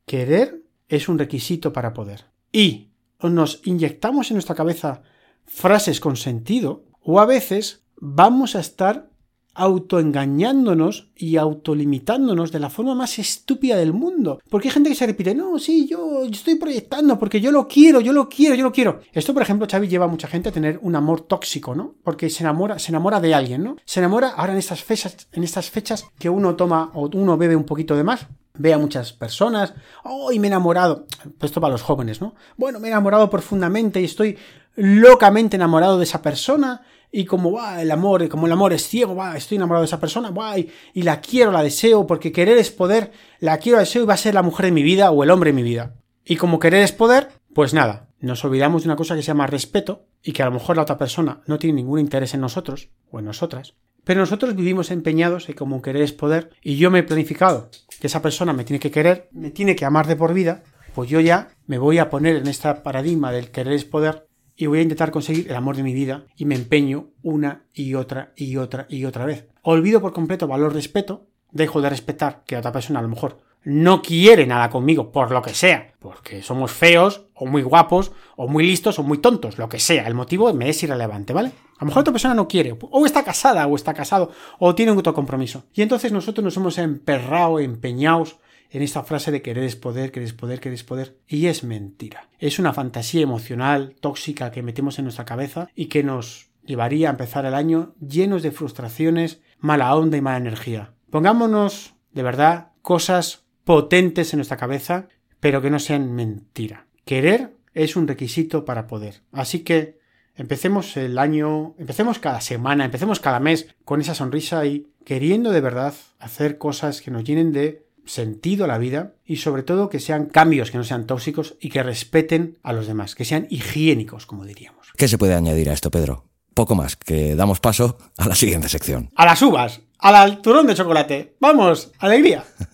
Querer 0.06 0.62
es 0.90 1.08
un 1.08 1.18
requisito 1.18 1.72
para 1.72 1.94
poder. 1.94 2.26
Y 2.52 2.90
nos 3.22 3.62
inyectamos 3.66 4.30
en 4.30 4.36
nuestra 4.36 4.56
cabeza 4.56 5.04
frases 5.46 6.00
con 6.00 6.18
sentido 6.18 6.84
o 7.02 7.20
a 7.20 7.26
veces 7.26 7.84
vamos 7.96 8.56
a 8.56 8.60
estar 8.60 9.11
autoengañándonos 9.54 11.10
y 11.16 11.38
autolimitándonos 11.38 12.52
de 12.52 12.60
la 12.60 12.70
forma 12.70 12.96
más 12.96 13.20
estúpida 13.20 13.76
del 13.76 13.94
mundo. 13.94 14.40
Porque 14.50 14.68
hay 14.68 14.74
gente 14.74 14.90
que 14.90 14.96
se 14.96 15.06
repite, 15.06 15.36
no, 15.36 15.60
sí, 15.60 15.88
yo, 15.88 16.24
estoy 16.24 16.56
proyectando 16.56 17.20
porque 17.20 17.42
yo 17.42 17.52
lo 17.52 17.68
quiero, 17.68 18.00
yo 18.02 18.14
lo 18.14 18.30
quiero, 18.30 18.56
yo 18.56 18.64
lo 18.64 18.72
quiero. 18.72 19.02
Esto, 19.12 19.34
por 19.34 19.44
ejemplo, 19.44 19.68
Xavi 19.70 19.88
lleva 19.88 20.06
a 20.06 20.10
mucha 20.10 20.28
gente 20.28 20.50
a 20.50 20.52
tener 20.52 20.80
un 20.82 20.96
amor 20.96 21.22
tóxico, 21.22 21.76
¿no? 21.76 21.96
Porque 22.04 22.30
se 22.30 22.44
enamora, 22.44 22.80
se 22.80 22.92
enamora 22.92 23.20
de 23.20 23.34
alguien, 23.34 23.64
¿no? 23.64 23.76
Se 23.86 24.00
enamora 24.00 24.30
ahora 24.30 24.54
en 24.54 24.60
estas 24.60 24.84
fechas, 24.84 25.28
en 25.32 25.44
estas 25.44 25.70
fechas 25.70 26.06
que 26.18 26.30
uno 26.30 26.56
toma 26.56 26.92
o 26.94 27.10
uno 27.14 27.38
bebe 27.38 27.56
un 27.56 27.66
poquito 27.66 27.96
de 27.96 28.04
más, 28.04 28.28
ve 28.58 28.74
a 28.74 28.78
muchas 28.78 29.14
personas, 29.14 29.74
oh, 30.04 30.32
y 30.32 30.40
me 30.40 30.48
he 30.48 30.50
enamorado. 30.50 31.06
Esto 31.42 31.60
para 31.60 31.74
los 31.74 31.82
jóvenes, 31.82 32.22
¿no? 32.22 32.36
Bueno, 32.58 32.80
me 32.80 32.88
he 32.88 32.92
enamorado 32.92 33.30
profundamente 33.30 34.02
y 34.02 34.06
estoy 34.06 34.38
locamente 34.76 35.58
enamorado 35.58 35.98
de 35.98 36.06
esa 36.06 36.22
persona 36.22 36.82
y 37.12 37.26
como 37.26 37.52
va 37.52 37.82
el 37.82 37.92
amor, 37.92 38.28
como 38.30 38.46
el 38.46 38.54
amor 38.54 38.74
es 38.74 38.88
ciego, 38.88 39.16
va, 39.16 39.36
estoy 39.36 39.58
enamorado 39.58 39.84
de 39.84 39.88
esa 39.88 40.00
persona, 40.00 40.32
va, 40.32 40.58
y, 40.58 40.72
la 40.96 41.20
quiero, 41.20 41.52
la 41.52 41.64
deseo, 41.64 42.08
porque 42.08 42.32
querer 42.32 42.58
es 42.58 42.72
poder, 42.72 43.12
la 43.40 43.58
quiero, 43.58 43.78
la 43.78 43.84
deseo 43.84 44.04
y 44.04 44.06
va 44.06 44.14
a 44.14 44.18
ser 44.18 44.34
la 44.34 44.44
mujer 44.44 44.68
de 44.68 44.72
mi 44.72 44.84
vida 44.84 45.12
o 45.12 45.24
el 45.24 45.30
hombre 45.30 45.50
de 45.50 45.56
mi 45.56 45.64
vida. 45.64 45.96
Y 46.24 46.38
como 46.38 46.60
querer 46.60 46.84
es 46.84 46.92
poder, 46.92 47.30
pues 47.54 47.74
nada, 47.74 48.08
nos 48.20 48.46
olvidamos 48.46 48.84
de 48.84 48.90
una 48.90 48.96
cosa 48.96 49.16
que 49.16 49.22
se 49.22 49.28
llama 49.28 49.48
respeto 49.48 50.06
y 50.24 50.32
que 50.32 50.44
a 50.44 50.46
lo 50.46 50.54
mejor 50.54 50.78
la 50.78 50.84
otra 50.84 50.98
persona 50.98 51.42
no 51.48 51.60
tiene 51.60 51.76
ningún 51.76 52.00
interés 52.00 52.34
en 52.34 52.42
nosotros 52.42 52.90
o 53.10 53.20
en 53.20 53.26
nosotras. 53.26 53.74
Pero 54.04 54.22
nosotros 54.22 54.56
vivimos 54.56 54.90
empeñados 54.90 55.50
en 55.50 55.56
como 55.56 55.82
querer 55.82 56.04
es 56.04 56.14
poder 56.14 56.52
y 56.62 56.78
yo 56.78 56.90
me 56.90 57.00
he 57.00 57.04
planificado 57.04 57.70
que 58.00 58.08
esa 58.08 58.22
persona 58.22 58.54
me 58.54 58.64
tiene 58.64 58.80
que 58.80 58.92
querer, 58.92 59.28
me 59.32 59.52
tiene 59.52 59.76
que 59.76 59.86
amar 59.86 60.08
de 60.08 60.16
por 60.16 60.34
vida, 60.34 60.64
pues 60.96 61.10
yo 61.10 61.20
ya 61.20 61.50
me 61.68 61.78
voy 61.78 62.00
a 62.00 62.10
poner 62.10 62.38
en 62.38 62.48
este 62.48 62.74
paradigma 62.76 63.32
del 63.32 63.52
querer 63.52 63.74
es 63.74 63.86
poder 63.86 64.28
y 64.62 64.68
voy 64.68 64.78
a 64.78 64.84
intentar 64.84 65.10
conseguir 65.10 65.50
el 65.50 65.56
amor 65.56 65.76
de 65.76 65.82
mi 65.82 65.92
vida 65.92 66.26
y 66.38 66.46
me 66.46 66.54
empeño 66.54 67.08
una 67.24 67.64
y 67.74 67.96
otra 67.96 68.32
y 68.36 68.58
otra 68.58 68.86
y 68.90 69.06
otra 69.06 69.26
vez. 69.26 69.48
Olvido 69.64 70.02
por 70.02 70.14
completo 70.14 70.48
valor 70.48 70.72
respeto, 70.72 71.26
dejo 71.50 71.82
de 71.82 71.90
respetar 71.90 72.44
que 72.46 72.58
otra 72.58 72.72
persona 72.72 73.00
a 73.00 73.02
lo 73.02 73.08
mejor 73.08 73.40
no 73.64 74.04
quiere 74.04 74.46
nada 74.46 74.70
conmigo 74.70 75.12
por 75.12 75.32
lo 75.32 75.42
que 75.42 75.56
sea, 75.56 75.96
porque 75.98 76.44
somos 76.44 76.72
feos 76.72 77.26
o 77.34 77.48
muy 77.48 77.64
guapos 77.64 78.12
o 78.36 78.48
muy 78.48 78.64
listos 78.64 79.00
o 79.00 79.04
muy 79.04 79.18
tontos, 79.18 79.58
lo 79.58 79.68
que 79.68 79.80
sea, 79.80 80.06
el 80.06 80.14
motivo 80.14 80.54
me 80.54 80.70
es 80.70 80.84
irrelevante, 80.84 81.34
¿vale? 81.34 81.50
A 81.80 81.84
lo 81.84 81.88
mejor 81.88 82.02
otra 82.02 82.14
persona 82.14 82.36
no 82.36 82.48
quiere, 82.48 82.78
o 82.80 83.06
está 83.08 83.24
casada 83.24 83.66
o 83.66 83.76
está 83.76 83.96
casado 83.96 84.30
o 84.60 84.76
tiene 84.76 84.92
un 84.92 85.00
otro 85.00 85.16
compromiso. 85.16 85.64
Y 85.74 85.82
entonces 85.82 86.12
nosotros 86.12 86.44
nos 86.44 86.56
hemos 86.56 86.78
emperrado, 86.78 87.60
empeñados 87.60 88.38
en 88.72 88.82
esta 88.82 89.04
frase 89.04 89.32
de 89.32 89.42
querer 89.42 89.66
es 89.66 89.76
poder, 89.76 90.12
querer 90.12 90.28
es 90.28 90.34
poder, 90.34 90.62
querer 90.62 90.76
es 90.76 90.84
poder. 90.84 91.18
Y 91.28 91.48
es 91.48 91.64
mentira. 91.64 92.30
Es 92.40 92.58
una 92.58 92.74
fantasía 92.74 93.22
emocional, 93.22 93.96
tóxica 94.00 94.50
que 94.52 94.64
metemos 94.64 94.98
en 94.98 95.06
nuestra 95.06 95.26
cabeza 95.26 95.68
y 95.76 95.88
que 95.88 96.04
nos 96.04 96.50
llevaría 96.64 97.10
a 97.10 97.12
empezar 97.12 97.46
el 97.46 97.54
año 97.54 97.94
llenos 98.00 98.44
de 98.44 98.52
frustraciones, 98.52 99.42
mala 99.60 99.94
onda 99.94 100.18
y 100.18 100.22
mala 100.22 100.38
energía. 100.38 100.94
Pongámonos, 101.10 101.96
de 102.14 102.24
verdad, 102.24 102.70
cosas 102.82 103.44
potentes 103.66 104.34
en 104.34 104.38
nuestra 104.38 104.58
cabeza, 104.58 105.10
pero 105.42 105.62
que 105.62 105.70
no 105.70 105.80
sean 105.80 106.14
mentira. 106.14 106.88
Querer 107.04 107.58
es 107.74 107.98
un 107.98 108.08
requisito 108.08 108.64
para 108.64 108.88
poder. 108.88 109.22
Así 109.34 109.60
que 109.60 110.00
empecemos 110.36 110.96
el 110.96 111.18
año, 111.18 111.76
empecemos 111.78 112.20
cada 112.20 112.40
semana, 112.40 112.86
empecemos 112.86 113.20
cada 113.20 113.42
mes 113.42 113.68
con 113.84 114.00
esa 114.00 114.16
sonrisa 114.16 114.66
y 114.66 114.88
queriendo 115.04 115.52
de 115.52 115.62
verdad 115.62 115.94
hacer 116.20 116.58
cosas 116.58 117.02
que 117.02 117.12
nos 117.12 117.24
llenen 117.26 117.52
de 117.52 117.86
sentido 118.12 118.66
a 118.66 118.68
la 118.68 118.78
vida 118.78 119.14
y 119.26 119.38
sobre 119.38 119.64
todo 119.64 119.90
que 119.90 120.00
sean 120.00 120.26
cambios 120.26 120.70
que 120.70 120.78
no 120.78 120.84
sean 120.84 121.08
tóxicos 121.08 121.56
y 121.60 121.70
que 121.70 121.82
respeten 121.82 122.58
a 122.62 122.74
los 122.74 122.88
demás, 122.88 123.16
que 123.16 123.26
sean 123.26 123.48
higiénicos, 123.50 124.26
como 124.26 124.46
diríamos. 124.46 124.92
¿Qué 124.98 125.08
se 125.08 125.18
puede 125.18 125.34
añadir 125.34 125.70
a 125.70 125.74
esto, 125.74 125.92
Pedro? 125.92 126.26
Poco 126.54 126.76
más, 126.76 126.98
que 126.98 127.36
damos 127.36 127.62
paso 127.62 127.98
a 128.18 128.28
la 128.28 128.36
siguiente 128.36 128.68
sección. 128.68 129.10
A 129.16 129.26
las 129.26 129.42
uvas, 129.42 129.82
al 130.00 130.42
turón 130.42 130.68
de 130.68 130.76
chocolate. 130.76 131.36
Vamos, 131.40 131.92
alegría. 132.00 132.44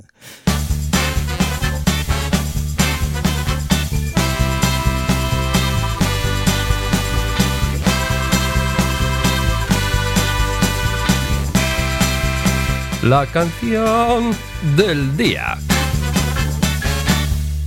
La 13.08 13.26
canción 13.26 14.36
del 14.76 15.16
día. 15.16 15.58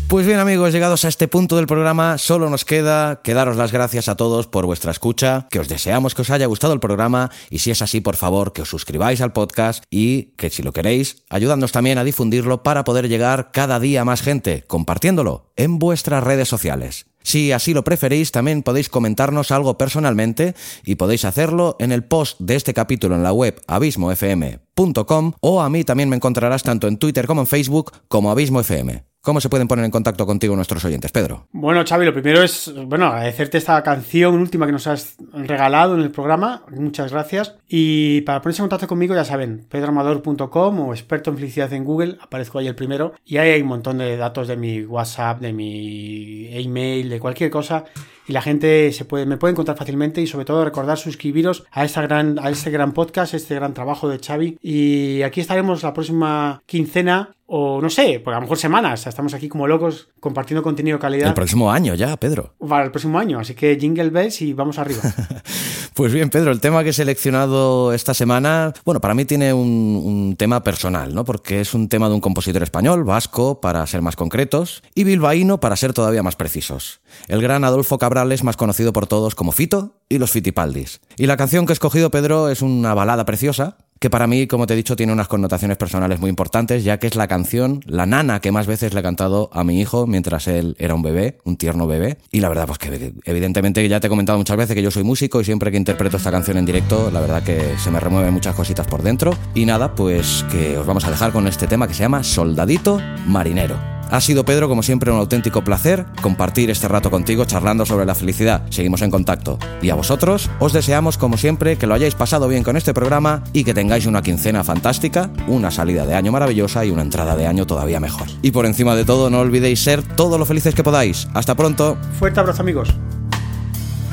Pues 0.06 0.26
bien 0.26 0.38
amigos, 0.38 0.70
llegados 0.70 1.06
a 1.06 1.08
este 1.08 1.28
punto 1.28 1.56
del 1.56 1.66
programa, 1.66 2.18
solo 2.18 2.50
nos 2.50 2.66
queda 2.66 3.22
que 3.22 3.32
daros 3.32 3.56
las 3.56 3.72
gracias 3.72 4.10
a 4.10 4.16
todos 4.16 4.48
por 4.48 4.66
vuestra 4.66 4.90
escucha, 4.90 5.46
que 5.50 5.58
os 5.58 5.68
deseamos 5.68 6.14
que 6.14 6.20
os 6.20 6.30
haya 6.30 6.44
gustado 6.44 6.74
el 6.74 6.80
programa 6.80 7.30
y 7.48 7.60
si 7.60 7.70
es 7.70 7.80
así, 7.80 8.02
por 8.02 8.16
favor, 8.16 8.52
que 8.52 8.60
os 8.60 8.68
suscribáis 8.68 9.22
al 9.22 9.32
podcast 9.32 9.82
y 9.88 10.34
que 10.36 10.50
si 10.50 10.62
lo 10.62 10.74
queréis, 10.74 11.22
ayudadnos 11.30 11.72
también 11.72 11.96
a 11.96 12.04
difundirlo 12.04 12.62
para 12.62 12.84
poder 12.84 13.08
llegar 13.08 13.50
cada 13.50 13.80
día 13.80 14.02
a 14.02 14.04
más 14.04 14.20
gente, 14.20 14.64
compartiéndolo 14.66 15.52
en 15.56 15.78
vuestras 15.78 16.22
redes 16.22 16.48
sociales. 16.48 17.06
Si 17.22 17.52
así 17.52 17.72
lo 17.72 17.84
preferís, 17.84 18.30
también 18.30 18.62
podéis 18.62 18.90
comentarnos 18.90 19.52
algo 19.52 19.78
personalmente 19.78 20.54
y 20.84 20.96
podéis 20.96 21.24
hacerlo 21.24 21.76
en 21.78 21.92
el 21.92 22.04
post 22.04 22.38
de 22.40 22.56
este 22.56 22.74
capítulo 22.74 23.14
en 23.14 23.22
la 23.22 23.32
web 23.32 23.58
abismofm.com 23.66 24.69
abismofm.com 24.80 25.32
o 25.40 25.60
a 25.60 25.68
mí 25.68 25.84
también 25.84 26.08
me 26.08 26.16
encontrarás 26.16 26.62
tanto 26.62 26.88
en 26.88 26.98
Twitter 26.98 27.26
como 27.26 27.42
en 27.42 27.46
Facebook 27.46 27.92
como 28.08 28.30
Abismo 28.30 28.60
FM. 28.60 29.04
¿Cómo 29.22 29.42
se 29.42 29.50
pueden 29.50 29.68
poner 29.68 29.84
en 29.84 29.90
contacto 29.90 30.24
contigo 30.24 30.56
nuestros 30.56 30.82
oyentes, 30.86 31.12
Pedro? 31.12 31.46
Bueno, 31.52 31.84
Xavi, 31.86 32.06
lo 32.06 32.14
primero 32.14 32.42
es, 32.42 32.72
bueno, 32.86 33.04
agradecerte 33.08 33.58
esta 33.58 33.82
canción 33.82 34.34
última 34.36 34.64
que 34.64 34.72
nos 34.72 34.86
has 34.86 35.16
regalado 35.34 35.94
en 35.94 36.00
el 36.00 36.10
programa. 36.10 36.64
Muchas 36.70 37.12
gracias. 37.12 37.54
Y 37.68 38.22
para 38.22 38.40
ponerse 38.40 38.62
en 38.62 38.68
contacto 38.68 38.88
conmigo, 38.88 39.14
ya 39.14 39.26
saben, 39.26 39.66
pedroamador.com 39.68 40.80
o 40.80 40.94
experto 40.94 41.28
en 41.28 41.36
felicidad 41.36 41.70
en 41.74 41.84
Google, 41.84 42.16
aparezco 42.18 42.58
ahí 42.58 42.66
el 42.66 42.74
primero. 42.74 43.12
Y 43.26 43.36
ahí 43.36 43.50
hay 43.50 43.60
un 43.60 43.68
montón 43.68 43.98
de 43.98 44.16
datos 44.16 44.48
de 44.48 44.56
mi 44.56 44.84
WhatsApp, 44.84 45.40
de 45.40 45.52
mi 45.52 46.48
email, 46.56 47.10
de 47.10 47.20
cualquier 47.20 47.50
cosa 47.50 47.84
y 48.30 48.32
la 48.32 48.42
gente 48.42 48.92
se 48.92 49.04
puede, 49.04 49.26
me 49.26 49.36
puede 49.36 49.50
encontrar 49.50 49.76
fácilmente 49.76 50.22
y 50.22 50.28
sobre 50.28 50.44
todo 50.44 50.64
recordar 50.64 50.96
suscribiros 50.96 51.64
a, 51.72 51.84
gran, 52.02 52.38
a 52.40 52.48
este 52.48 52.70
gran 52.70 52.92
podcast, 52.92 53.34
este 53.34 53.56
gran 53.56 53.74
trabajo 53.74 54.08
de 54.08 54.20
Xavi. 54.20 54.56
Y 54.62 55.22
aquí 55.22 55.40
estaremos 55.40 55.82
la 55.82 55.92
próxima 55.92 56.62
quincena 56.64 57.34
o 57.52 57.80
no 57.80 57.90
sé, 57.90 58.20
por 58.20 58.32
a 58.32 58.36
lo 58.36 58.42
mejor 58.42 58.58
semanas. 58.58 59.08
Estamos 59.08 59.34
aquí 59.34 59.48
como 59.48 59.66
locos 59.66 60.08
compartiendo 60.20 60.62
contenido 60.62 60.98
de 60.98 61.02
calidad. 61.02 61.28
El 61.28 61.34
próximo 61.34 61.72
año 61.72 61.96
ya, 61.96 62.16
Pedro. 62.16 62.54
Para 62.60 62.84
el 62.84 62.92
próximo 62.92 63.18
año, 63.18 63.40
así 63.40 63.54
que 63.54 63.76
jingle 63.76 64.10
bells 64.10 64.40
y 64.42 64.52
vamos 64.52 64.78
arriba. 64.78 65.00
pues 65.94 66.12
bien, 66.12 66.30
Pedro, 66.30 66.52
el 66.52 66.60
tema 66.60 66.84
que 66.84 66.90
he 66.90 66.92
seleccionado 66.92 67.92
esta 67.92 68.14
semana, 68.14 68.72
bueno, 68.84 69.00
para 69.00 69.14
mí 69.14 69.24
tiene 69.24 69.52
un, 69.52 70.00
un, 70.04 70.36
tema 70.36 70.62
personal, 70.62 71.12
¿no? 71.12 71.24
Porque 71.24 71.60
es 71.60 71.74
un 71.74 71.88
tema 71.88 72.08
de 72.08 72.14
un 72.14 72.20
compositor 72.20 72.62
español, 72.62 73.02
vasco, 73.02 73.60
para 73.60 73.84
ser 73.88 74.00
más 74.00 74.14
concretos, 74.14 74.84
y 74.94 75.02
bilbaíno, 75.02 75.58
para 75.58 75.74
ser 75.74 75.92
todavía 75.92 76.22
más 76.22 76.36
precisos. 76.36 77.00
El 77.26 77.42
gran 77.42 77.64
Adolfo 77.64 77.98
Cabral 77.98 78.30
es 78.30 78.44
más 78.44 78.56
conocido 78.56 78.92
por 78.92 79.08
todos 79.08 79.34
como 79.34 79.50
Fito 79.50 79.96
y 80.08 80.18
los 80.18 80.30
Fitipaldis. 80.30 81.00
Y 81.16 81.26
la 81.26 81.36
canción 81.36 81.66
que 81.66 81.72
he 81.72 81.74
escogido, 81.74 82.12
Pedro, 82.12 82.48
es 82.48 82.62
una 82.62 82.94
balada 82.94 83.24
preciosa, 83.24 83.76
que 84.00 84.08
para 84.08 84.26
mí, 84.26 84.46
como 84.46 84.66
te 84.66 84.72
he 84.72 84.76
dicho, 84.76 84.96
tiene 84.96 85.12
unas 85.12 85.28
connotaciones 85.28 85.76
personales 85.76 86.20
muy 86.20 86.30
importantes, 86.30 86.82
ya 86.84 86.98
que 86.98 87.06
es 87.06 87.16
la 87.16 87.28
canción, 87.28 87.82
la 87.84 88.06
nana 88.06 88.40
que 88.40 88.50
más 88.50 88.66
veces 88.66 88.94
le 88.94 89.00
he 89.00 89.02
cantado 89.02 89.50
a 89.52 89.62
mi 89.62 89.78
hijo 89.78 90.06
mientras 90.06 90.48
él 90.48 90.74
era 90.78 90.94
un 90.94 91.02
bebé, 91.02 91.36
un 91.44 91.58
tierno 91.58 91.86
bebé. 91.86 92.16
Y 92.30 92.40
la 92.40 92.48
verdad, 92.48 92.66
pues 92.66 92.78
que 92.78 93.12
evidentemente 93.24 93.86
ya 93.86 94.00
te 94.00 94.06
he 94.06 94.10
comentado 94.10 94.38
muchas 94.38 94.56
veces 94.56 94.74
que 94.74 94.82
yo 94.82 94.90
soy 94.90 95.04
músico 95.04 95.42
y 95.42 95.44
siempre 95.44 95.70
que 95.70 95.76
interpreto 95.76 96.16
esta 96.16 96.30
canción 96.30 96.56
en 96.56 96.64
directo, 96.64 97.10
la 97.10 97.20
verdad 97.20 97.42
que 97.42 97.74
se 97.76 97.90
me 97.90 98.00
remueven 98.00 98.32
muchas 98.32 98.54
cositas 98.54 98.86
por 98.86 99.02
dentro. 99.02 99.36
Y 99.54 99.66
nada, 99.66 99.94
pues 99.94 100.46
que 100.50 100.78
os 100.78 100.86
vamos 100.86 101.04
a 101.04 101.10
dejar 101.10 101.30
con 101.30 101.46
este 101.46 101.66
tema 101.66 101.86
que 101.86 101.92
se 101.92 102.00
llama 102.00 102.22
Soldadito 102.22 102.98
Marinero. 103.26 103.99
Ha 104.10 104.20
sido 104.20 104.44
Pedro, 104.44 104.68
como 104.68 104.82
siempre, 104.82 105.12
un 105.12 105.18
auténtico 105.18 105.62
placer 105.62 106.04
compartir 106.20 106.68
este 106.70 106.88
rato 106.88 107.10
contigo 107.10 107.44
charlando 107.44 107.86
sobre 107.86 108.04
la 108.04 108.16
felicidad. 108.16 108.62
Seguimos 108.70 109.02
en 109.02 109.10
contacto. 109.10 109.58
Y 109.80 109.90
a 109.90 109.94
vosotros, 109.94 110.50
os 110.58 110.72
deseamos, 110.72 111.16
como 111.16 111.36
siempre, 111.36 111.76
que 111.76 111.86
lo 111.86 111.94
hayáis 111.94 112.16
pasado 112.16 112.48
bien 112.48 112.64
con 112.64 112.76
este 112.76 112.92
programa 112.92 113.44
y 113.52 113.62
que 113.62 113.72
tengáis 113.72 114.06
una 114.06 114.22
quincena 114.22 114.64
fantástica, 114.64 115.30
una 115.46 115.70
salida 115.70 116.06
de 116.06 116.14
año 116.14 116.32
maravillosa 116.32 116.84
y 116.84 116.90
una 116.90 117.02
entrada 117.02 117.36
de 117.36 117.46
año 117.46 117.66
todavía 117.66 118.00
mejor. 118.00 118.26
Y 118.42 118.50
por 118.50 118.66
encima 118.66 118.96
de 118.96 119.04
todo, 119.04 119.30
no 119.30 119.38
olvidéis 119.38 119.80
ser 119.80 120.02
todo 120.02 120.38
lo 120.38 120.44
felices 120.44 120.74
que 120.74 120.82
podáis. 120.82 121.28
Hasta 121.32 121.54
pronto. 121.54 121.96
Fuerte 122.18 122.40
abrazo, 122.40 122.62
amigos. 122.62 122.92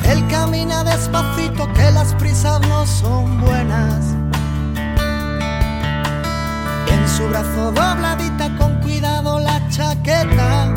Él 0.06 0.24
camina 0.28 0.84
despacito, 0.84 1.68
que 1.74 1.92
las 1.92 2.14
prisas 2.14 2.62
no 2.62 2.86
son 2.86 3.42
buenas. 3.42 4.06
En 6.88 7.10
su 7.10 7.28
brazo 7.28 7.72
dobladita 7.72 8.56
con 8.58 8.77
chaqueta. 9.69 10.73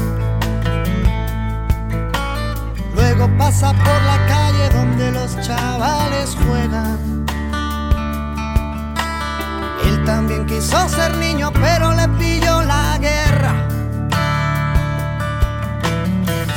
Luego 2.94 3.28
pasa 3.38 3.72
por 3.72 4.02
la 4.02 4.26
calle 4.26 4.68
donde 4.70 5.12
los 5.12 5.40
chavales 5.40 6.36
juegan. 6.46 7.26
Él 9.84 10.04
también 10.04 10.46
quiso 10.46 10.88
ser 10.88 11.16
niño, 11.16 11.52
pero 11.52 11.92
le 11.94 12.08
pilló 12.08 12.62
la 12.62 12.98
guerra. 12.98 13.54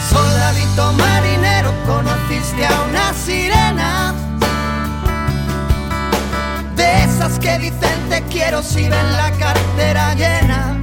Soldadito 0.09 0.93
marinero, 0.93 1.71
conociste 1.85 2.65
a 2.65 2.81
una 2.89 3.13
sirena. 3.13 4.13
De 6.75 7.03
esas 7.03 7.39
que 7.39 7.57
dicen 7.57 8.09
te 8.09 8.21
quiero 8.23 8.61
si 8.61 8.89
ven 8.89 9.11
la 9.13 9.31
cartera 9.31 10.13
llena. 10.15 10.82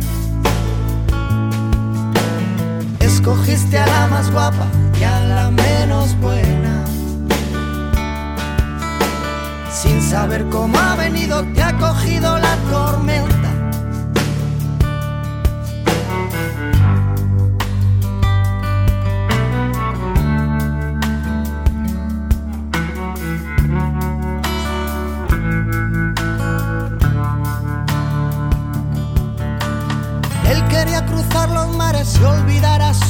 Escogiste 3.21 3.79
a 3.79 3.87
la 3.87 4.07
más 4.07 4.33
guapa 4.33 4.67
y 4.99 5.05
a 5.05 5.21
la 5.21 5.51
menos 5.51 6.19
buena. 6.21 6.87
Sin 9.71 10.01
saber 10.01 10.49
cómo 10.49 10.79
ha 10.79 10.97
venido, 10.97 11.45
te 11.53 11.63
ha 11.63 11.77
cogido 11.77 12.39
la 12.39 12.57
tormenta. 12.71 13.51
Él 30.49 30.67
quería 30.69 31.05
cruzar 31.05 31.51
los 31.51 31.77
mares 31.77 32.19
y 32.19 32.25
olvidar 32.25 32.81
a 32.81 32.95
su 32.95 33.10